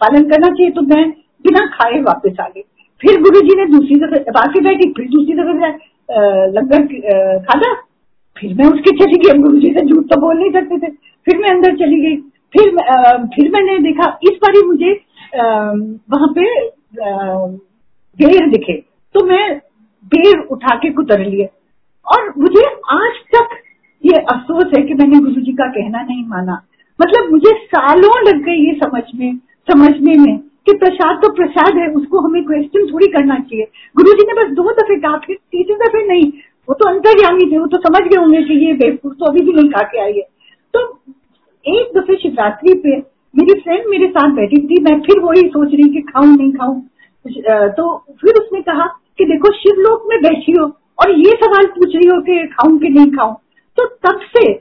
पालन 0.00 0.22
करना 0.30 0.48
चाहिए 0.48 0.70
तो 0.70 0.82
मैं 0.84 1.02
बिना 1.44 1.64
खाए 1.74 2.00
वापस 2.02 2.40
आ 2.40 2.46
गई। 2.46 2.62
फिर 3.00 3.20
गुरु 3.22 3.40
जी 3.40 3.56
ने 3.56 3.66
दूसरी 3.68 3.98
दफे 4.00 4.18
आके 4.38 4.60
बैठी, 4.60 4.92
फिर 4.92 5.08
दूसरी 5.08 5.34
दफे 5.34 5.70
लंगर 6.52 6.86
खाना 7.44 7.72
फिर 8.36 8.54
मैं 8.54 8.66
उसके 8.66 8.90
चली 8.96 9.18
गई 9.18 9.38
गुरु 9.40 9.58
जी 9.60 9.72
से 9.74 9.84
झूठ 9.84 10.04
तो 10.04 10.20
बोल 10.20 10.36
नहीं 10.38 10.50
सकते 10.52 10.78
थे। 10.78 10.90
फिर 11.26 11.38
मैं 11.38 11.50
अंदर 11.50 11.76
चली 11.76 12.00
गई। 12.00 12.16
फिर 12.54 12.70
फिर 13.34 13.50
मैंने 13.52 13.78
देखा, 13.82 14.08
इस 14.22 14.38
बार 14.42 14.56
ही 14.56 14.62
मुझे 14.66 14.92
वहाँ 16.10 16.28
पे 16.36 16.44
बेर 18.18 18.48
दिखे। 18.50 18.72
तो 19.14 19.24
मैं 19.26 19.56
बेर 20.04 20.38
उठा 20.50 20.74
के 20.76 20.90
कुतर 20.92 21.20
लिए। 21.20 21.48
और 22.06 22.32
मुझे 22.38 22.64
आज 22.92 23.20
तक 23.34 23.56
ये 24.04 24.18
अफसोस 24.32 24.72
है 24.76 24.82
कि 24.82 24.94
मैंने 24.94 25.18
गुरु 25.20 25.40
जी 25.42 25.52
का 25.52 25.66
कहना 25.70 26.02
नहीं 26.02 26.24
माना। 26.26 26.60
मतलब 26.98 27.30
मुझे 27.30 27.52
सालों 27.66 28.12
लग 28.26 28.42
गए 28.44 28.54
ये 28.56 28.72
समझ 28.74 29.02
में, 29.14 29.36
समझने 29.68 30.14
में 30.20 30.36
कि 30.38 30.72
प्रसाद 30.74 31.16
तो 31.16 31.32
प्रसाद 31.34 31.78
है, 31.78 31.86
उसको 31.90 32.20
हमें 32.20 32.44
क्वेश्चन 32.44 32.86
थोड़ी 32.86 33.06
करना 33.08 33.38
चाहिए। 33.40 33.64
गुरु 33.96 34.12
जी 34.12 34.26
ने 34.26 34.34
बस 34.34 34.50
दो 34.54 34.70
दफे 34.72 34.98
कहा, 35.00 35.16
फिर 35.16 35.36
तीसरे 35.36 35.74
दफे 35.76 36.06
नहीं। 36.06 36.30
वो 36.68 36.74
तो 36.74 36.88
अंतर्यामी 36.88 37.50
थे 37.52 37.58
वो 37.58 37.66
तो 37.66 37.78
समझ 37.78 38.00
गए 38.02 38.16
होंगे 38.16 38.42
कि 38.42 38.54
ये 38.66 38.72
बेवकूफ़ 38.74 39.14
तो 39.14 39.26
अभी 39.26 39.40
भी 39.40 39.52
नहीं 39.52 39.68
खा 39.70 39.82
के 39.82 40.00
आई 40.00 40.12
है। 40.12 40.26
तो 40.74 40.80
एक 41.64 41.98
दफे 41.98 42.16
शिवरात्रि 42.16 42.74
पे 42.74 42.96
मेरी 43.34 43.60
फ्रेंड 43.60 43.86
मेरे 43.88 44.06
साथ 44.08 44.34
बैठी 44.34 44.56
थी, 44.58 44.82
मैं 44.82 45.00
फिर 45.00 45.20
वही 45.20 45.48
सोच 45.48 45.72
रही 45.72 45.88
कि 45.90 46.00
खाऊं, 46.02 46.26
नहीं 46.26 46.52
खाऊं। 46.52 46.80
तो 47.70 47.96
फिर 48.20 48.34
उसने 48.34 48.60
कहा 48.62 48.86
कि 49.18 49.24
देखो, 49.24 49.52
शिवलोक 49.52 50.04
में 50.08 50.18
बैठी 50.22 50.52
हो 50.52 50.64
और 50.98 51.10
ये 51.18 51.32
सवाल 51.42 51.66
पूछ 51.66 51.94
रही 51.94 52.08
हो 52.08 52.20
कि 52.22 52.46
खाऊं 52.46 52.78
कि 52.78 52.88
नहीं 52.88 53.10
खाऊं। 53.10 53.34
तो 53.78 53.86
तब 54.04 54.20
से, 54.26 54.52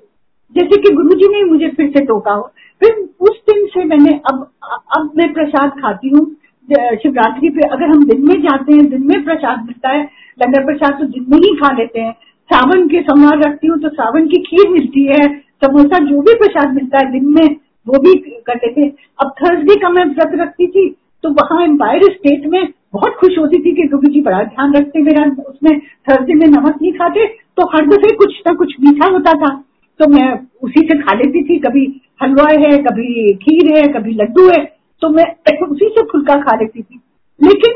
जैसे 0.55 0.81
कि 0.81 0.93
गुरुजी 0.95 1.27
ने 1.27 1.43
मुझे 1.43 1.67
फिर 1.67 1.89
से 1.89 2.05
टोका 2.05 2.33
हो। 2.33 2.49
फिर 2.81 2.93
उस 3.21 3.41
दिन 3.49 3.65
से 3.65 3.83
मैंने, 3.85 4.19
अब 4.25 4.49
अब 4.97 5.11
मैं 5.17 5.31
प्रसाद 5.33 5.69
खाती 5.81 6.09
हूँ 6.09 6.25
शिवरात्रि 6.69 7.49
पे 7.49 7.67
अगर 7.69 7.85
हम 7.85 8.03
दिन 8.05 8.21
में 8.27 8.41
जाते 8.41 8.73
हैं, 8.73 8.85
दिन 8.89 9.03
में 9.03 9.23
प्रसाद 9.25 9.65
मिलता 9.65 9.89
है, 9.89 10.03
लंगर 10.39 10.65
प्रसाद 10.65 10.99
तो 10.99 11.05
दिन 11.07 11.25
में 11.29 11.37
ही 11.39 11.55
खा 11.55 11.71
लेते 11.77 11.99
हैं। 11.99 12.11
सावन 12.49 12.87
के 12.87 13.01
संवार 13.01 13.37
रखती 13.39 13.67
हूँ 13.67 13.79
तो 13.79 13.89
सावन 13.91 14.27
की 14.27 14.41
खीर 14.43 14.69
मिलती 14.69 15.03
है, 15.03 15.27
समोसा 15.63 15.99
जो 16.05 16.21
भी 16.21 16.33
प्रसाद 16.35 16.73
मिलता 16.73 16.99
है 16.99 17.11
दिन 17.11 17.25
में, 17.29 17.55
वो 17.87 17.99
भी 17.99 18.13
कर 18.47 18.55
लेते 18.55 18.81
हैं। 18.81 18.91
अब 19.19 19.33
थर्सडे 19.41 19.75
का 19.75 19.89
मैं 19.89 20.05
व्रत 20.05 20.39
रखती 20.41 20.67
थी 20.67 20.87
तो 21.23 21.29
वहाँ 21.31 21.63
एम्पायर 21.63 22.03
स्टेट 22.13 22.45
में 22.45 22.63
बहुत 22.93 23.15
खुश 23.19 23.37
होती 23.39 23.57
थी 23.59 23.75
कि 23.75 23.87
गुरु 23.87 24.11
जी 24.13 24.21
बड़ा 24.21 24.41
ध्यान 24.43 24.73
रखते 24.73 25.01
मेरा, 25.01 25.23
उसमें 25.43 25.79
थर्सडे 25.79 26.33
में 26.33 26.47
नमक 26.47 26.81
नहीं 26.81 26.91
खाते 26.93 27.25
तो 27.27 27.67
हर 27.67 27.85
दफे 27.87 28.15
कुछ 28.15 28.41
ना 28.47 28.53
कुछ 28.53 28.75
मीठा 28.81 29.11
होता 29.11 29.33
था। 29.35 29.53
तो 29.99 30.07
मैं 30.07 30.27
उसी 30.63 30.81
से 30.81 30.97
खा 30.99 31.13
लेती 31.13 31.43
थी, 31.43 31.57
कभी 31.59 31.85
हलवा 32.23 32.47
है, 32.51 32.77
कभी 32.83 33.33
खीर 33.35 33.71
है, 33.75 33.83
कभी 33.93 34.13
लड्डू 34.13 34.47
है। 34.49 34.63
तो 35.01 35.09
मैं 35.09 35.25
उसी 35.67 35.85
से 35.85 36.01
फुल्का 36.01 36.35
खा 36.35 36.55
लेती 36.55 36.81
थी। 36.81 37.01
लेकिन 37.43 37.73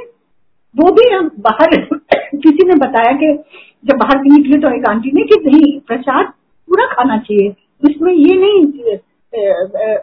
वो 0.77 0.91
भी 0.91 1.13
हम 1.13 1.31
बाहर 1.39 1.81
किसी 2.35 2.67
ने 2.67 2.75
बताया 2.75 3.15
कि 3.15 3.43
जब 3.85 3.97
बाहर 3.97 4.21
निकले 4.21 4.57
तो 4.57 4.75
एक 4.75 4.85
आंटी 4.89 5.11
ने 5.13 5.21
कि 5.21 5.49
नहीं, 5.49 5.79
प्रसाद 5.79 6.25
पूरा 6.69 6.85
खाना 6.85 7.17
चाहिए। 7.17 7.49
इसमें 7.89 8.13
ये 8.13 8.35
नहीं 8.35 8.65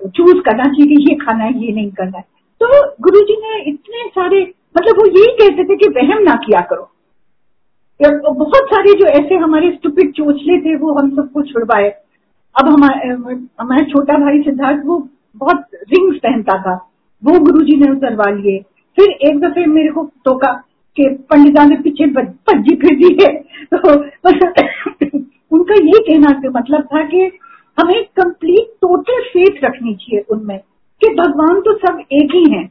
चूज़ 0.08 0.36
करना 0.36 0.64
चाहिए 0.64 0.96
ये 1.10 1.14
खाना 1.14 1.44
है, 1.44 1.66
ये 1.66 1.72
नहीं 1.72 1.90
करना 1.90 2.18
है। 2.18 2.24
तो 2.62 2.66
गुरु 3.00 3.20
जी 3.20 3.36
ने 3.40 3.70
इतने 3.70 4.08
सारे 4.08 4.52
मतलब 4.76 4.94
वो 4.96 5.06
यही 5.18 5.36
कहते 5.36 5.64
थे 5.64 5.76
कि 5.76 5.88
वहम 5.88 6.22
ना 6.22 6.34
किया 6.34 6.60
करो। 6.60 6.90
बहुत 8.32 8.64
सारे 8.64 8.92
जो 8.92 9.06
ऐसे 9.06 9.34
हमारे 9.34 9.70
स्टूपिड 9.70 10.12
चोचले 10.12 10.60
थे, 10.60 10.76
वो 10.76 10.92
हम 10.92 11.16
सबको 11.16 11.42
छुड़वाए। 11.42 11.88
अब 12.62 12.68
हमारे 12.68 13.08
हमारा 13.60 13.84
छोटा 13.84 14.14
भाई 14.14 14.42
सिद्धार्थ, 14.42 14.82
वो 14.84 15.08
बहुत 15.36 15.64
रिंग्स 15.74 16.18
पहनता 16.18 16.62
था। 16.62 16.90
वो 17.24 17.38
गुरु 17.38 17.64
जी 17.64 17.76
ने 17.76 17.90
उतरवा 17.90 18.30
लिए। 18.30 18.58
फिर 18.96 19.10
एक 19.10 19.40
दफे 19.40 19.66
मेरे 19.66 19.88
को 19.88 20.02
टोका 20.02 20.52
कि 20.96 21.08
पंडिता 21.08 21.64
ने 21.64 21.76
पीछे 21.76 22.06
भज्जी 22.06 22.76
फिर 22.76 22.96
दी 22.96 23.18
है 23.22 23.34
तो 23.74 23.92
उनका 25.52 25.74
ये 25.74 25.98
कहना 25.98 26.30
के 26.30 26.48
मतलब 26.48 26.82
था 26.82 27.02
कि 27.02 27.20
हमें 27.78 28.04
कंप्लीट 28.04 28.74
टोटल 28.76 29.22
फेथ 29.22 29.64
रखनी 29.64 29.94
चाहिए 29.94 30.24
उनमें 30.30 30.58
कि 31.00 31.14
भगवान 31.14 31.60
तो 31.60 31.78
सब 31.78 31.98
एक 32.12 32.28
ही 32.34 32.52
हैं। 32.52 32.70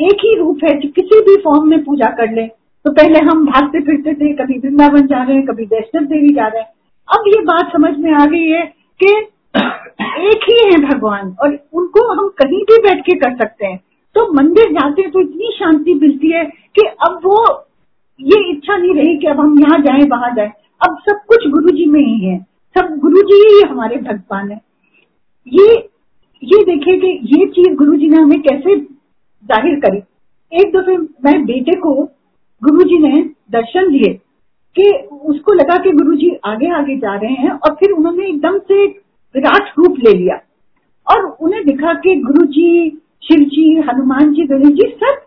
एक 0.00 0.18
ही 0.24 0.38
रूप 0.38 0.58
है 0.64 0.78
किसी 0.78 1.20
भी 1.20 1.36
फॉर्म 1.36 1.68
में 1.68 1.84
पूजा 1.84 2.06
कर 2.06 2.32
ले। 2.32 2.46
तो 2.84 2.92
पहले 2.92 3.18
हम 3.18 3.46
भागते 3.46 3.80
फिरते 3.80 4.14
थे, 4.14 4.32
कभी 4.32 4.58
वृंदावन 4.58 5.06
जा 5.06 5.22
रहे 5.22 5.36
हैं, 5.36 5.46
कभी 5.46 5.64
वैष्णव 5.64 6.04
देवी 6.04 6.34
जा 6.34 6.46
रहे 6.46 6.62
हैं। 6.62 6.68
अब 7.08 7.24
ये 7.28 7.42
बात 7.42 7.72
समझ 7.72 7.98
में 7.98 8.12
आ 8.12 8.26
गई 8.26 8.48
है 8.48 8.62
कि 9.02 9.26
एक 9.54 10.44
ही 10.44 10.56
है 10.64 10.78
भगवान, 10.82 11.34
और 11.34 11.58
उनको 11.74 12.06
हम 12.12 12.28
कहीं 12.38 12.62
भी 12.62 12.78
बैठ 12.82 13.00
के 13.06 13.14
कर 13.16 13.36
सकते 13.36 13.66
हैं। 13.66 13.76
तो 14.16 14.32
मंदिर 14.34 14.72
जाते 14.72 15.02
हैं 15.02 15.10
तो 15.10 15.20
इतनी 15.20 15.50
शांति 15.58 15.94
मिलती 15.96 16.30
है 16.30 16.44
कि 16.76 16.86
अब 17.06 17.20
वो 17.24 17.38
ये 18.20 18.38
इच्छा 18.50 18.76
नहीं 18.76 18.94
रही 18.94 19.16
कि 19.18 19.26
अब 19.26 19.40
हम 19.40 19.58
यहाँ 19.60 19.78
जाए, 19.80 20.02
वहाँ 20.08 20.34
जाए। 20.36 20.52
अब 20.80 20.98
सब 21.08 21.20
कुछ 21.28 21.46
गुरु 21.50 21.70
जी 21.70 21.86
में 21.86 22.00
ही 22.00 22.18
है। 22.20 22.38
सब 22.76 22.96
गुरु 22.98 23.22
जी 23.22 23.40
ही 23.44 23.60
हमारे 23.62 23.96
भगवान 23.98 24.50
है। 24.50 24.60
ये 25.46 25.88
ये 26.42 26.62
देखिए 26.64 26.96
कि 27.00 27.08
ये 27.32 27.46
चीज़ 27.48 27.74
गुरु 27.76 27.96
जी 27.96 28.08
ने 28.08 28.16
हमें 28.16 28.40
कैसे 28.42 28.76
ज़ाहिर 28.76 29.78
करी। 29.80 29.98
एक 30.52 30.76
दफे 30.76 30.96
मैं 30.96 31.44
बेटे 31.44 31.76
को 31.80 31.94
गुरु 32.62 32.84
जी 32.84 32.98
ने 32.98 33.22
दर्शन 33.52 33.92
दिए 33.92 34.12
कि 34.76 34.90
उसको 35.24 35.52
लगा 35.52 35.76
कि 35.76 35.90
गुरु 35.92 36.14
जी 36.16 36.30
आगे 36.44 36.70
आगे 36.74 36.96
जा 36.96 37.14
रहे 37.14 37.32
हैं, 37.32 37.50
और 37.50 37.74
फिर 37.74 37.90
उन्होंने 37.90 38.26
एकदम 38.26 38.58
से 38.60 38.86
विराट 39.34 39.72
रूप 39.78 39.98
ले 39.98 40.12
लिया। 40.12 40.40
और 41.06 41.24
उन्हें 41.40 41.64
दिखा 41.66 41.92
कि 41.94 42.14
गुरु 42.16 42.46
जी 42.46 42.88
शिव 43.22 43.44
जी 43.46 43.64
हनुमान 43.88 44.32
जी 44.34 44.46
गणेश 44.46 44.68
जी 44.70 44.88
सब 44.94 45.20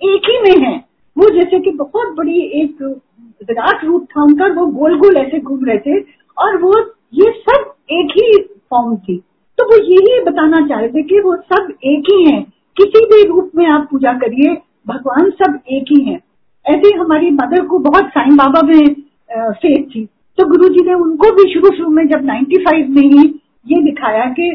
एक 0.00 0.28
ही 0.30 0.38
में 0.42 0.66
हैं। 0.66 0.78
वो 1.16 1.28
जैसे 1.30 1.58
कि 1.60 1.70
बहुत 1.70 2.14
बड़ी 2.16 2.40
एक 2.62 2.82
विराट 3.48 3.84
रूप 3.84 4.06
था 4.06 4.22
उनका 4.22 4.46
वो 4.54 4.66
गोल 4.68 4.96
गोल 4.98 5.16
ऐसे 5.16 5.38
घूम 5.38 5.64
रहे 5.64 5.78
थे, 5.78 6.00
और 6.36 6.56
वो 6.56 6.74
ये 7.14 7.30
सब 7.40 7.74
एक 7.90 8.12
ही 8.16 8.42
फॉर्म 8.70 8.96
थी। 8.96 9.16
तो 9.58 9.64
वो 9.64 9.76
यही 9.84 10.20
बताना 10.24 10.66
चाह 10.66 10.80
रहे 10.80 10.88
थे 10.88 11.02
कि 11.02 11.20
वो 11.20 11.34
सब 11.44 11.72
एक 11.84 12.10
ही 12.12 12.22
हैं। 12.24 12.42
किसी 12.76 13.04
भी 13.06 13.22
रूप 13.28 13.50
में 13.56 13.66
आप 13.66 13.86
पूजा 13.90 14.12
करिए, 14.12 14.54
भगवान 14.88 15.30
सब 15.32 15.58
एक 15.68 15.84
ही 15.90 16.02
हैं। 16.04 16.20
ऐसे 16.66 16.94
हमारी 16.96 17.30
मदर 17.30 17.66
को 17.66 17.78
बहुत 17.80 18.08
साईं 18.08 18.36
बाबा 18.36 18.62
में 18.62 18.94
फेथ 19.52 19.82
थी। 19.86 20.04
तो 20.38 20.46
गुरु 20.48 20.68
जी 20.68 20.84
ने 20.86 20.94
उनको 20.94 21.30
भी 21.34 21.52
शुरू 21.52 21.76
शुरू 21.76 21.90
में, 21.90 22.06
जब 22.08 22.24
95 22.24 22.88
में 22.88 23.02
ही 23.02 23.28
ये 23.66 23.82
दिखाया 23.82 24.24
कि 24.30 24.50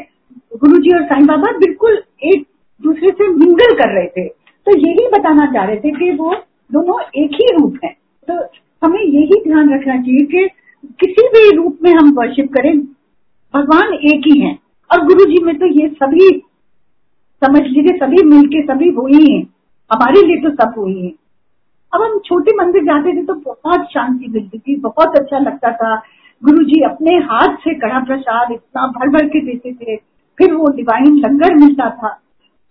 गुरु 0.55 0.77
जी 0.77 0.95
और 0.95 1.03
साईं 1.03 1.25
बाबा 1.25 1.51
बिल्कुल 1.57 2.01
एक 2.23 2.45
दूसरे 2.81 3.09
से 3.09 3.27
मिंगल 3.29 3.73
कर 3.73 3.93
रहे 3.93 4.07
थे। 4.07 4.27
तो 4.67 4.77
यही 4.77 5.07
बताना 5.09 5.45
चाह 5.45 5.65
रहे 5.65 5.75
थे 5.75 5.91
कि 5.91 6.11
वो 6.11 6.33
दोनों 6.69 6.99
एक 7.15 7.33
ही 7.33 7.47
रूप 7.57 7.79
है। 7.83 7.89
तो 8.27 8.35
हमें 8.81 9.01
यही 9.01 9.41
ध्यान 9.43 9.73
रखना 9.73 9.97
चाहिए 9.97 10.25
कि 10.25 10.47
किसी 10.99 11.27
भी 11.27 11.49
रूप 11.57 11.77
में 11.83 11.91
हम 11.91 12.11
वर्शिप 12.11 12.51
करें, 12.53 12.79
भगवान 13.53 13.93
एक 13.93 14.27
ही 14.27 14.39
है। 14.41 14.57
और 14.89 15.05
गुरु 15.05 15.25
जी 15.25 15.43
में 15.43 15.55
तो 15.55 15.65
ये 15.65 15.87
सभी, 15.89 16.29
समझ 17.41 17.61
लीजिए, 17.61 17.97
सभी 17.97 18.23
मिलके 18.25 18.61
सभी 18.63 18.89
वही 18.91 19.31
हैं। 19.33 19.43
हमारे 19.91 20.21
लिए 20.21 20.41
तो 20.43 20.49
सब 20.55 20.73
वही 20.77 21.05
है। 21.05 21.11
अब 21.93 22.01
हम 22.01 22.19
छोटे 22.19 22.55
मंदिर 22.55 22.83
जाते 22.83 23.15
थे 23.17 23.25
तो 23.25 23.33
बहुत 23.35 23.85
शांति 23.91 24.27
मिलती 24.27 24.57
थी, 24.57 24.75
बहुत 24.75 25.17
अच्छा 25.17 25.39
लगता 25.39 25.71
था। 25.71 25.95
गुरु 26.43 26.63
जी 26.63 26.81
अपने 26.81 27.15
हाथ 27.15 27.55
से 27.55 27.73
कड़ा 27.73 27.99
प्रसाद 27.99 28.51
इतना 28.51 28.87
भर 28.87 29.09
भर 29.09 29.27
के 29.27 29.39
देते 29.45 29.73
थे। 29.73 29.95
फिर 30.37 30.53
वो 30.53 30.67
डिवाइन 30.67 31.15
लंगर 31.15 31.53
मिलता 31.55 31.89
था। 31.89 32.09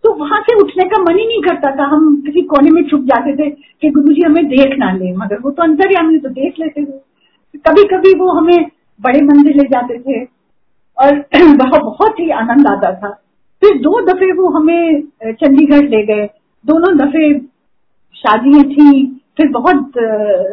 तो 0.04 0.12
वहाँ 0.14 0.40
से 0.40 0.54
उठने 0.54 0.84
का 0.84 0.98
मन 1.02 1.18
ही 1.18 1.26
नहीं 1.26 1.40
करता 1.42 1.70
था। 1.76 1.84
हम 1.84 2.16
किसी 2.16 2.42
कोने 2.42 2.70
में 2.70 2.82
छुप 2.88 3.00
जाते 3.00 3.36
थे 3.36 3.50
कि 3.50 3.90
गुरु 3.90 4.14
जी 4.14 4.22
हमें 4.26 4.44
देख 4.46 4.78
ना 4.78 4.92
ले, 4.92 5.12
मगर 5.12 5.38
वो 5.38 5.50
तो 5.50 5.62
अंतर्यामी 5.62 6.18
तो 6.18 6.28
देख 6.28 6.54
लेते 6.60 6.84
थे। 6.84 7.58
कभी 7.66 7.84
कभी 7.84 8.14
वो 8.18 8.30
हमें 8.30 8.66
बड़े 9.00 9.20
मंदिर 9.20 9.56
ले 9.56 9.68
जाते 9.68 9.98
थे 9.98 10.24
और 10.98 11.16
वह 11.60 11.78
बहुत 11.78 12.20
ही 12.20 12.30
आनंद 12.30 12.66
आता 12.66 12.92
था। 12.92 13.10
फिर 13.62 13.78
दो 13.78 14.00
दफे 14.06 14.32
वो 14.32 14.48
हमें 14.48 15.02
चंडीगढ़ 15.24 15.88
ले 15.88 16.02
गए। 16.06 16.26
दोनों 16.64 16.96
दफे 16.98 17.38
शादियाँ 18.14 18.64
थी। 18.64 19.06
फिर 19.36 19.48
बहुत 19.48 19.92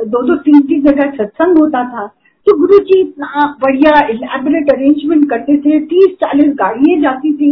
दो 0.08 0.22
दो 0.28 0.36
तीन 0.36 0.62
तीन 0.62 0.82
जगह 0.82 1.12
सत्संग 1.12 1.58
होता 1.58 1.84
था। 1.84 2.06
तो 2.48 2.58
गुरु 2.58 2.78
जी 2.80 3.00
इतना 3.00 3.46
बढ़िया 3.62 4.00
इलेबोरेट 4.08 4.70
अरेंजमेंट 4.72 5.30
करते 5.30 5.58
थे, 5.58 5.80
तीस 5.80 6.14
चालीस 6.14 6.54
गाड़ियाँ 6.56 7.00
जाती 7.02 7.34
थी 7.34 7.52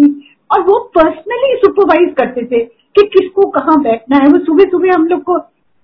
और 0.50 0.62
वो 0.62 0.80
पर्सनली 0.96 1.56
सुपरवाइज 1.56 2.14
करते 2.18 2.44
थे 2.46 2.64
कि 2.96 3.06
किसको 3.08 3.48
कहाँ 3.50 3.82
बैठना 3.82 4.18
है। 4.18 4.28
वो 4.28 4.40
सुबह 4.46 4.70
सुबह 4.72 4.94
हम 4.96 5.06
लोग 5.08 5.22
को 5.24 5.38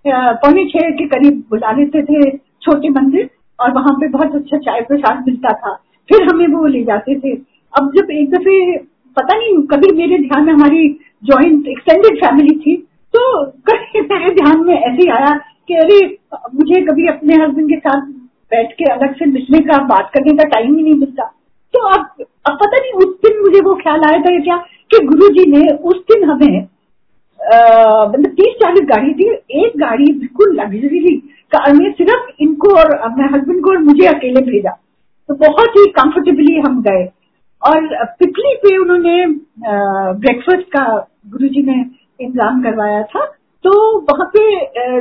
पौने 0.05 0.65
छह 0.65 0.89
के 0.91 1.05
करीब 1.07 1.43
बुला 1.49 1.71
लेते 1.71 2.03
थे 2.03 2.29
छोटे 2.63 2.89
मंदिर 2.89 3.29
और 3.59 3.73
वहाँ 3.73 3.93
पे 3.93 4.07
बहुत 4.07 4.35
अच्छा 4.35 4.57
चाय 4.57 4.81
प्रसाद 4.81 5.23
मिलता 5.27 5.53
था। 5.53 5.73
फिर 6.09 6.23
हमें 6.23 6.47
वो 6.47 6.65
ले 6.65 6.83
जाते 6.83 7.19
थे। 7.19 7.35
अब 7.73 7.91
जब 7.95 8.11
एक 8.11 8.29
दफे, 8.31 8.77
पता 9.17 9.37
नहीं, 9.37 9.61
कभी 9.67 9.95
मेरे 9.97 10.17
ध्यान 10.17 10.45
में 10.45 10.53
हमारी 10.53 10.87
ज्वाइंट 11.23 11.67
एक्सटेंडेड 11.67 12.19
फैमिली 12.25 12.57
थी 12.59 12.75
तो 13.13 13.45
कभी 13.45 14.01
मेरे 14.11 14.35
ध्यान 14.35 14.65
में 14.65 14.75
ऐसे 14.75 15.09
आया 15.11 15.33
कि 15.67 15.73
अरे, 15.73 15.99
मुझे 16.55 16.81
कभी 16.81 17.07
अपने 17.07 17.35
हस्बैंड 17.35 17.69
के 17.69 17.77
साथ 17.79 18.11
बैठ 18.51 18.71
के 18.73 18.91
अलग 18.91 19.13
से 19.15 19.25
मिलने 19.25 19.59
का, 19.61 19.77
बात 19.85 20.11
करने 20.13 20.33
का 20.37 20.43
टाइम 20.49 20.75
ही 20.75 20.83
नहीं 20.83 20.99
मिलता। 20.99 21.23
तो 21.73 21.79
अब 21.89 22.25
अब 22.47 22.53
पता 22.55 22.77
नहीं 22.77 22.91
उस 23.03 23.13
दिन 23.21 23.41
मुझे 23.41 23.59
वो 23.65 23.73
ख्याल 23.75 24.03
आया 24.07 24.19
था 24.21 24.39
क्या 24.39 24.57
कि 24.91 25.05
गुरु 25.05 25.27
जी 25.35 25.45
ने 25.51 25.61
उस 25.83 26.01
दिन 26.11 26.23
हमें 26.29 26.67
मतलब 27.39 28.31
तीस 28.31 28.53
चालीस 28.61 28.85
गाड़ी 28.89 29.13
थी। 29.13 29.29
एक 29.59 29.77
गाड़ी 29.77 30.11
बिल्कुल 30.13 30.55
लग्जरी 30.55 31.15
कार 31.51 31.73
में 31.73 31.91
सिर्फ़ 31.93 32.41
इनको 32.41 32.75
और 32.77 32.93
अपने 32.99 33.25
हस्बैंड 33.33 33.63
को 33.63 33.71
और 33.71 33.77
मुझे 33.83 34.05
अकेले 34.07 34.41
भेजा। 34.45 34.71
तो 35.29 35.35
बहुत 35.37 35.77
ही 35.77 35.85
कंफर्टेबली 35.91 36.55
हम 36.59 36.81
गए। 36.83 37.03
और 37.61 38.05
पिपली 38.19 38.55
पे 38.63 38.77
उन्होंने 38.77 39.25
ब्रेकफास्ट 40.15 40.67
का 40.75 40.85
गुरु 41.27 41.47
जी 41.49 41.61
ने 41.63 41.79
इंतज़ाम 42.21 42.61
करवाया 42.63 43.01
था। 43.03 43.25
तो 43.65 43.71
वहाँ 44.01 44.25
पे 44.35 44.41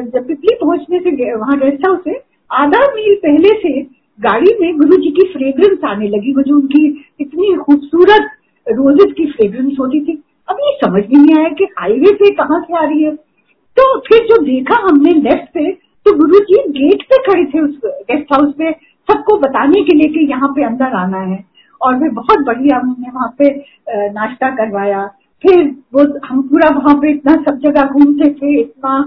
जब 0.03 0.27
पिपली 0.27 0.55
पहुँचने 0.61 0.99
से 1.01 1.35
वहाँ 1.35 1.59
गेस्ट 1.59 1.87
हाउस 1.87 1.99
से 2.05 2.15
आधा 2.55 2.81
मील 2.95 3.15
पहले 3.17 3.53
से 3.59 3.81
गाड़ी 4.19 4.55
में 4.61 4.77
गुरु 4.79 4.97
जी 4.97 5.11
की 5.11 5.27
फ्रेग्रेंस 5.33 5.85
आने 5.85 6.09
लगी। 6.09 6.33
जो 6.35 6.57
उनकी 6.57 6.87
इतनी 7.21 7.55
खूबसूरत 7.57 8.31
रोजेस 8.67 9.13
की 9.13 9.25
फ्रेग्रेंस 9.31 9.77
होती 9.81 10.01
थी। 10.01 10.23
अब 10.49 10.57
ये 10.61 10.77
समझ 10.79 11.03
भी 11.05 11.17
नहीं 11.17 11.37
आया 11.39 11.49
कि 11.59 11.65
हाईवे 11.79 12.13
पे 12.15 12.31
कहाँ 12.35 12.61
से 12.61 12.77
आ 12.77 12.85
रही 12.85 13.03
है। 13.03 13.15
तो 13.77 13.99
फिर 14.01 14.27
जो 14.27 14.37
देखा 14.45 14.77
हमने 14.83 15.13
लेफ़्ट 15.13 15.49
पे 15.55 15.71
तो 16.07 16.13
गुरु 16.17 16.39
जी 16.45 16.63
गेट 16.73 17.03
पे 17.03 17.19
खड़े 17.23 17.45
थे 17.45 17.61
उस 17.61 17.77
गेस्ट 17.85 18.33
हाउस 18.33 18.53
पे, 18.55 18.71
सबको 19.09 19.37
बताने 19.39 19.83
के 19.85 19.97
लिए 19.97 20.09
कि 20.09 20.27
यहाँ 20.31 20.49
पे 20.49 20.65
अंदर 20.65 20.97
आना 20.97 21.21
है। 21.23 21.45
और 21.81 21.95
वे 21.95 22.09
बहुत 22.13 22.45
बढ़िया, 22.47 22.77
हमने 22.77 23.11
वहाँ 23.15 23.35
पे 23.39 23.49
नाश्ता 24.13 24.51
करवाया। 24.57 25.07
फिर 25.45 25.65
वो 25.95 26.05
हम 26.27 26.43
पूरा 26.43 26.69
वहाँ 26.71 26.95
पे 26.95 27.11
इतना 27.11 27.35
सब 27.43 27.59
जगह 27.61 27.85
घूमते 27.85 28.31
थे, 28.33 28.61
इतना 28.61 28.99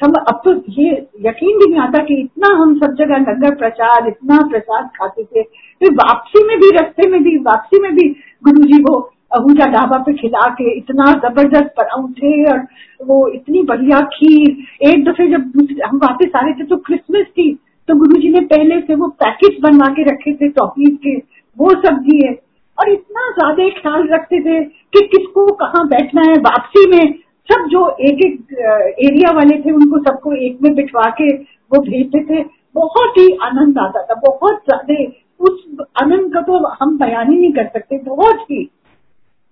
हम 0.00 0.12
अब 0.20 0.40
तो 0.44 0.52
ये 0.72 0.90
यकीन 1.22 1.58
भी 1.58 1.66
नहीं 1.66 1.80
आता 1.80 2.02
कि 2.04 2.14
इतना 2.14 2.48
हम 2.56 2.74
सब 2.78 2.94
जगह 2.96 3.18
लंगर 3.20 3.54
प्रसाद, 3.54 4.06
इतना 4.06 4.40
प्रसाद 4.48 4.88
खाते 4.96 5.24
थे। 5.24 5.42
फिर 5.42 5.92
वापसी 5.94 6.44
में 6.46 6.56
भी, 6.58 6.70
रस्ते 6.72 7.08
में 7.10 7.22
भी, 7.22 7.36
वापसी 7.40 7.80
में 7.82 7.94
भी 7.94 8.08
गुरु 8.44 8.62
जी 8.64 8.82
वो 8.82 8.98
अहूजा 9.32 9.66
ढाबा 9.72 9.98
पे 9.98 10.12
खिला 10.14 10.46
के 10.54 10.70
इतना 10.76 11.04
ज़बरदस्त 11.20 11.74
पराउठे 11.76 12.32
और 12.52 12.66
वो 13.06 13.26
इतनी 13.30 13.62
बढ़िया 13.64 14.00
खीर। 14.14 14.90
एक 14.90 15.04
दफे 15.04 15.26
जब 15.28 15.52
हम 15.84 15.98
वापस 15.98 16.36
आ 16.36 16.40
रहे 16.40 16.54
थे 16.54 16.64
तो 16.66 16.76
क्रिसमस 16.86 17.26
थी 17.28 17.52
तो 17.88 17.94
गुरु 17.96 18.20
जी 18.20 18.28
ने 18.28 18.40
पहले 18.48 18.80
से 18.80 18.94
वो 18.94 19.08
पैकेट 19.20 19.60
बनवा 19.62 19.86
के 19.94 20.02
रखे 20.04 20.32
थे 20.34 20.48
चॉकलेट 20.50 20.96
के, 20.96 21.16
वो 21.56 21.70
सब 21.76 22.02
दिए। 22.02 22.32
और 22.78 22.90
इतना 22.90 23.30
ज़्यादा 23.30 23.68
ख्याल 23.78 24.08
रखते 24.08 24.40
थे 24.40 24.60
कि 24.64 25.00
किसको 25.08 25.46
कहाँ 25.54 25.86
बैठना 25.88 26.22
है 26.22 26.36
वापसी 26.40 26.86
में। 26.90 27.14
सब 27.48 27.66
जो 27.68 27.88
एक 28.00 28.24
एक 28.24 28.52
एरिया 29.00 29.30
वाले 29.36 29.56
थे 29.60 29.70
उनको 29.72 29.98
सबको 30.00 30.32
एक 30.46 30.58
में 30.62 30.74
बिठवा 30.74 31.08
के 31.20 31.32
वो 31.32 31.80
भेजते 31.82 32.24
थे। 32.24 32.42
बहुत 32.74 33.18
ही 33.18 33.28
आनंद 33.42 33.78
आता 33.78 34.02
था 34.04 34.14
बहुत 34.20 34.62
ज़्यादा। 34.64 34.94
उस 35.40 35.86
आनंद 36.02 36.32
का 36.34 36.40
तो 36.42 36.58
हम 36.74 36.96
बयान 36.98 37.30
ही 37.30 37.38
नहीं 37.38 37.52
कर 37.52 37.66
सकते 37.68 37.98
बहुत 38.04 38.40
ही। 38.50 38.62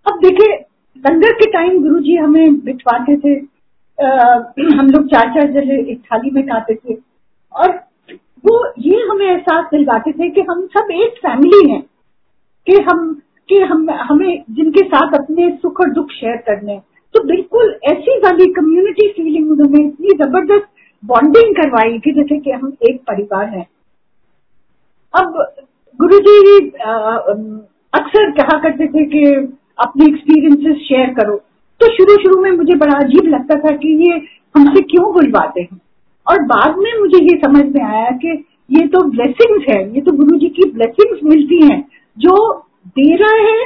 अब 0.06 0.18
देखे 0.22 0.52
लंगर 1.04 1.32
के 1.34 1.50
टाइम 1.52 1.82
गुरु 1.82 2.00
जी 2.00 2.16
हमें 2.16 2.58
बिठवाते 2.64 3.16
थे। 3.16 3.34
आ, 3.98 4.08
हम 4.78 4.90
लोग 4.90 5.06
चार 5.06 5.34
चार 5.34 5.50
जले 5.52 5.80
एक 5.92 6.00
थाली 6.02 6.30
में 6.30 6.42
खाते 6.46 6.74
थे। 6.74 6.94
और 7.54 7.70
वो 8.44 8.56
ये 8.78 9.00
हमें 9.10 9.26
एहसास 9.26 9.64
दिलवाते 9.72 10.12
थे 10.12 10.28
कि 10.30 10.40
हम 10.50 10.66
सब 10.76 10.90
एक 10.92 11.18
फैमिली 11.18 11.70
हैं 11.70 11.82
कि 12.66 12.80
हम 12.82 13.20
कि 13.48 13.58
हम 13.62 13.90
हमें 13.90 14.44
जिनके 14.50 14.82
साथ 14.84 15.14
अपने 15.18 15.50
सुख 15.62 15.80
और 15.80 15.90
दुख 15.92 16.10
शेयर 16.10 16.36
करने 16.46 16.80
तो 17.14 17.22
बिल्कुल 17.24 17.74
ऐसी 17.90 18.18
वाली 18.18 18.46
कम्युनिटी 18.54 19.08
फीलिंग 19.12 19.50
उन्होंने 19.50 19.84
इतनी 19.84 20.16
ज़बरदस्त 20.18 20.68
बॉन्डिंग 21.02 21.54
करवाई 21.54 21.98
कि 21.98 22.12
जैसे 22.12 22.38
कि 22.38 22.50
हम 22.52 22.72
एक 22.90 23.00
परिवार 23.02 23.46
हैं। 23.48 23.66
अब 25.14 25.38
गुरु 26.00 26.18
जी 26.20 26.58
अक्सर 27.92 28.30
कहा 28.32 28.58
करते 28.60 28.86
थे 28.88 29.04
कि 29.06 29.22
अपने 29.78 30.06
एक्सपीरियंसेस 30.06 30.82
शेयर 30.88 31.12
करो। 31.14 31.36
तो 31.80 31.86
शुरू 31.94 32.16
शुरू 32.22 32.40
में 32.42 32.50
मुझे 32.52 32.74
बड़ा 32.76 32.98
अजीब 32.98 33.28
लगता 33.28 33.58
था 33.60 33.74
कि 33.76 33.94
ये 34.00 34.16
हमसे 34.54 34.80
क्यों 34.84 35.12
बुलवाते 35.14 35.60
हैं? 35.60 35.80
और 36.26 36.42
बाद 36.44 36.78
में 36.78 36.92
मुझे 37.00 37.18
ये 37.24 37.36
समझ 37.38 37.64
में 37.66 37.82
आया 37.84 38.10
कि 38.18 38.32
ये 38.70 38.86
तो 38.88 39.02
ब्लेसिंग्स 39.10 39.66
है, 39.68 39.80
ये 39.94 40.00
तो 40.00 40.12
गुरु 40.12 40.38
जी 40.38 40.48
की 40.50 40.70
ब्लेसिंग्स 40.70 41.20
मिलती 41.24 41.64
हैं, 41.64 41.80
जो 42.16 42.34
दे 42.88 43.14
रहा 43.16 43.36
है 43.42 43.64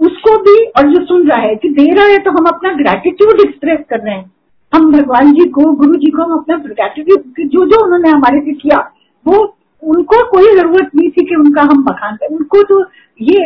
उसको 0.00 0.36
भी 0.38 0.54
और 0.78 0.88
जो 0.92 1.04
सुन 1.06 1.26
रहा 1.28 1.40
है 1.40 1.54
कि 1.54 1.68
दे 1.70 1.84
रहा 1.94 2.06
है 2.06 2.18
तो 2.18 2.30
हम 2.30 2.46
अपना 2.46 2.72
ग्रेटिट्यूड 2.72 3.40
एक्सप्रेस 3.40 3.78
कर 3.90 4.00
रहे 4.00 4.14
हैं। 4.14 4.30
हम 4.72 4.90
भगवान 4.92 5.32
जी 5.32 5.48
को 5.50 5.72
गुरु 5.74 5.94
जी 5.94 6.10
को 6.10 6.22
हम 6.22 6.38
अपना 6.38 6.56
ग्रेटिट्यूड 6.56 7.46
जो 7.46 7.64
जो 7.66 7.84
उन्होंने 7.84 8.08
हमारे 8.08 8.40
से 8.40 8.52
किया 8.54 8.78
वो 9.26 9.38
उनको 9.82 10.22
कोई 10.30 10.54
ज़रूरत 10.56 10.90
नहीं 10.96 11.10
थी 11.10 11.24
कि 11.24 11.34
उनका 11.34 11.62
हम 11.62 11.82
बखान 11.84 12.16
करें। 12.16 12.36
उनको 12.36 12.62
तो 12.62 12.80
ये 13.22 13.42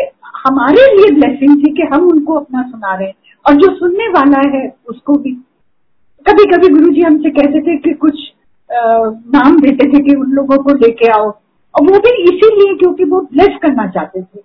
हमारे 0.47 0.87
लिए 0.97 1.15
ब्लेसिंग 1.15 1.57
थी 1.57 1.73
कि 1.73 1.89
हम 1.95 2.09
उनको 2.09 2.35
अपना 2.35 2.63
सुना 2.63 2.95
रहे 2.95 3.07
हैं। 3.07 3.15
और 3.47 3.55
जो 3.55 3.75
सुनने 3.77 4.09
वाला 4.09 4.41
है 4.49 4.63
उसको 4.89 5.15
भी। 5.15 5.33
कभी 6.27 6.45
कभी 6.45 6.69
गुरु 6.69 6.91
जी 6.91 7.03
हमसे 7.03 7.31
कहते 7.31 7.61
थे 7.61 7.77
कि 7.79 7.93
कुछ 7.95 8.15
आ, 8.71 8.81
नाम 9.35 9.59
देते 9.61 9.87
थे 9.89 10.03
कि 10.03 10.15
उन 10.17 10.31
लोगों 10.31 10.57
को 10.57 10.75
लेके 10.77 11.11
आओ। 11.13 11.27
और 11.75 11.83
वो 11.83 11.99
भी 11.99 12.11
इसीलिए 12.25 12.75
क्योंकि 12.75 13.05
वो 13.05 13.21
ब्लेस 13.33 13.59
करना 13.63 13.87
चाहते 13.87 14.23
थे। 14.23 14.41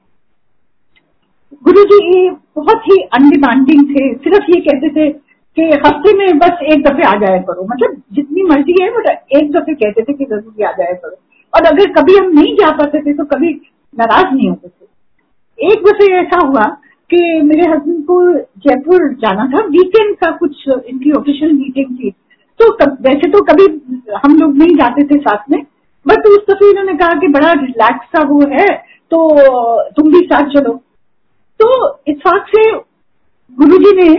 गुरु 1.63 1.84
जी 1.86 2.30
बहुत 2.56 2.82
ही 2.84 2.96
अनडिमांडिंग 3.13 3.84
थे 3.89 4.04
सिर्फ़ 4.15 4.50
ये 4.52 4.60
कहते 4.62 4.89
थे 4.89 5.10
कि 5.58 5.63
हफ़्ते 5.86 6.13
में 6.13 6.38
बस 6.39 6.63
एक 6.74 6.84
दफे 6.84 7.04
आ 7.04 7.13
जाया 7.20 7.41
करो। 7.41 7.63
मतलब 7.65 8.02
जितनी 8.13 8.44
मर्ज़ी 8.46 8.76
है 8.82 8.89
बट 8.91 9.08
एक 9.38 9.52
दफे 9.52 9.74
कहते 9.74 10.04
थे 10.04 10.13
कि 10.13 10.26
ज़रूरी 10.26 10.63
आ 10.63 10.72
जाया 10.72 10.94
करो। 10.94 11.15
और 11.54 11.65
अगर 11.65 11.91
कभी 11.94 12.18
हम 12.18 12.32
नहीं 12.32 12.56
जा 12.56 12.72
पाते 12.78 13.02
थे 13.02 13.13
तो 13.13 13.26
कभी 13.26 13.52
नाराज़ 13.94 14.34
नहीं 14.34 14.50
होते 14.50 14.68
थे। 14.68 15.72
एक 15.72 15.84
दफे 15.86 16.12
ऐसा 16.15 16.46
हुआ 16.48 16.65
कि 17.10 17.18
मेरे 17.44 17.70
हस्बैंड 17.72 18.04
को 18.06 18.22
जयपुर 18.60 19.08
जाना 19.22 19.46
था। 19.48 19.65
वीकेंड 19.68 20.15
का 20.15 20.32
कुछ 20.38 20.68
इनकी 20.70 21.12
ऑफिशियल 21.12 21.52
मीटिंग 21.54 21.98
थी। 21.98 22.10
तो 22.60 22.72
कब, 22.74 22.98
वैसे 23.02 23.30
तो 23.32 23.41
कभी 23.44 23.65
हम 24.26 24.38
लोग 24.39 24.58
नहीं 24.58 24.76
जाते 24.78 25.04
थे 25.08 25.20
साथ 25.20 25.52
में 25.52 25.62
बट 26.06 26.28
उस 26.28 26.44
दफे 26.50 26.70
इन्होंने 26.70 26.94
कहा 26.96 27.20
कि 27.20 27.28
बड़ा 27.30 27.52
रिलैक्स 27.54 28.08
सा 28.08 28.24
वो 28.30 28.39
है 28.52 28.68
तो 29.12 29.20
तुम 29.91 30.12
भी 30.13 30.20
साथ 30.26 30.50
चलो। 30.52 30.82
तो 31.60 31.68
इतफाक 32.08 32.48
से 32.50 32.63
गुरु 33.58 33.78
जी 33.78 33.91
ने 33.96 34.10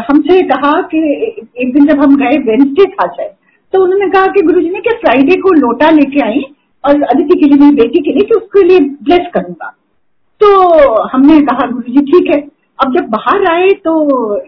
हमसे 0.00 0.40
कहा 0.48 0.72
कि 0.90 0.98
एक 1.62 1.72
दिन 1.74 1.86
जब 1.86 2.00
हम 2.02 2.16
गए 2.16 2.38
वेंसडे 2.44 2.84
था 2.92 3.06
शायद 3.08 3.30
तो 3.72 3.82
उन्होंने 3.82 4.08
कहा 4.10 4.26
कि 4.32 4.42
गुरु 4.42 4.60
जी 4.60 4.70
ने 4.70 4.80
कि 4.80 4.96
फ्राइडे 4.96 5.36
को 5.42 5.52
लोटा 5.54 5.90
लेके 5.90 6.20
आई 6.24 6.42
और 6.84 7.02
अदिति 7.04 7.38
के 7.40 7.46
लिए 7.46 7.58
मेरी 7.58 7.74
बेटी 7.76 8.02
के 8.02 8.12
लिए 8.12 8.24
कि 8.24 8.34
उसके 8.34 8.62
लिए 8.68 8.80
ब्लेस 8.80 9.28
करूँगा। 9.34 9.68
तो 10.40 10.48
हमने 11.08 11.40
कहा 11.42 11.66
गुरु 11.70 11.92
जी 11.92 12.00
ठीक 12.06 12.30
है, 12.34 12.40
अब 12.78 12.94
जब 12.96 13.08
बाहर 13.10 13.44
आए 13.52 13.68
तो 13.84 13.92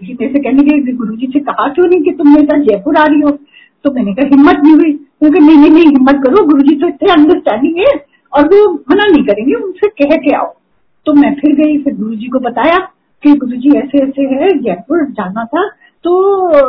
मेरे 0.02 0.32
से 0.32 0.38
कहने 0.38 0.62
के 0.62 0.92
गुरु 0.92 1.16
जी 1.16 1.26
से 1.32 1.40
कहा 1.40 1.68
क्यों 1.68 1.86
नहीं 1.86 2.02
कि 2.02 2.10
तुम 2.18 2.32
मेरे 2.34 2.46
साथ 2.46 2.64
जयपुर 2.64 2.96
आ 2.96 3.04
रही 3.04 3.20
हो? 3.20 3.30
तो 3.30 3.90
मैंने 3.92 4.14
कहा, 4.14 4.28
हिम्मत 4.28 4.60
नहीं 4.64 4.74
हुई। 4.74 4.92
क्योंकि 4.92 5.40
नहीं 5.40 5.70
नहीं 5.70 5.86
हिम्मत 5.86 6.20
करो 6.24 6.44
गुरु 6.46 6.62
जी 6.62 6.74
तो 6.76 6.88
इतने 6.88 7.12
अंडरस्टैंडिंग 7.12 7.78
है 7.78 7.94
और 8.32 8.46
वो 8.46 8.60
मना 8.90 9.06
नहीं 9.06 9.24
करेंगे, 9.24 9.54
उनसे 9.54 9.88
कह 9.90 10.16
के 10.18 10.34
आओ। 10.36 10.52
तो 11.06 11.12
मैं 11.12 11.34
फिर 11.34 11.54
गई, 11.54 11.82
फिर 11.82 11.94
गुरु 11.94 12.14
जी 12.14 12.26
को 12.26 12.38
बताया 12.38 12.78
कि 13.22 13.32
गुरु 13.32 13.56
जी 13.56 13.78
ऐसे 13.78 13.98
ऐसे 13.98 14.22
है, 14.22 14.58
जयपुर 14.58 15.04
जाना 15.10 15.44
था। 15.44 15.68
तो 16.04 16.12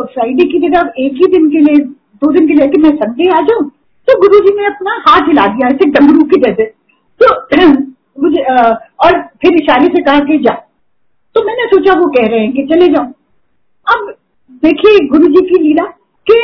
फ्राइडे 0.06 0.44
की 0.48 0.60
जगह 0.60 0.92
एक 1.00 1.14
ही 1.14 1.28
दिन 1.28 1.50
के 1.50 1.60
लिए, 1.60 1.76
दो 2.16 2.32
दिन 2.32 2.48
के 2.48 2.54
लिए 2.54 2.68
कि 2.68 2.82
मैं 2.82 2.96
संडे 2.96 3.30
आ 3.30 3.42
जाऊँ। 3.42 3.70
तो 4.08 4.20
गुरु 4.22 4.40
जी 4.40 4.58
ने 4.58 4.66
अपना 4.66 5.04
हाथ 5.08 5.22
हिला 5.22 5.48
दिया, 5.48 5.68
ऐसे 5.68 5.90
डमरू 5.90 6.24
के 6.24 6.42
जैसे। 6.42 6.66
तो 7.22 7.36
मुझे 8.24 8.42
और 8.76 9.22
फिर 9.22 9.54
इशारे 9.54 9.86
से 9.86 10.04
कहा 10.04 10.20
कि 10.20 10.38
जा। 10.38 10.54
तो 11.36 11.44
मैंने 11.44 11.66
सोचा, 11.66 11.94
वो 11.94 12.08
कह 12.08 12.28
रहे 12.28 12.40
हैं 12.40 12.52
कि 12.52 12.64
चले 12.64 12.88
जाओ। 12.88 13.04
अब 13.88 14.16
देखिए, 14.52 15.08
गुरु 15.08 15.28
जी 15.28 15.50
की 15.50 15.64
लीला 15.64 15.84
कि 16.32 16.38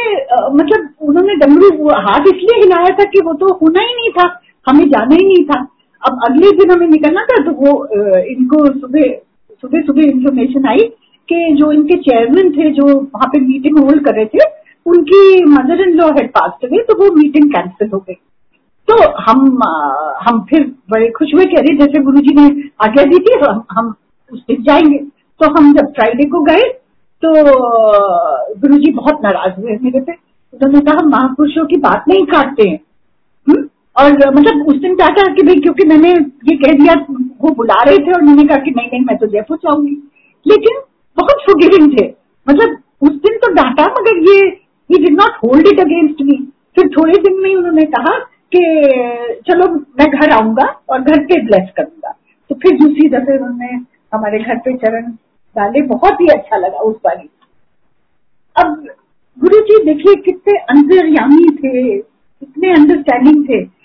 मतलब 0.54 0.90
उन्होंने 1.02 1.36
डमरू 1.36 1.90
हाथ 1.90 2.20
इसलिए 2.20 2.60
हिलाया 2.60 2.86
था 2.86 3.04
कि 3.04 3.22
वो 3.26 3.34
तो 3.34 3.54
होना 3.54 3.82
ही 3.82 3.94
नहीं 3.96 4.10
था, 4.10 4.42
हमें 4.70 4.90
जाना 4.90 5.16
ही 5.16 5.26
नहीं 5.28 5.46
था। 5.46 5.68
अब 6.04 6.20
अगले 6.26 6.52
दिन 6.58 6.72
हमें 6.72 6.88
निकलना 6.88 7.24
था 7.24 7.44
तो 7.44 7.52
वो 7.54 7.72
इनको 8.30 8.66
सुबह 8.80 9.14
सुबह 9.62 9.82
सुबह 9.82 10.04
इन्फॉर्मेशन 10.04 10.66
आई 10.68 10.78
कि 11.30 11.54
जो 11.56 11.72
इनके 11.72 11.96
चेयरमैन 12.00 12.52
थे, 12.52 12.70
जो 12.72 12.86
वहाँ 12.86 13.28
पे 13.28 13.40
मीटिंग 13.40 13.78
होल्ड 13.80 14.06
कर 14.06 14.16
रहे 14.16 14.26
थे, 14.26 14.40
उनकी 14.86 15.44
mother 15.46 15.82
in 15.82 15.94
law 15.96 16.08
had 16.10 16.30
pass 16.30 16.52
हुए 16.64 16.84
तो 16.84 16.98
वो 17.00 17.12
मीटिंग 17.16 17.52
कैंसिल 17.52 17.90
हो 17.94 18.00
गई। 18.00 18.14
तो 18.88 18.96
हम 19.22 19.60
हम 20.22 20.42
फिर 20.50 20.64
बड़े 20.92 21.10
खुश 21.18 21.34
हुए 21.36 21.46
कह 21.46 21.62
रहे 21.62 21.78
जैसे 21.78 22.02
गुरु 22.04 22.22
जी 22.22 22.36
ने 22.36 22.46
आज्ञा 22.86 23.04
दी 23.04 23.18
थी, 23.18 23.40
हम 23.42 23.64
हम 23.72 23.94
उस 24.32 24.40
दिन 24.42 24.64
जाएँगे। 24.64 24.98
तो 25.40 25.54
हम 25.54 25.74
जब 25.74 25.92
फ्राइडे 25.92 26.30
को 26.30 26.42
गए 26.44 26.70
तो 27.24 27.32
गुरु 28.60 28.78
जी 28.78 28.92
बहुत 28.92 29.24
नाराज़ 29.24 29.60
हुए 29.62 29.78
मेरे 29.82 30.00
पे। 30.00 30.12
उन्होंने 30.54 30.80
कहा, 30.82 31.06
महापुरुषों 31.08 31.66
की 31.66 31.78
बात 31.80 32.06
नहीं 32.08 32.26
काटते 32.26 32.68
हैं। 32.70 32.80
हम्म? 33.48 33.68
और 34.02 34.36
मतलब 34.36 34.68
उस 34.68 34.76
दिन 34.76 34.96
चाहता 34.96 35.34
कि 35.34 35.42
भाई, 35.44 35.56
क्योंकि 35.56 35.88
मैंने 35.88 36.10
ये 36.52 36.56
कह 36.56 36.72
दिया, 36.72 36.94
वो 37.42 37.52
बुला 37.52 37.84
रहे 37.84 37.98
थे 37.98 38.12
और 38.12 38.22
मैंने 38.22 38.44
कहा 38.44 38.58
कि 38.58 38.72
नहीं 38.72 38.88
नहीं, 38.88 39.02
मैं 39.02 39.18
तो 39.18 39.28
जयपुर 39.28 39.58
जाऊँगी। 39.58 40.12
लेकिन 40.48 40.82
बहुत 41.18 41.44
फुगिविंग 41.50 42.00
थे। 42.00 42.14
मतलब 42.50 42.78
उस 43.02 43.10
दिन 43.10 43.38
तो 43.38 43.54
डांटा, 43.54 43.86
मगर 43.86 44.18
ये 44.18 44.46
ही 44.92 45.06
did 45.06 45.14
not 45.14 45.30
hold 45.30 45.68
it 45.68 45.80
against 45.80 46.22
me 46.22 46.48
फिर 46.76 46.88
थोड़े 46.88 47.14
दिन 47.14 47.42
में 47.42 47.56
उन्होंने 47.56 47.82
कहा 47.82 48.20
कि, 48.56 48.60
चलो, 49.48 49.68
मैं 50.00 50.08
घर 50.10 50.30
आऊँगा 50.30 50.82
और 50.90 51.02
घर 51.02 51.24
पे 51.24 51.42
ब्लेस 51.46 51.70
करूँगा। 51.78 52.18
तो 52.50 52.56
फिर 52.56 52.78
दूसरी 52.78 53.10
दफे 53.10 53.38
उन्होंने 53.38 53.80
हमारे 54.14 54.40
घर 54.40 54.58
पे 54.58 54.78
चरण 54.78 55.12
डाले। 55.56 55.82
बहुत 55.82 56.14
ही 56.14 56.28
अच्छा 56.28 56.58
लगा 56.58 56.78
उस 56.78 56.96
बारी। 56.96 57.30
अब 58.64 58.88
गुरु 59.40 59.60
जी 59.60 59.84
देखिए, 59.86 60.16
कितने 60.16 60.58
अंतर्यामी 60.58 61.58
थे 61.58 61.98
इतने 62.44 62.72
अंडरस्टैंडिंग 62.72 63.46
थे। 63.50 63.81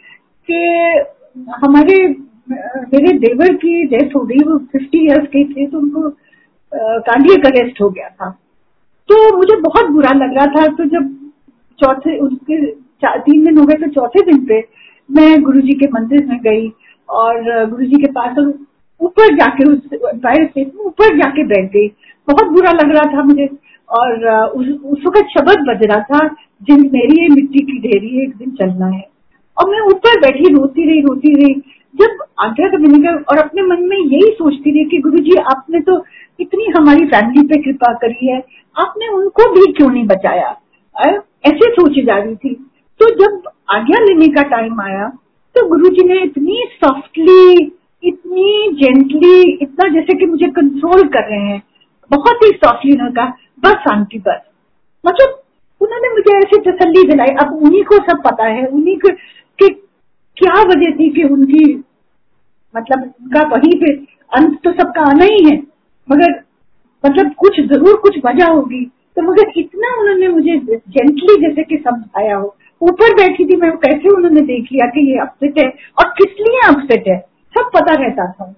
कि 0.49 0.59
हमारे 1.57 1.97
मेरे 2.49 3.13
देवर 3.19 3.55
की 3.57 3.83
डेथ 3.87 4.15
हो 4.17 4.21
गई 4.25 4.39
वो 4.49 4.59
फिफ्टी 4.73 4.99
इयर्स 5.07 5.27
के 5.29 5.45
थे 5.45 5.67
तो 5.67 5.79
उनको 5.79 6.09
कार्डियक 6.73 7.47
अरेस्ट 7.47 7.81
हो 7.83 7.89
गया 7.91 8.09
था। 8.11 8.31
तो 9.09 9.37
मुझे 9.37 9.57
बहुत 9.61 9.91
बुरा 9.91 10.11
लग 10.15 10.35
रहा 10.37 10.47
था। 10.47 10.67
तो 10.69 10.85
जब 10.85 11.15
चौथे 11.79 12.17
उसके 12.19 12.65
तीन 13.05 13.45
दिन 13.45 13.59
हो 13.59 13.65
गए 13.67 13.75
तो 13.77 13.91
चौथे 13.91 14.23
दिन 14.31 14.45
पे 14.47 14.61
मैं 15.09 15.43
गुरु 15.43 15.61
जी 15.61 15.73
के 15.81 15.87
मंदिर 15.91 16.25
में 16.27 16.39
गई 16.43 16.69
और 17.09 17.67
गुरु 17.71 17.85
जी 17.85 18.01
के 18.03 18.11
पास 18.13 18.39
ऊपर 19.01 19.35
जाके 19.37 19.65
उस 19.71 19.81
एम्पायर 19.95 20.47
स्टेट 20.47 20.73
में 20.75 20.85
ऊपर 20.85 21.17
जाके 21.19 21.45
बैठ 21.47 21.71
गई। 21.73 21.89
बहुत 22.29 22.53
बुरा 22.53 22.71
लग 22.73 22.95
रहा 22.95 23.13
था 23.13 23.23
मुझे। 23.23 23.49
और 23.89 24.25
उस, 24.27 24.69
उस 24.69 25.03
वक्त 25.07 25.29
शब्द 25.31 25.61
बज 25.69 25.85
रहा 25.87 26.01
था 26.03 26.27
जिन 26.63 26.81
मेरी 26.93 27.21
ये 27.23 27.29
मिट्टी 27.35 27.65
की 27.65 27.79
ढेरी 27.81 28.23
एक 28.23 28.37
दिन 28.37 28.51
चलना 28.61 28.87
है। 28.87 29.05
और 29.59 29.71
मैं 29.71 29.81
ऊपर 29.87 30.21
बैठी 30.21 30.53
रोती 30.55 30.89
रही 30.89 31.01
रोती 31.03 31.33
रही। 31.35 31.55
जब 31.95 32.25
आज्ञा 32.41 32.69
का 32.69 32.79
मैंने 32.79 33.13
और 33.23 33.39
अपने 33.39 33.63
मन 33.65 33.83
में 33.83 33.97
यही 33.97 34.33
सोचती 34.33 34.71
रही 34.71 34.85
कि 34.87 34.99
गुरु 35.01 35.19
जी 35.19 35.37
आपने 35.47 35.81
तो 35.81 36.03
इतनी 36.41 36.67
हमारी 36.71 37.07
फैमिली 37.07 37.47
पे 37.47 37.63
कृपा 37.63 37.93
करी 37.97 38.27
है, 38.27 38.39
आपने 38.77 39.09
उनको 39.11 39.51
भी 39.53 39.73
क्यों 39.73 39.91
नहीं 39.91 40.07
बचाया? 40.07 40.57
ऐसे 41.45 41.71
सोची 41.71 42.05
जा 42.05 42.17
रही 42.17 42.35
थी। 42.37 42.55
तो 43.01 43.09
जब 43.17 43.49
आज्ञा 43.71 43.99
लेने 44.01 44.27
का 44.29 44.43
टाइम 44.49 44.81
आया 44.81 45.09
तो 45.57 45.67
गुरु 45.69 45.89
जी 45.91 46.05
ने 46.05 46.21
इतनी 46.23 46.63
सॉफ्टली 46.75 47.73
इतनी 48.03 48.71
जेंटली 48.75 49.41
इतना 49.53 49.89
जैसे 49.91 50.19
कि 50.19 50.27
मुझे 50.27 50.47
कंट्रोल 50.49 51.03
कर 51.09 51.25
रहे 51.25 51.41
हैं, 51.41 51.63
बहुत 52.11 52.45
ही 52.45 52.51
सॉफ्टली 52.55 52.93
उन्होंने 52.93 53.15
कहा, 53.15 53.33
बस 53.59 53.91
आंटी, 53.91 54.19
बस। 54.19 54.41
मतलब 55.05 55.41
उन्होंने 55.81 56.09
मुझे 56.11 56.37
ऐसी 56.39 56.61
तसल्ली 56.63 57.03
दिलाई। 57.03 57.35
अब 57.37 57.55
उन्हीं 57.57 57.83
को 57.85 57.97
सब 58.03 58.23
पता 58.23 58.45
है, 58.47 58.67
उन्हीं 58.67 58.97
कि 58.97 59.11
क्या 60.37 60.63
वजह 60.63 60.91
थी 60.91 61.09
कि 61.11 61.23
उनकी 61.23 61.65
मतलब 62.75 63.03
उनका 63.03 63.43
वहीं 63.49 63.73
पे 63.81 63.93
अंत 64.33 64.59
तो 64.65 64.73
सबका 64.73 65.03
आना 65.03 65.25
ही 65.25 65.45
है, 65.45 65.57
मगर 66.09 66.33
मतलब 67.05 67.33
कुछ 67.35 67.61
ज़रूर 67.61 67.97
कुछ 67.97 68.19
वजह 68.25 68.47
होगी। 68.47 68.85
तो 69.17 69.23
मगर 69.23 69.53
इतना 69.57 69.95
उन्होंने 70.01 70.29
मुझे 70.29 70.57
जेंटली 70.69 71.37
जैसे 71.41 71.63
कि 71.63 71.77
समझाया 71.77 72.37
हो। 72.37 72.57
ऊपर 72.81 73.15
बैठी 73.15 73.45
थी, 73.45 73.57
मैं 73.57 73.71
कैसे 73.77 74.09
उन्होंने 74.09 74.41
देख 74.41 74.69
लिया 74.73 74.87
कि 74.87 75.11
ये 75.13 75.19
अपसेट 75.19 75.59
है 75.59 75.69
और 75.99 76.09
किस 76.19 76.41
लिए 76.41 76.61
अपसेट 76.69 77.09
है? 77.09 77.19
सब 77.55 77.71
पता 77.75 77.95
रहता 77.95 78.31
था। 78.33 78.55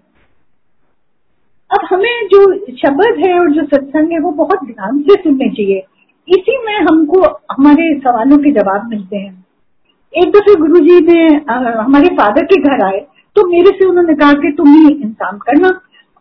अब 1.71 1.87
हमें 1.91 2.27
जो 2.27 2.41
शब्द 2.77 3.19
है 3.27 3.39
और 3.39 3.51
जो 3.51 3.65
सत्संग 3.67 4.13
है, 4.13 4.19
वो 4.19 4.31
बहुत 4.31 4.65
ध्यान 4.65 5.01
से 5.03 5.15
सुनने 5.15 5.49
चाहिए। 5.49 5.83
इसी 6.29 6.57
में 6.65 6.79
हमको, 6.81 7.21
हमारे 7.53 7.99
सवालों 7.99 8.39
के 8.39 8.51
जवाब 8.51 8.89
मिलते 8.89 9.17
हैं। 9.17 9.45
एक 10.15 10.31
दफे 10.33 10.55
गुरु 10.57 10.81
जी 10.81 11.01
ने 11.03 11.21
हमारे 11.51 12.09
फादर 12.17 12.45
के 12.45 12.61
घर 12.63 12.85
आए 12.85 13.01
तो 13.37 13.47
मेरे 13.49 13.71
से 13.71 13.87
उन्होंने 13.87 14.15
कहा 14.15 14.33
कि 14.35 14.51
तुम 14.59 14.69
ही 14.69 14.89
इंतज़ाम 14.89 15.39
करना। 15.39 15.69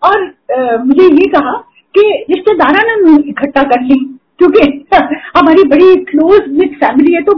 और 0.01 0.23
आ, 0.23 0.83
मुझे 0.83 1.03
ये 1.03 1.27
कहा 1.29 1.53
कि 1.95 2.01
रिश्तेदारा 2.29 2.83
ने 2.95 3.15
इकट्ठा 3.29 3.63
कर 3.63 3.81
ली 3.83 3.95
क्योंकि 4.39 4.61
हमारी 5.37 5.63
बड़ी 5.67 5.95
क्लोज 6.05 6.49
विथ 6.57 6.75
फैमिली 6.75 7.13
है 7.13 7.21
तो 7.21 7.33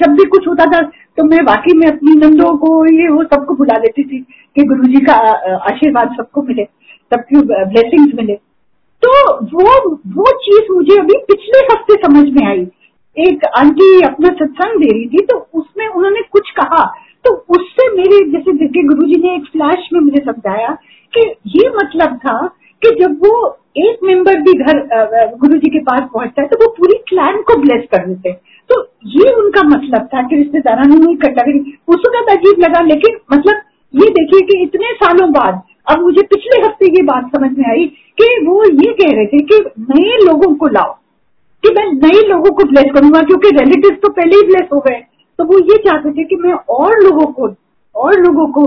जब 0.00 0.16
भी 0.16 0.24
कुछ 0.28 0.48
होता 0.48 0.66
था 0.72 0.80
तो 1.18 1.24
मैं 1.24 1.42
वाकई 1.44 1.76
में 1.78 1.86
अपनी 1.88 2.14
नंदों 2.16 2.56
को 2.58 2.74
ये 2.94 3.08
वो 3.08 3.22
सबको 3.24 3.54
बुला 3.54 3.78
लेती 3.78 4.04
थी 4.04 4.20
कि 4.56 4.64
गुरु 4.64 4.88
जी 4.88 5.04
का 5.06 5.14
आशीर्वाद 5.70 6.14
सबको 6.18 6.42
मिले 6.42 6.64
सबकी 7.12 7.40
ब्लेसिंग्स 7.46 8.14
मिले। 8.14 8.34
तो 9.02 9.10
वो 9.54 9.72
वो 10.16 10.30
चीज़ 10.42 10.72
मुझे 10.72 10.98
अभी 10.98 11.18
पिछले 11.28 11.64
हफ़्ते 11.72 11.94
समझ 12.04 12.28
में 12.34 12.46
आई 12.48 12.64
एक 13.16 13.44
आंटी 13.58 13.88
अपना 14.02 14.28
सत्संग 14.34 14.80
दे 14.80 14.90
रही 14.90 15.06
थी 15.08 15.24
तो 15.26 15.38
उसमें 15.54 15.86
उन्होंने 15.86 16.20
कुछ 16.32 16.50
कहा। 16.52 16.84
तो 17.24 17.32
उससे 17.50 17.88
मेरे, 17.96 18.18
जैसे 18.30 18.52
देखे 18.54 18.82
गुरु 18.84 19.06
जी 19.08 19.20
ने 19.22 19.34
एक 19.34 19.44
फ्लैश 19.52 19.88
में 19.92 20.00
मुझे 20.00 20.22
समझाया 20.22 20.76
कि 21.12 21.26
ये 21.56 21.68
मतलब 21.74 22.16
था 22.18 22.36
कि 22.82 22.90
जब 23.00 23.18
वो 23.24 23.34
एक 23.78 23.98
मेंबर 24.04 24.40
भी 24.40 24.52
घर 24.54 24.80
गुरु 25.40 25.58
जी 25.58 25.70
के 25.70 25.80
पास 25.82 26.08
पहुँचता 26.14 26.42
है 26.42 26.48
तो 26.48 26.56
वो 26.62 26.68
पूरी 26.78 26.98
क्लैन 27.08 27.40
को 27.42 27.56
ब्लेस 27.60 27.84
कर 27.92 28.06
देते 28.06 28.28
हैं। 28.28 28.38
तो 28.70 28.80
ये 29.12 29.32
उनका 29.34 29.62
मतलब 29.68 30.08
था 30.14 30.22
कि 30.22 30.36
रिश्तेदारा 30.36 30.82
ने 30.84 31.12
इकट्ठा 31.12 31.42
करी। 31.42 31.60
उस 31.88 32.02
वक्त 32.06 32.30
अजीब 32.30 32.60
लगा, 32.60 32.80
लेकिन 32.84 33.18
मतलब 33.32 33.60
ये 33.94 34.08
देखिए 34.10 34.40
कि 34.40 34.62
इतने 34.62 34.92
सालों 34.94 35.30
बाद, 35.32 35.60
अब 35.86 36.02
मुझे 36.02 36.22
पिछले 36.24 36.60
हफ़्ते 36.62 36.86
ये 36.96 37.02
बात 37.04 37.30
समझ 37.36 37.50
में 37.58 37.64
आई 37.70 37.86
कि 38.18 38.28
वो 38.46 38.62
ये 38.64 38.92
कह 38.94 39.14
रहे 39.16 39.26
थे 39.26 39.38
कि 39.44 39.58
नए 39.90 40.16
लोगों 40.24 40.54
को 40.54 40.68
लाओ। 40.68 40.94
कि 41.64 41.70
मैं 41.70 41.86
नए 41.94 42.20
लोगों 42.28 42.50
को 42.50 42.64
ब्लेस 42.68 42.92
करूँगा, 42.94 43.20
क्योंकि 43.22 43.50
रिलेटिव 43.58 43.98
तो 44.02 44.08
पहले 44.10 44.36
ही 44.36 44.46
ब्लेस 44.46 44.68
हो 44.72 44.78
गए। 44.80 45.00
तो 45.38 45.44
वो 45.44 45.58
ये 45.60 45.76
चाहते 45.84 46.10
थे 46.12 46.24
कि 46.24 46.36
मैं 46.36 46.52
और 46.52 47.02
लोगों 47.02 47.26
को, 47.32 47.48
और 47.94 48.20
लोगों 48.20 48.46
को 48.52 48.62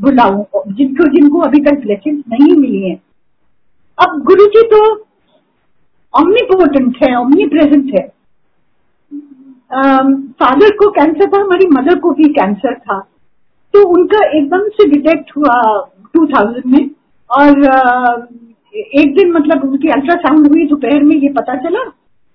बुलाऊं, 0.00 0.44
जिनको 0.68 1.06
जिनको 1.12 1.40
अभी 1.42 1.60
तक 1.62 1.80
ब्लेसिंग 1.80 2.22
नहीं 2.30 2.56
मिली 2.56 2.82
है। 2.82 2.94
अब 3.98 4.22
गुरु 4.26 4.46
जी 4.46 4.62
तो 4.68 4.80
ऑमनीपोर्टेंट 6.14 6.96
है 7.02 7.14
ऑमनी 7.16 7.46
प्रेजेंट 7.48 7.92
है 7.94 8.08
फादर 9.70 10.70
को 10.76 10.90
कैंसर 10.90 11.26
था, 11.26 11.40
हमारी 11.40 11.66
मदर 11.72 11.98
को 11.98 12.10
भी 12.12 12.28
कैंसर 12.34 12.74
था। 12.76 12.98
तो 13.74 13.82
उनका 13.88 14.24
एकदम 14.28 14.68
से 14.70 14.88
डिटेक्ट 14.90 15.30
हुआ 15.36 15.54
2000 16.14 16.62
में, 16.66 16.90
और 17.30 18.28
एक 18.74 19.14
दिन 19.14 19.32
मतलब 19.32 19.64
उनकी 19.64 19.88
अल्ट्रासाउंड 19.90 20.48
हुई, 20.48 20.66
दोपहर 20.66 21.02
में 21.04 21.16
ये 21.16 21.28
पता 21.32 21.54
चला 21.58 21.84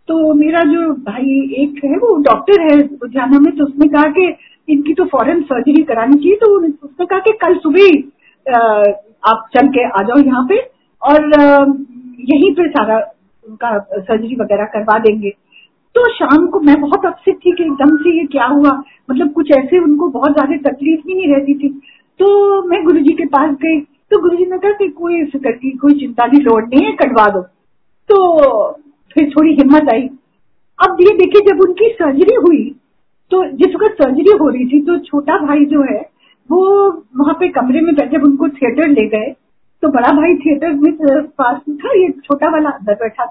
तो 0.10 0.34
मेरा 0.36 0.62
जो 0.64 0.90
भाई 1.04 1.40
एक 1.60 1.80
है, 1.86 1.98
वो 1.98 2.16
डॉक्टर 2.24 2.62
है 2.62 2.76
लुधियाना 2.78 3.40
में 3.40 3.56
तो 3.58 3.64
उसने 3.64 3.88
कहा 3.90 4.12
कि 4.12 4.26
इनकी 4.68 4.94
तो 4.94 5.06
फॉरेन 5.06 5.42
सर्जरी 5.44 5.84
करानी 5.84 6.18
चाहिए 6.18 6.36
तो 6.36 6.56
उसने 6.60 7.06
कहा 7.06 7.20
कि 7.20 7.32
कल 7.42 7.56
सुबह 7.64 7.88
आप 9.26 9.48
चल 9.56 9.68
के 9.70 9.86
आ 9.90 10.02
जाओ 10.04 10.18
यहाँ 10.20 10.46
पे 10.50 10.58
और 11.02 11.26
यहीं 12.24 12.54
पे 12.56 12.68
सारा 12.70 12.98
उनका 13.46 13.78
सर्जरी 13.80 14.36
वगैरह 14.36 14.66
करवा 14.74 14.98
देंगे। 15.00 15.30
तो 15.96 16.08
शाम 16.14 16.46
को 16.48 16.60
मैं 16.60 16.80
बहुत 16.82 17.06
अपसेट 17.06 17.36
थी 17.36 17.52
कि 17.52 17.64
एकदम 17.64 17.96
से 17.98 18.18
ये 18.18 18.26
क्या 18.28 18.46
हुआ। 18.46 18.72
मतलब 19.10 19.32
कुछ 19.34 19.52
ऐसे 19.52 19.80
उनको 19.80 20.08
बहुत 20.12 20.34
ज़्यादा 20.34 20.58
तकलीफ़ 20.70 21.06
भी 21.08 21.14
नहीं 21.14 21.34
रहती 21.34 21.54
थी। 21.60 21.70
तो 22.20 22.62
मैं 22.70 22.84
गुरु 22.86 23.00
जी 23.00 23.14
के 23.14 23.26
पास 23.28 23.52
गई 23.62 23.80
तो 24.12 24.22
गुरु 24.22 24.38
जी 24.38 24.46
ने 24.46 24.58
कहा 24.58 24.72
कि 24.74 24.88
कोई 24.98 25.24
फ़िक्र 25.26 25.52
की 25.54 25.72
कोई 25.78 26.00
चिंता 26.00 26.28
की 26.28 26.38
लोड 26.40 26.74
नहीं 26.74 26.86
है, 26.86 26.92
कटवा 26.94 27.28
दो। 27.30 27.42
तो 28.10 28.18
फिर 29.16 29.30
थोड़ी 29.30 29.54
हिम्मत 29.56 29.90
आई। 29.90 30.08
अब 30.80 30.98
ये 31.02 31.16
देखिए, 31.18 31.42
जब 31.44 31.62
उनकी 31.62 31.90
सर्जरी 31.94 32.36
हुई 32.38 32.64
तो 33.32 33.44
जिस 33.58 33.76
वक्त 33.76 34.02
सर्जरी 34.02 34.38
हो 34.40 34.50
रही 34.50 34.66
थी 34.68 34.82
तो 34.86 34.98
छोटा 35.02 35.38
भाई 35.40 35.66
जो 35.68 35.82
है, 35.84 36.00
वो 36.50 36.60
वहाँ 37.18 37.34
पे 37.36 37.48
कमरे 37.52 37.82
में 37.82 37.94
बैठे 37.96 38.18
उनको 38.20 38.48
थिएटर 38.52 38.88
ले 38.90 39.08
गए 39.10 39.32
तो 39.84 39.88
बड़ा 39.92 40.12
भाई 40.14 40.36
थिएटर 40.38 40.74
में 40.74 40.92
पास 41.34 41.60
था, 41.60 41.94
ये 41.94 42.10
छोटा 42.20 42.50
वाला 42.52 42.70
अंदर 42.72 42.94
बैठा 42.96 43.26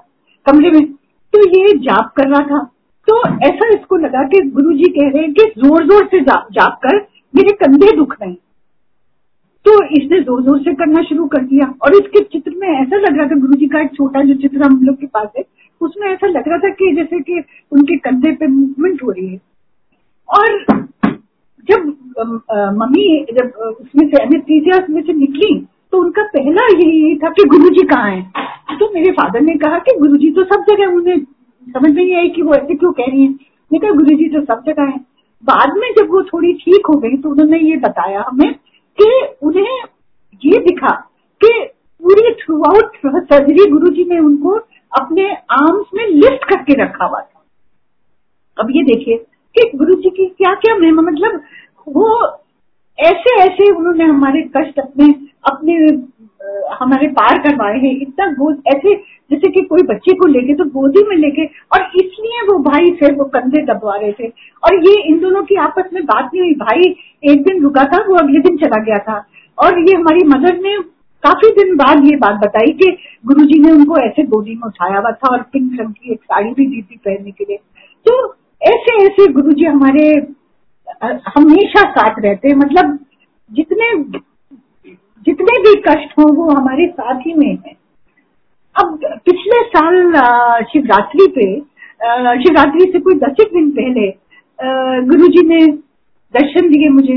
कमरे 0.45 0.71
में। 0.71 0.85
तो 1.33 1.39
ये 1.49 1.77
जाप 1.79 2.11
कर 2.17 2.27
रहा 2.29 2.41
था। 2.47 2.63
तो 3.07 3.21
ऐसा 3.45 3.67
इसको 3.69 3.97
लगा 3.97 4.23
कि 4.27 4.41
गुरु 4.51 4.73
जी 4.73 4.89
कह 4.91 5.09
रहे 5.09 5.21
हैं 5.21 5.33
कि 5.33 5.43
ज़ोर 5.57 5.83
ज़ोर 5.85 6.05
से 6.07 6.19
जाप 6.21 6.47
जाप 6.53 6.79
कर, 6.83 6.97
मेरे 7.33 7.55
कंधे 7.55 7.95
दुख 7.97 8.15
रहे 8.21 8.33
तो 9.65 9.73
इसने 9.95 10.19
ज़ोर 10.21 10.41
ज़ोर 10.43 10.59
से 10.59 10.73
करना 10.75 11.01
शुरू 11.03 11.25
कर 11.27 11.43
दिया। 11.43 11.73
और 11.83 11.95
इसके 11.95 12.19
चित्र 12.23 12.51
में 12.55 12.67
ऐसा 12.69 12.97
लग 12.97 13.17
रहा 13.17 13.27
था 13.27 13.39
गुरु 13.39 13.59
जी 13.59 13.67
का 13.67 13.81
एक 13.81 13.93
छोटा 13.95 14.21
जो 14.23 14.33
चित्र 14.41 14.63
हम 14.63 14.79
लोग 14.83 14.95
के 14.95 15.07
पास 15.07 15.27
है 15.37 15.43
उसमें 15.81 16.07
ऐसा 16.07 16.27
लग 16.27 16.47
रहा 16.47 16.57
था 16.57 16.69
कि 16.71 16.91
जैसे 16.95 17.19
कि 17.19 17.43
उनके 17.71 17.97
कंधे 17.99 18.31
पे 18.31 18.47
मूवमेंट 18.47 19.03
हो 19.03 19.11
रही 19.11 19.27
है। 19.27 19.39
और 20.29 20.63
जब 21.69 21.85
मम्मी 22.79 23.05
जब 23.31 23.53
उसमें 23.61 24.07
से 24.07 24.21
एनेस्थीसिया 24.23 24.79
से 24.79 25.13
निकली 25.13 25.55
तो 25.91 25.97
उनका 25.97 26.23
पहला 26.27 26.65
यही 26.67 27.15
था 27.15 27.29
कि 27.29 27.43
गुरु 27.49 27.69
जी 27.69 27.85
कहाँ 27.87 28.09
हैं? 28.09 28.77
तो 28.79 28.89
मेरे 28.93 29.11
फादर 29.11 29.41
ने 29.41 29.55
कहा 29.55 29.79
कि 29.79 29.97
गुरु 29.99 30.17
जी 30.17 30.31
तो 30.31 30.43
सब 30.43 30.65
जगह 30.69 30.95
उन्हें 30.95 31.19
समझ 31.67 31.91
नहीं 31.91 32.15
आई 32.15 32.29
कि 32.29 32.41
वो 32.41 32.53
ऐसे 32.53 32.75
क्यों 32.75 32.91
कह 32.91 33.05
रही 33.09 33.21
है। 33.21 33.29
मैं 33.71 33.79
कहा 33.81 33.91
गुरु 33.91 34.15
जी 34.15 34.27
तो 34.29 34.41
सब 34.45 34.63
जगह 34.67 34.83
है। 34.83 34.97
बाद 35.43 35.77
में 35.77 35.89
जब 35.97 36.11
वो 36.11 36.21
थोड़ी 36.23 36.53
ठीक 36.53 36.87
हो 36.89 36.97
गई 36.99 37.17
तो 37.17 37.29
उन्होंने 37.29 37.59
ये 37.59 37.77
बताया 37.77 38.23
हमें 38.27 38.53
कि 38.97 39.09
उन्हें 39.43 39.77
ये 40.41 40.59
दिखा 40.59 40.91
कि 41.41 41.49
पूरी 42.01 42.31
थ्रू 42.33 42.61
आउट 42.63 42.97
सर्जरी 43.07 43.69
गुरु 43.71 43.89
जी 43.89 44.03
ने 44.09 44.19
उनको 44.19 44.57
अपने 44.95 45.29
आर्म्स 45.53 45.85
में 45.95 46.05
लिफ्ट 46.07 46.43
करके 46.49 46.81
रखा 46.83 47.05
हुआ 47.05 47.19
था। 47.19 47.43
अब 48.57 48.71
ये 48.71 48.83
देखिए 48.83 49.17
कि 49.55 49.69
गुरु 49.77 49.93
जी 49.93 50.09
की 50.09 50.25
क्या 50.27 50.53
क्या 50.55 50.75
महिमा 50.75 51.01
मतलब 51.01 51.41
वो 51.87 52.09
ऐसे 52.99 53.35
ऐसे 53.39 53.69
उन्होंने 53.71 54.03
हमारे 54.03 54.41
कष्ट 54.57 54.79
अपने 54.79 55.13
अपने 55.43 55.73
हमारे 56.75 57.07
पार 57.09 57.37
करवाए 57.39 57.77
हैं। 57.79 57.91
इतना 58.01 58.25
गोद, 58.31 58.61
ऐसे 58.67 58.93
जैसे 59.31 59.49
कि 59.51 59.61
कोई 59.61 59.83
बच्चे 59.83 60.13
को 60.13 60.27
लेके 60.27 60.53
तो 60.53 60.65
गोदी 60.65 61.03
में 61.07 61.15
लेके, 61.17 61.45
और 61.45 61.83
इसलिए 61.95 62.41
वो 62.41 62.57
भाई 62.63 62.91
से 62.99 63.11
वो 63.15 63.25
कंधे 63.25 63.61
दबवा 63.65 63.95
रहे 63.95 64.11
थे। 64.11 64.27
और 64.63 64.75
ये 64.87 64.93
इन 65.07 65.19
दोनों 65.19 65.43
की 65.43 65.55
आपस 65.55 65.89
में 65.93 66.03
बात 66.05 66.29
नहीं 66.33 66.41
हुई। 66.41 66.53
भाई 66.55 66.95
एक 67.31 67.43
दिन 67.43 67.61
रुका 67.63 67.83
था, 67.83 68.03
वो 68.07 68.15
अगले 68.15 68.39
दिन 68.39 68.57
चला 68.57 68.81
गया 68.83 68.97
था। 68.99 69.17
और 69.57 69.79
ये 69.79 69.95
हमारी 69.95 70.27
मदर 70.27 70.57
ने 70.59 70.77
काफ़ी 71.25 71.49
दिन 71.53 71.75
बाद 71.77 72.05
ये 72.05 72.15
बात 72.17 72.39
बताई 72.39 72.71
कि 72.79 72.91
गुरुजी 73.25 73.59
ने 73.61 73.71
उनको 73.71 73.97
ऐसे 73.99 74.23
गोदी 74.27 74.55
में 74.55 74.67
उठाया 74.67 74.99
हुआ 74.99 75.11
था 75.11 75.31
और 75.31 75.41
पिंक 75.53 75.79
रंग 75.79 75.93
की 75.93 76.11
एक 76.11 76.23
साड़ी 76.23 76.49
भी 76.49 76.65
दी 76.65 76.81
थी 76.81 76.97
पहनने 76.97 77.31
के 77.31 77.43
लिए। 77.43 77.57
तो 78.05 78.13
ऐसे 78.61 78.95
ऐसे 79.05 79.31
गुरुजी 79.33 79.65
हमारे 79.65 80.07
हमेशा 81.29 81.81
साथ 81.91 82.19
रहते 82.19 82.47
हैं। 82.47 82.55
मतलब 82.55 82.97
जितने 83.49 83.87
जितने 85.27 85.57
भी 85.59 85.73
कष्ट 85.81 86.11
हो, 86.19 86.23
वो 86.35 86.49
हमारे 86.51 86.85
साथ 86.89 87.19
ही 87.19 87.33
में 87.33 87.47
है। 87.47 87.73
अब 88.75 88.99
पिछले 89.25 89.61
साल 89.67 89.95
शिवरात्रि 90.63 91.27
पे 91.35 91.45
शिवरात्रि 92.43 92.91
से 92.91 92.99
कोई 92.99 93.15
दस 93.19 93.41
एक 93.41 93.53
दिन 93.53 93.69
पहले 93.71 94.07
गुरुजी 95.07 95.47
ने 95.47 95.59
दर्शन 96.33 96.69
दिए 96.69 96.89
मुझे। 96.91 97.13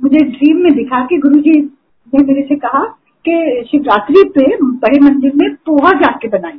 मुझे 0.00 0.24
ड्रीम 0.26 0.56
में 0.56 0.72
दिखा 0.74 1.00
कि 1.06 1.18
गुरुजी 1.18 1.60
ने 1.60 2.24
मेरे 2.24 2.42
से 2.48 2.56
कहा 2.56 2.82
कि 3.28 3.62
शिवरात्रि 3.70 4.24
पे 4.34 4.44
बड़े 4.62 5.00
मंदिर 5.00 5.32
में 5.36 5.54
पोहा 5.66 5.92
जाके 6.00 6.28
बनाई। 6.28 6.58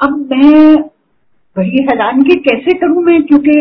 अब 0.00 0.16
मैं 0.32 0.76
बड़ी 1.56 1.82
हैरान 1.82 2.22
की 2.22 2.34
कैसे 2.40 2.72
करूँ 2.78 3.02
मैं? 3.02 3.22
क्योंकि 3.22 3.60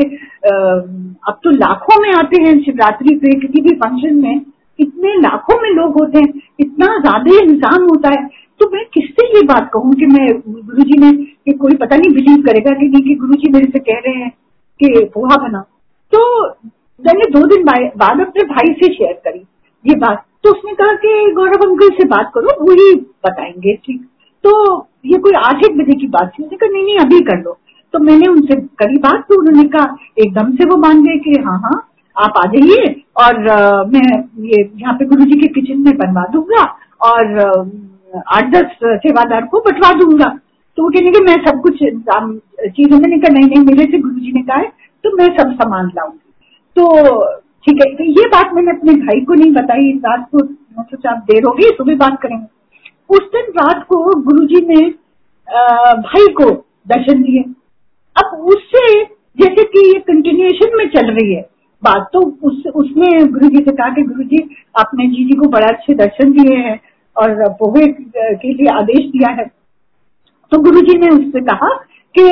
अब 1.27 1.39
तो 1.43 1.51
लाखों 1.51 2.01
में 2.01 2.11
आते 2.13 2.41
हैं 2.41 2.53
शिवरात्रि 2.63 3.15
पे, 3.15 3.39
किसी 3.39 3.61
भी 3.61 3.75
फ़ंक्शन 3.75 4.15
में। 4.15 4.41
इतने 4.79 5.13
लाखों 5.21 5.55
में 5.61 5.69
लोग 5.71 5.99
होते 5.99 6.19
हैं, 6.19 6.41
इतना 6.59 6.87
ज़्यादा 6.99 7.37
इंसान 7.43 7.83
होता 7.83 8.09
है। 8.09 8.27
तो 8.59 8.69
मैं 8.71 8.83
किससे 8.93 9.27
ये 9.27 9.41
बात 9.45 9.69
कहूँ 9.73 9.93
कि 9.93 10.05
मैं 10.07 10.27
गुरु 10.41 10.83
जी 10.83 10.97
ने, 10.99 11.11
कि 11.11 11.51
कोई 11.53 11.75
पता 11.75 11.95
नहीं 11.95 12.13
बिलीव 12.15 12.43
करेगा 12.45 12.71
कि 12.71 12.87
नहीं 12.87 13.03
कि 13.03 13.15
गुरु 13.15 13.35
जी 13.35 13.51
मेरे 13.53 13.71
से 13.71 13.79
कह 13.81 13.99
रहे 14.05 14.13
हैं 14.15 14.29
कि 14.79 15.03
पोहा 15.13 15.37
बना 15.37 15.59
तो 16.13 16.21
मैंने 16.99 17.29
दो 17.31 17.45
दिन 17.47 17.63
बाद 17.97 18.21
अपने 18.21 18.43
भाई 18.45 18.73
से 18.73 18.93
शेयर 18.93 19.13
करी 19.25 19.43
ये 19.85 19.95
बात। 19.97 20.23
तो 20.45 20.51
उसने 20.51 20.73
कहा 20.73 20.93
कि 20.95 21.31
गौरव 21.35 21.61
अंकल 21.65 21.89
से 21.91 22.05
बात 22.07 22.31
करो 22.33 22.51
वो 22.65 22.73
ही 22.73 22.93
बताएँगे 23.25 23.75
ठीक? 23.85 24.01
तो 24.43 24.51
ये 25.05 25.17
कोई 25.19 25.33
आठ 25.37 25.63
एक 25.65 25.77
बजे 25.77 25.97
की 25.99 26.07
बात 26.07 26.31
थी 26.33 26.43
उसने 26.43 26.57
कहा 26.57 26.69
नहीं 26.71 26.83
नहीं 26.83 26.97
अभी 26.99 27.19
कर 27.21 27.41
लो। 27.43 27.57
तो 27.93 27.99
मैंने 27.99 28.27
उनसे 28.27 28.55
करी 28.79 28.97
बात 28.99 29.25
तो 29.29 29.39
उन्होंने 29.39 29.63
कहा 29.69 29.95
एकदम 30.19 30.51
से 30.55 30.65
वो 30.69 30.77
मान 30.77 31.03
गए 31.03 31.17
कि 31.19 31.41
हाँ 31.45 31.57
हाँ 31.59 31.77
आप 32.15 32.37
आ 32.37 32.45
जाइए 32.51 32.89
और 33.17 33.47
आ, 33.49 33.83
मैं 33.83 34.07
ये 34.45 34.61
यहाँ 34.75 34.93
पे 34.93 35.05
गुरु 35.05 35.25
जी 35.25 35.39
के 35.39 35.47
किचन 35.53 35.81
में 35.81 35.97
बनवा 35.97 36.25
दूँगा 36.33 36.63
और 37.01 37.39
आठ 38.27 38.51
दस 38.51 38.77
सेवादार 38.83 39.45
को 39.45 39.59
बटवा 39.61 39.91
दूँगा। 39.93 40.27
तो 40.77 40.83
वो 40.83 40.89
कहने 40.89 41.19
मैं 41.21 41.35
सब 41.45 41.61
कुछ 41.61 41.73
चीज़ों 41.73 42.99
में 42.99 43.19
कहा 43.19 43.33
नहीं 43.33 43.47
नहीं 43.47 43.63
मेरे 43.65 43.91
से 43.91 43.99
गुरु 43.99 44.19
जी 44.19 44.31
ने 44.31 44.41
कहा 44.41 44.57
है 44.57 44.71
तो 45.03 45.15
मैं 45.17 45.27
सब 45.37 45.53
सामान 45.53 45.91
लाऊँगी। 45.95 46.31
तो 46.77 46.85
ठीक 47.67 47.79
है 47.81 47.93
तो 47.95 48.03
ये 48.11 48.27
बात 48.29 48.53
मैंने 48.53 48.71
अपने 48.71 48.93
भाई 48.95 49.21
को 49.25 49.33
नहीं 49.33 49.51
बताई, 49.51 49.91
रात 49.99 50.27
को 50.31 50.45
सोचा 50.83 51.11
आप 51.11 51.23
देर 51.29 51.43
हो 51.43 51.51
होगी 51.51 51.69
सुबह 51.77 51.95
बात 51.97 52.21
करेंगे। 52.21 52.45
उस 53.09 53.23
दिन 53.35 53.51
रात 53.53 53.85
को 53.89 53.97
गुरु 54.21 54.45
जी 54.45 54.61
ने 54.67 54.81
भाई 56.01 56.27
को 56.33 56.49
दर्शन 56.87 57.21
दिए। 57.21 57.41
अब 58.15 58.37
उससे 58.49 58.83
जैसे 59.37 59.63
कि 59.65 59.87
ये 59.87 59.99
कंटिन्यूएशन 60.01 60.77
में 60.77 60.87
चल 60.89 61.11
रही 61.11 61.33
है, 61.33 61.41
बात 61.83 62.09
तो 62.13 62.19
उस 62.43 62.63
उसने 62.75 63.09
गुरु 63.27 63.49
जी 63.49 63.63
से 63.63 63.71
कहा 63.71 63.89
कि 63.89 64.01
गुरु 64.03 64.23
जी 64.25 64.43
आपने 64.79 65.07
जी 65.07 65.23
जी 65.25 65.37
को 65.37 65.49
बड़ा 65.49 65.67
अच्छे 65.67 65.93
दर्शन 65.95 66.31
दिए 66.31 66.55
हैं 66.57 66.79
और 67.15 67.43
पोहे 67.53 67.87
के 67.87 68.53
लिए 68.53 68.69
आदेश 68.75 69.09
दिया 69.11 69.31
है। 69.33 69.45
तो 70.51 70.61
गुरु 70.61 70.81
जी 70.81 70.97
ने 70.99 71.09
उससे 71.09 71.41
कहा 71.45 71.73
कि 72.15 72.23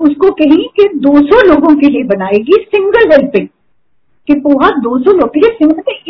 उसको 0.00 0.30
कहीं 0.34 0.66
कि 0.76 0.88
200 1.00 1.46
लोगों 1.46 1.74
के 1.76 1.88
लिए 1.88 2.04
बनाएगी 2.08 2.64
सिंगल 2.66 3.10
हेल्पिंग 3.12 3.48
कि 4.30 4.38
पोहा 4.40 4.68
200 4.80 5.12
लोग 5.12 5.30
के 5.36 5.48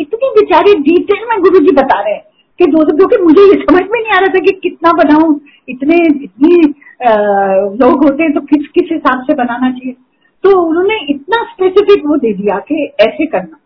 इतनी 0.01 0.29
बेचारी 0.35 0.73
डिटेल 0.81 1.25
में 1.29 1.39
गुरु 1.41 1.59
जी 1.59 1.75
बता 1.75 1.99
रहे 2.01 2.13
हैं 2.13 2.23
कि 2.59 2.65
दो 2.71 2.83
सौ 2.83 2.95
क्योंकि 2.97 3.17
मुझे 3.23 3.43
ये 3.43 3.53
समझ 3.61 3.81
में 3.81 3.99
नहीं 3.99 4.11
आ 4.11 4.19
रहा 4.19 4.33
था 4.33 4.39
कि 4.39 4.51
कितना 4.63 4.91
बनाऊँ, 4.93 5.39
इतने, 5.69 5.95
इतनी 6.23 6.55
लोग 7.81 8.03
होते 8.03 8.23
हैं 8.23 8.33
तो 8.33 8.41
किस 8.41 8.67
किस 8.67 8.91
हिसाब 8.91 9.23
से 9.27 9.33
बनाना 9.33 9.71
चाहिए। 9.71 9.95
तो 10.43 10.49
उन्होंने 10.61 10.97
इतना 11.09 11.43
स्पेसिफिक 11.43 12.05
वो 12.07 12.17
दे 12.17 12.33
दिया 12.33 12.57
कि 12.67 12.83
ऐसे 12.99 13.25
करना। 13.25 13.57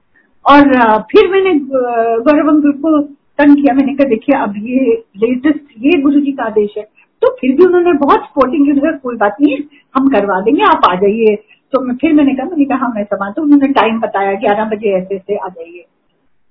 और 0.45 1.01
फिर 1.12 1.30
मैंने 1.32 1.53
गौरव 1.60 2.49
अंकुर 2.49 2.72
को 2.72 2.99
तंग 3.39 3.56
किया। 3.56 3.74
मैंने 3.74 3.93
कहा, 3.93 4.10
देखिए, 4.10 4.38
अब 4.39 4.53
ये 4.58 5.03
लेटेस्ट 5.18 5.74
ये 5.86 6.01
गुरु 6.01 6.20
जी 6.20 6.32
का 6.32 6.43
आदेश 6.43 6.74
है। 6.78 6.84
तो 7.22 7.30
फिर 7.32 7.55
भी 7.55 7.66
उन्होंने 7.66 7.93
बहुत 7.99 8.24
सपोर्टिंग 8.24 8.66
की 8.66 8.97
कोई 8.99 9.16
बात 9.18 9.36
नहीं 9.41 9.53
है 9.53 9.59
हम 9.95 10.07
करवा 10.09 10.39
देंगे, 10.41 10.63
आप 10.63 10.86
आ 10.89 10.95
जाइए। 10.95 11.36
तो 11.74 11.82
मैं 11.82 11.95
फिर 11.95 12.13
मैंने 12.13 12.34
कहा 12.36 12.45
मैंने 12.45 12.66
कहा 12.66 12.88
मैं 12.95 13.03
समा 13.03 13.30
तो 13.32 13.41
उन्होंने 13.41 13.68
टाइम 13.74 13.99
बताया 13.99 14.34
ग्यारह 14.39 14.66
बजे 14.70 14.91
ऐसे 14.97 15.16
ऐसे 15.16 15.36
आ 15.36 15.47
जाइए। 15.49 15.86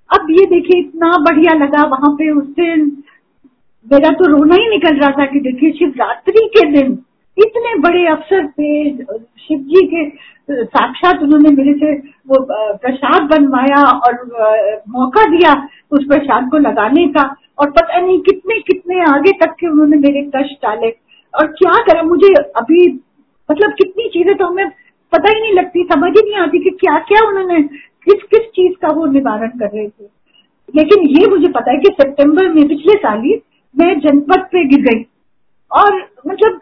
अब 0.09 0.27
ये 0.31 0.45
देखिए, 0.45 0.79
इतना 0.81 1.11
बढ़िया 1.19 1.53
लगा 1.55 1.83
वहाँ 1.87 2.11
पे, 2.15 2.29
उस 2.31 2.47
दिन 2.55 2.85
मेरा 3.87 4.11
तो 4.11 4.27
रोना 4.29 4.55
ही 4.55 4.69
निकल 4.69 4.99
रहा 4.99 5.09
था 5.11 5.25
कि 5.25 5.39
देखिए, 5.41 5.71
शिवरात्रि 5.71 6.47
के 6.55 6.69
दिन 6.71 6.97
इतने 7.37 7.73
बड़े 7.79 8.05
अवसर 8.07 8.45
पे 8.47 8.91
शिव 9.39 9.57
जी 9.71 9.85
के 9.87 10.03
साक्षात 10.49 11.21
उन्होंने 11.23 11.49
मेरे 11.55 11.73
से 11.73 11.93
वो 12.27 12.39
प्रसाद 12.77 13.23
बनवाया 13.29 13.81
और 13.97 14.13
मौका 14.89 15.23
दिया 15.29 15.53
उस 15.91 16.05
प्रसाद 16.05 16.49
को 16.51 16.57
लगाने 16.59 17.05
का। 17.07 17.23
और 17.57 17.69
पता 17.71 17.99
नहीं 17.99 18.19
कितने 18.21 18.59
कितने 18.63 18.99
आगे 19.05 19.31
तक 19.39 19.55
के 19.59 19.67
उन्होंने 19.67 19.97
मेरे 19.99 20.21
कष्ट 20.35 20.65
डाले। 20.65 20.89
और 21.33 21.47
क्या 21.53 21.73
करा, 21.83 22.01
मुझे 22.03 22.33
अभी 22.57 22.87
मतलब 23.49 23.71
कितनी 23.73 24.07
चीज़ें 24.09 24.35
तो 24.35 24.45
हमें 24.45 24.69
पता 25.13 25.31
ही 25.31 25.41
नहीं 25.41 25.53
लगती, 25.53 25.83
समझ 25.85 26.09
ही 26.09 26.21
नहीं 26.21 26.39
आती 26.41 26.59
कि 26.59 26.69
क्या 26.79 26.97
क्या 27.09 27.27
उन्होंने 27.27 27.61
किस 27.61 28.23
किस 28.25 28.47
चीज़ 28.55 28.73
का 28.81 28.93
वो 28.95 29.05
निवारण 29.07 29.49
कर 29.49 29.69
रहे 29.69 29.87
थे। 29.87 30.05
लेकिन 30.69 31.07
ये 31.11 31.27
मुझे 31.27 31.47
पता 31.49 31.71
है 31.71 31.77
कि 31.77 31.93
सितंबर 31.93 32.47
में, 32.49 32.67
पिछले 32.67 32.93
साल 32.97 33.19
ही 33.21 33.35
मैं 33.75 33.99
जनपद 33.99 34.47
पे 34.51 34.63
गिर 34.67 34.81
गई। 34.83 35.03
और 35.71 35.95
मतलब 36.27 36.59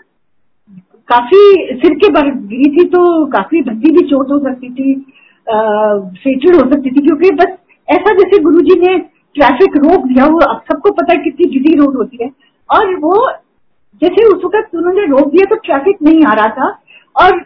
काफ़ी 1.10 1.40
सिर 1.80 1.94
के 1.96 2.10
बल 2.12 2.30
गिरी 2.50 2.70
थी 2.72 2.84
तो 2.90 3.04
काफ़ी 3.32 3.62
भद्दी 3.62 3.92
भी 3.92 4.08
चोट 4.10 4.32
हो 4.32 4.40
सकती 4.40 4.70
थी 4.72 4.94
फेटेड 6.18 6.56
हो 6.56 6.70
सकती 6.72 6.90
थी, 6.90 7.02
क्योंकि 7.02 7.32
बस 7.36 7.58
ऐसा 7.88 8.14
जैसे 8.16 8.42
गुरुजी 8.44 8.80
ने 8.80 8.98
ट्रैफ़िक 9.36 9.78
रोक 9.78 10.06
दिया 10.06 10.26
वो 10.26 10.40
अब 10.46 10.62
सबको 10.64 10.92
पता 10.92 11.14
है 11.14 11.18
कितनी 11.20 11.46
गिरी 11.52 11.76
रोड 11.76 11.96
होती 11.98 12.18
है। 12.22 12.30
और 12.70 12.96
वो, 12.98 13.16
जैसे 14.02 14.26
उस 14.28 14.44
वक्त 14.46 14.76
उन्होंने 14.76 15.06
रोक 15.08 15.32
दिया 15.32 15.46
तो 15.46 15.56
ट्रैफ़िक 15.66 16.02
नहीं 16.04 16.24
आ 16.24 16.34
रहा 16.34 16.48
था, 16.50 16.70
और 17.16 17.40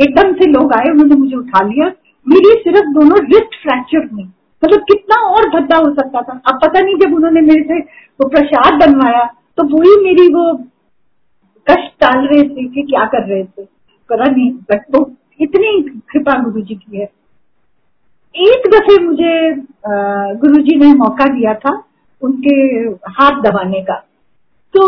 एकदम 0.00 0.32
से 0.34 0.50
लोग 0.50 0.72
आए, 0.72 0.90
उन्होंने 0.90 1.14
मुझे 1.16 1.36
उठा 1.36 1.64
लिया। 1.66 1.86
मेरी 2.26 2.50
सिर्फ़ 2.62 2.88
दोनों 2.94 3.18
रिस्ट 3.24 3.54
फ्रैक्चर 3.62 4.08
हुई 4.12 4.28
मतलब 4.62 4.80
कितना 4.82 5.20
और 5.26 5.48
भद्दा 5.50 5.76
हो 5.76 5.92
सकता 5.94 6.20
था। 6.22 6.32
अब 6.46 6.58
पता 6.62 6.80
नहीं, 6.80 6.94
जब 6.96 7.14
उन्होंने 7.14 7.40
मेरे 7.42 7.62
से 7.64 7.78
वो 8.20 8.28
प्रसाद 8.28 8.74
बनवाया 8.80 9.24
तो 9.58 9.64
वो 9.66 9.80
ही 9.82 10.02
मेरी 10.02 10.26
वो 10.34 10.52
कष्ट 11.66 11.92
टाल 12.00 12.26
रहे 12.26 12.42
थे 12.44 12.66
कि 12.66 12.82
क्या 12.82 13.04
कर 13.06 13.26
रहे 13.28 13.44
थे। 13.44 13.64
पता 14.10 14.24
नहीं 14.24 14.50
बट 14.70 14.84
वो 14.94 15.10
इतनी 15.40 15.80
कृपा 16.10 16.38
गुरु 16.42 16.60
जी 16.60 16.74
की 16.74 16.98
है। 16.98 17.08
एक 18.34 18.68
दफे 18.70 18.98
मुझे 19.04 19.32
गुरु 20.38 20.62
जी 20.62 20.76
ने 20.78 20.92
मौका 20.94 21.24
दिया 21.28 21.54
था 21.56 21.72
उनके 22.22 22.54
हाथ 23.12 23.40
दबाने 23.42 23.80
का। 23.82 23.94
तो 24.74 24.86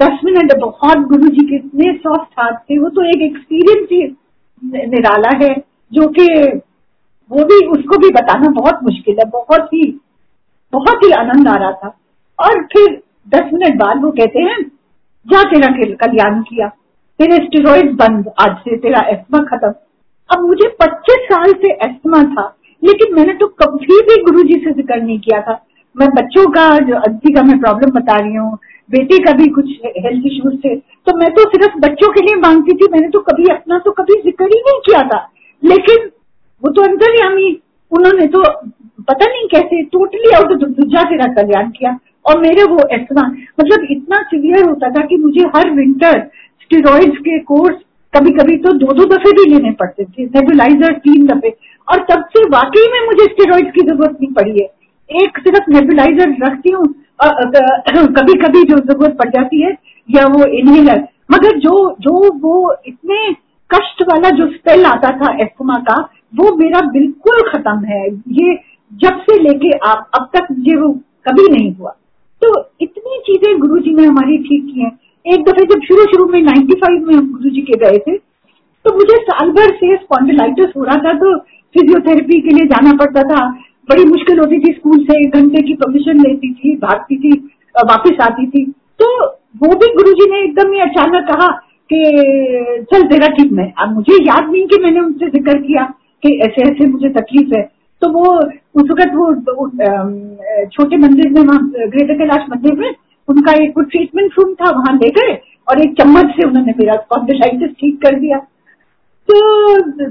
दस 0.00 0.20
मिनट 0.24 0.52
बहुत 0.60 1.06
गुरु 1.08 1.28
जी 1.28 1.46
के 1.46 1.56
इतने 1.56 1.92
सॉफ्ट 1.94 2.40
हाथ 2.40 2.56
थे, 2.60 2.78
वो 2.78 2.88
तो 2.88 3.04
एक 3.06 3.22
एक्सपीरियंस 3.22 3.88
ही 3.92 4.02
निराला 4.88 5.30
है, 5.42 5.54
जो 5.92 6.06
कि 6.10 6.26
वो 7.30 7.44
भी, 7.44 7.66
उसको 7.68 7.98
भी 7.98 8.10
बताना 8.12 8.50
बहुत 8.52 8.82
मुश्किल 8.84 9.16
है, 9.18 9.24
बहुत 9.30 9.72
ही 9.74 9.82
बहुत 10.72 11.04
ही 11.04 11.10
आनंद 11.12 11.48
आ 11.48 11.56
रहा 11.56 11.72
था। 11.72 11.88
और 12.38 12.62
फिर 12.66 13.00
दस 13.28 13.50
मिनट 13.52 13.78
बाद 13.78 14.02
वो 14.04 14.10
कहते 14.12 14.40
हैं, 14.40 14.60
जा 15.26 15.42
तेरा 15.50 15.68
कल्याण 15.96 16.40
किया, 16.42 16.68
तेरे 17.20 17.36
स्टेरॉइड 17.44 17.94
बंद, 17.96 18.30
आज 18.40 18.56
से 18.58 18.76
तेरा 18.76 19.00
एस्मा 19.08 19.38
खत्म। 19.46 19.72
अब 20.30 20.40
मुझे 20.42 20.68
25 20.80 21.24
साल 21.24 21.52
से 21.54 21.72
एस्मा 21.84 22.22
था, 22.26 22.44
लेकिन 22.82 23.14
मैंने 23.16 23.32
तो 23.34 23.46
कभी 23.60 24.00
भी 24.02 24.22
गुरु 24.22 24.42
जी 24.44 24.54
से 24.64 24.72
ज़िक्र 24.72 25.00
नहीं 25.02 25.18
किया 25.20 25.40
था। 25.40 25.60
मैं 25.96 26.08
बच्चों 26.12 26.44
का 26.52 26.68
जो 26.86 26.96
अंति 26.98 27.32
का 27.34 27.42
मैं 27.42 27.58
प्रॉब्लम 27.60 27.90
बता 27.92 28.16
रही 28.16 28.34
हूँ, 28.34 28.58
बेटे 28.90 29.18
का 29.24 29.32
भी 29.34 29.46
कुछ 29.50 29.66
हेल्थ 29.86 30.26
इश्यूज़ 30.26 30.56
थे 30.58 30.74
तो 30.76 31.16
मैं 31.18 31.30
तो 31.34 31.42
सिर्फ़ 31.50 31.76
बच्चों 31.80 32.10
के 32.12 32.20
लिए 32.20 32.40
मांगती 32.40 32.72
थी, 32.74 32.88
मैंने 32.92 33.08
तो 33.08 33.20
कभी 33.22 33.48
अपना 33.52 33.78
तो 33.78 33.90
कभी 33.92 34.20
ज़िक्र 34.22 34.44
ही 34.46 34.60
नहीं 34.60 34.80
किया 34.86 35.02
था। 35.08 35.20
लेकिन 35.62 36.10
वो 36.62 36.70
तो 36.70 36.82
अंतर्यामी, 36.82 37.48
उन्होंने 37.92 38.26
तो 38.28 38.42
पता 39.02 39.26
नहीं 39.26 39.46
कैसे 39.48 39.82
टोटली 39.92 40.34
आउट 40.36 40.52
ऑफ़ 40.52 40.68
दूजा 40.70 41.02
तेरा 41.10 41.32
कल्याण 41.34 41.70
किया, 41.70 41.98
और 42.24 42.40
मेरे 42.40 42.62
वो 42.64 42.86
एस्थमा 42.94 43.26
मतलब 43.60 43.86
इतना 43.90 44.22
सीवियर 44.24 44.64
होता 44.64 44.90
था 44.90 45.06
कि 45.06 45.16
मुझे 45.18 45.48
हर 45.56 45.70
विंटर 45.72 46.20
स्टेरॉइड्स 46.62 47.18
के 47.20 47.38
कोर्स 47.44 47.76
कभी 48.16 48.30
कभी 48.30 48.56
तो 48.56 48.72
दो 48.72 48.92
दो 48.92 49.04
दफे 49.06 49.32
भी 49.32 49.50
लेने 49.50 49.70
पड़ते 49.70 50.04
थे 50.04 50.24
नेबुलाइजर 50.26 50.92
तीन 50.98 51.26
दफे। 51.26 51.54
और 51.88 52.04
तब 52.10 52.24
से 52.26 52.44
वाकई 52.48 52.86
में 52.92 53.00
मुझे 53.06 53.24
स्टेरॉइड 53.24 53.72
की 53.74 53.80
ज़रूरत 53.80 54.18
नहीं 54.20 54.32
पड़ी 54.32 54.50
है। 54.50 54.66
एक 55.10 55.38
सिर्फ़ 55.38 55.70
नेबुलाइजर 55.70 56.36
रखती 56.42 56.70
हूँ 56.70 56.86
कभी 58.14 58.34
कभी 58.38 58.62
जो 58.62 58.76
ज़रूरत 58.76 59.16
पड़ 59.18 59.28
जाती 59.30 59.60
है, 59.62 59.70
या 60.08 60.26
वो 60.26 60.44
इनहेलर 60.58 61.02
मगर 61.32 61.58
जो 61.58 61.74
जो 62.00 62.12
वो 62.38 62.54
इतने 62.86 63.32
कष्ट 63.70 64.02
वाला 64.02 64.30
जो 64.30 64.46
स्पेल 64.46 64.84
आता 64.86 65.10
था 65.18 65.32
एस्थमा 65.42 65.74
का, 65.80 66.00
वो 66.36 66.54
मेरा 66.56 66.80
बिल्कुल 66.90 67.40
खत्म 67.50 67.84
है। 67.84 68.06
ये 68.08 68.58
जब 68.92 69.20
से 69.20 69.38
लेके 69.38 69.70
आप, 69.88 70.10
अब 70.14 70.28
तक 70.34 70.46
मुझे 70.50 70.76
वो 70.76 70.88
कभी 71.28 71.48
नहीं 71.52 71.74
हुआ। 71.74 71.90
तो 72.42 72.48
इतनी 72.80 73.18
चीज़ें 73.26 73.58
गुरु 73.60 73.78
जी 73.78 73.94
ने 73.94 74.06
हमारी 74.06 74.38
ठीक 74.38 74.64
की 74.64 74.80
हैं। 74.80 74.90
एक 75.26 75.44
दफे 75.44 75.64
जब 75.64 75.84
शुरू 75.84 76.04
शुरू 76.04 76.24
में 76.28 76.40
95 76.42 76.96
में 77.04 77.20
गुरु 77.26 77.50
जी 77.50 77.60
के 77.62 77.76
गए 77.78 77.98
थे 77.98 78.16
तो 78.84 78.94
मुझे 78.96 79.16
साल 79.28 79.50
भर 79.50 79.70
से 79.76 79.94
स्पॉन्डिलाइटिस 79.96 80.72
हो 80.76 80.82
रहा 80.84 80.96
था 81.04 81.12
तो 81.18 81.36
फिजियोथेरेपी 81.74 82.40
के 82.40 82.54
लिए 82.54 82.64
जाना 82.66 82.92
पड़ता 82.94 83.22
था। 83.22 83.44
बड़ी 83.88 84.04
मुश्किल 84.04 84.38
होती 84.38 84.58
थी 84.58 84.72
स्कूल 84.72 84.98
से 85.04 85.16
एक 85.20 85.36
घंटे 85.36 85.62
की 85.62 85.74
परमिशन 85.74 86.20
लेती 86.20 86.52
थी 86.54 86.74
भागती 86.82 87.16
थी 87.18 87.32
वापस 87.84 88.20
आती 88.22 88.46
थी। 88.46 88.64
तो 89.00 89.06
वो 89.62 89.70
भी 89.74 89.88
गुरु 89.94 90.12
जी 90.12 90.30
ने 90.30 90.42
एकदम 90.44 90.72
ही 90.72 90.80
अचानक 90.80 91.26
कहा 91.30 91.48
कि 91.90 92.00
चल 92.92 93.06
तेरा 93.08 93.28
ठीक 93.36 93.52
में 93.52 93.64
अब 93.64 93.94
मुझे 93.94 94.22
याद 94.24 94.50
नहीं 94.50 94.66
कि 94.66 94.82
मैंने 94.82 95.00
उनसे 95.00 95.30
ज़िक्र 95.30 95.56
किया 95.62 95.84
कि 96.22 96.34
ऐसे 96.46 96.68
ऐसे 96.70 96.86
मुझे 96.90 97.08
तकलीफ़ 97.10 97.54
है। 97.56 97.62
तो 98.02 98.10
वो 98.12 98.24
उस 98.80 98.90
वक्त 98.90 99.14
वो, 99.14 99.32
छोटे 100.66 100.96
मंदिर 100.98 101.30
में 101.32 101.42
वहाँ 101.42 101.58
ग्रेटर 101.68 102.14
कैलाश 102.14 102.46
मंदिर 102.50 102.78
में 102.78 102.90
उनका 103.28 103.52
एक 103.62 103.78
ट्रीटमेंट 103.80 104.32
रूम 104.38 104.54
था, 104.54 104.70
वहाँ 104.70 104.94
ले 104.94 105.08
गए 105.10 105.34
और 105.68 105.80
एक 105.80 105.94
चम्मच 105.98 106.34
से 106.36 106.46
उन्होंने 106.48 106.72
मेरा 106.78 106.94
स्पॉन्डिलाइटिस 106.94 107.70
ठीक 107.80 108.00
कर 108.02 108.18
दिया। 108.20 108.38
तो 109.28 109.36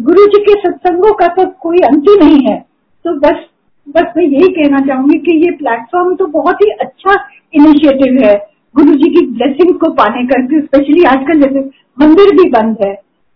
गुरु 0.03 0.26
जी 0.28 0.39
के 0.43 0.53
सत्संगों 0.61 1.14
का 1.14 1.28
तो 1.36 1.45
कोई 1.61 1.78
अंत 1.88 2.09
ही 2.09 2.16
नहीं 2.20 2.39
है। 2.45 2.57
तो 3.05 3.14
बस 3.20 3.43
बस 3.88 4.14
मैं 4.18 4.24
यही 4.24 4.47
कहना 4.53 4.80
चाहूँगी 4.80 5.18
कि 5.20 5.36
ये 5.38 5.51
प्लेटफॉर्म 5.57 6.16
तो 6.16 6.26
बहुत 6.34 6.61
ही 6.61 6.70
अच्छा 6.82 7.16
इनिशिएटिव 7.53 8.24
है। 8.24 8.36
गुरु 8.76 8.93
जी 8.93 9.09
की 9.09 9.26
ब्लेसिंग 9.28 9.74
को 9.80 9.89
पाने 9.93 10.24
का 10.28 10.41
स्पेशली 10.43 11.03
आजकल 11.05 11.41
जैसे 11.41 11.59
मंदिर 12.01 12.36
भी 12.36 12.49
बंद 12.49 12.78
है। 12.84 12.93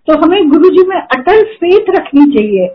तो 0.07 0.17
हमें 0.17 0.49
गुरु 0.49 0.69
जी 0.69 0.87
में 0.87 0.95
अटल 0.97 1.43
फेथ 1.55 1.89
रखनी 1.95 2.25
चाहिए। 2.33 2.67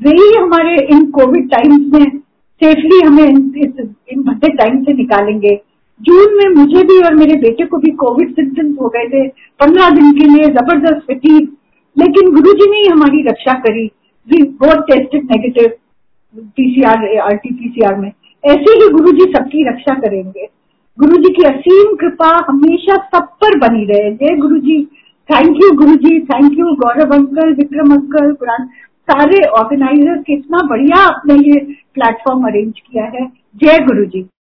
वही 0.00 0.32
हमारे 0.36 0.76
इन 0.86 1.04
कोविड 1.10 1.50
टाइम्स 1.50 1.92
में 1.92 2.18
सेफली 2.60 3.00
हमें 3.06 3.24
इन 3.24 4.22
भट्टे 4.22 4.52
टाइम 4.56 4.82
से 4.84 4.92
निकालेंगे। 4.92 5.54
जून 6.00 6.34
में 6.36 6.48
मुझे 6.54 6.82
भी 6.84 6.98
और 7.02 7.14
मेरे 7.14 7.34
बेटे 7.40 7.64
को 7.66 7.78
भी 7.78 7.90
कोविड 8.00 8.32
सिम्टम्स 8.34 8.76
हो 8.80 8.88
गए 8.88 9.06
थे। 9.08 9.26
पंद्रह 9.60 9.88
दिन 9.90 10.10
के 10.12 10.24
लिए 10.26 10.50
ज़बरदस्त 10.54 11.06
फटीक 11.10 11.48
लेकिन 11.96 12.30
गुरु 12.34 12.52
जी 12.52 12.70
ने 12.70 12.76
ही 12.76 12.88
हमारी 12.88 13.22
रक्षा 13.28 13.52
करी। 13.60 13.86
We 14.28 14.42
both 14.60 14.82
tested 14.86 15.24
negative 15.24 15.68
PCR 16.56 17.06
RTPCR 17.20 17.96
में। 17.96 18.10
ऐसे 18.44 18.74
ही 18.74 18.88
गुरु 18.90 19.12
जी 19.12 19.32
सबकी 19.32 19.68
रक्षा 19.68 19.94
करेंगे। 20.00 20.48
गुरु 20.98 21.16
जी 21.16 21.32
की 21.34 21.42
असीम 21.44 21.94
कृपा 21.96 22.28
हमेशा 22.48 22.96
सब 23.06 23.26
पर 23.42 23.58
बनी 23.58 23.84
रहे। 23.84 24.10
जय 24.12 24.36
गुरु 24.36 24.58
जी 24.60 24.82
thank 25.28 25.56
you 25.56 25.70
Guru 25.76 25.94
ji 25.96 26.18
thank 26.22 26.58
you 26.58 26.74
Gaurav 26.76 27.14
uncle, 27.14 27.52
Vikram 27.54 27.94
uncle 27.94 28.32
Quran 28.34 28.68
सारे 29.08 29.40
ऑर्गेनाइजर्स 29.58 30.22
कितना 30.26 30.66
बढ़िया 30.68 31.02
आपने 31.06 31.34
ये 31.46 31.58
प्लेटफॉर्म 31.94 32.46
अरेंज 32.48 32.72
किया 32.80 33.04
है। 33.06 33.26
जय 33.56 33.84
गुरु 33.86 34.04
जी 34.06 34.26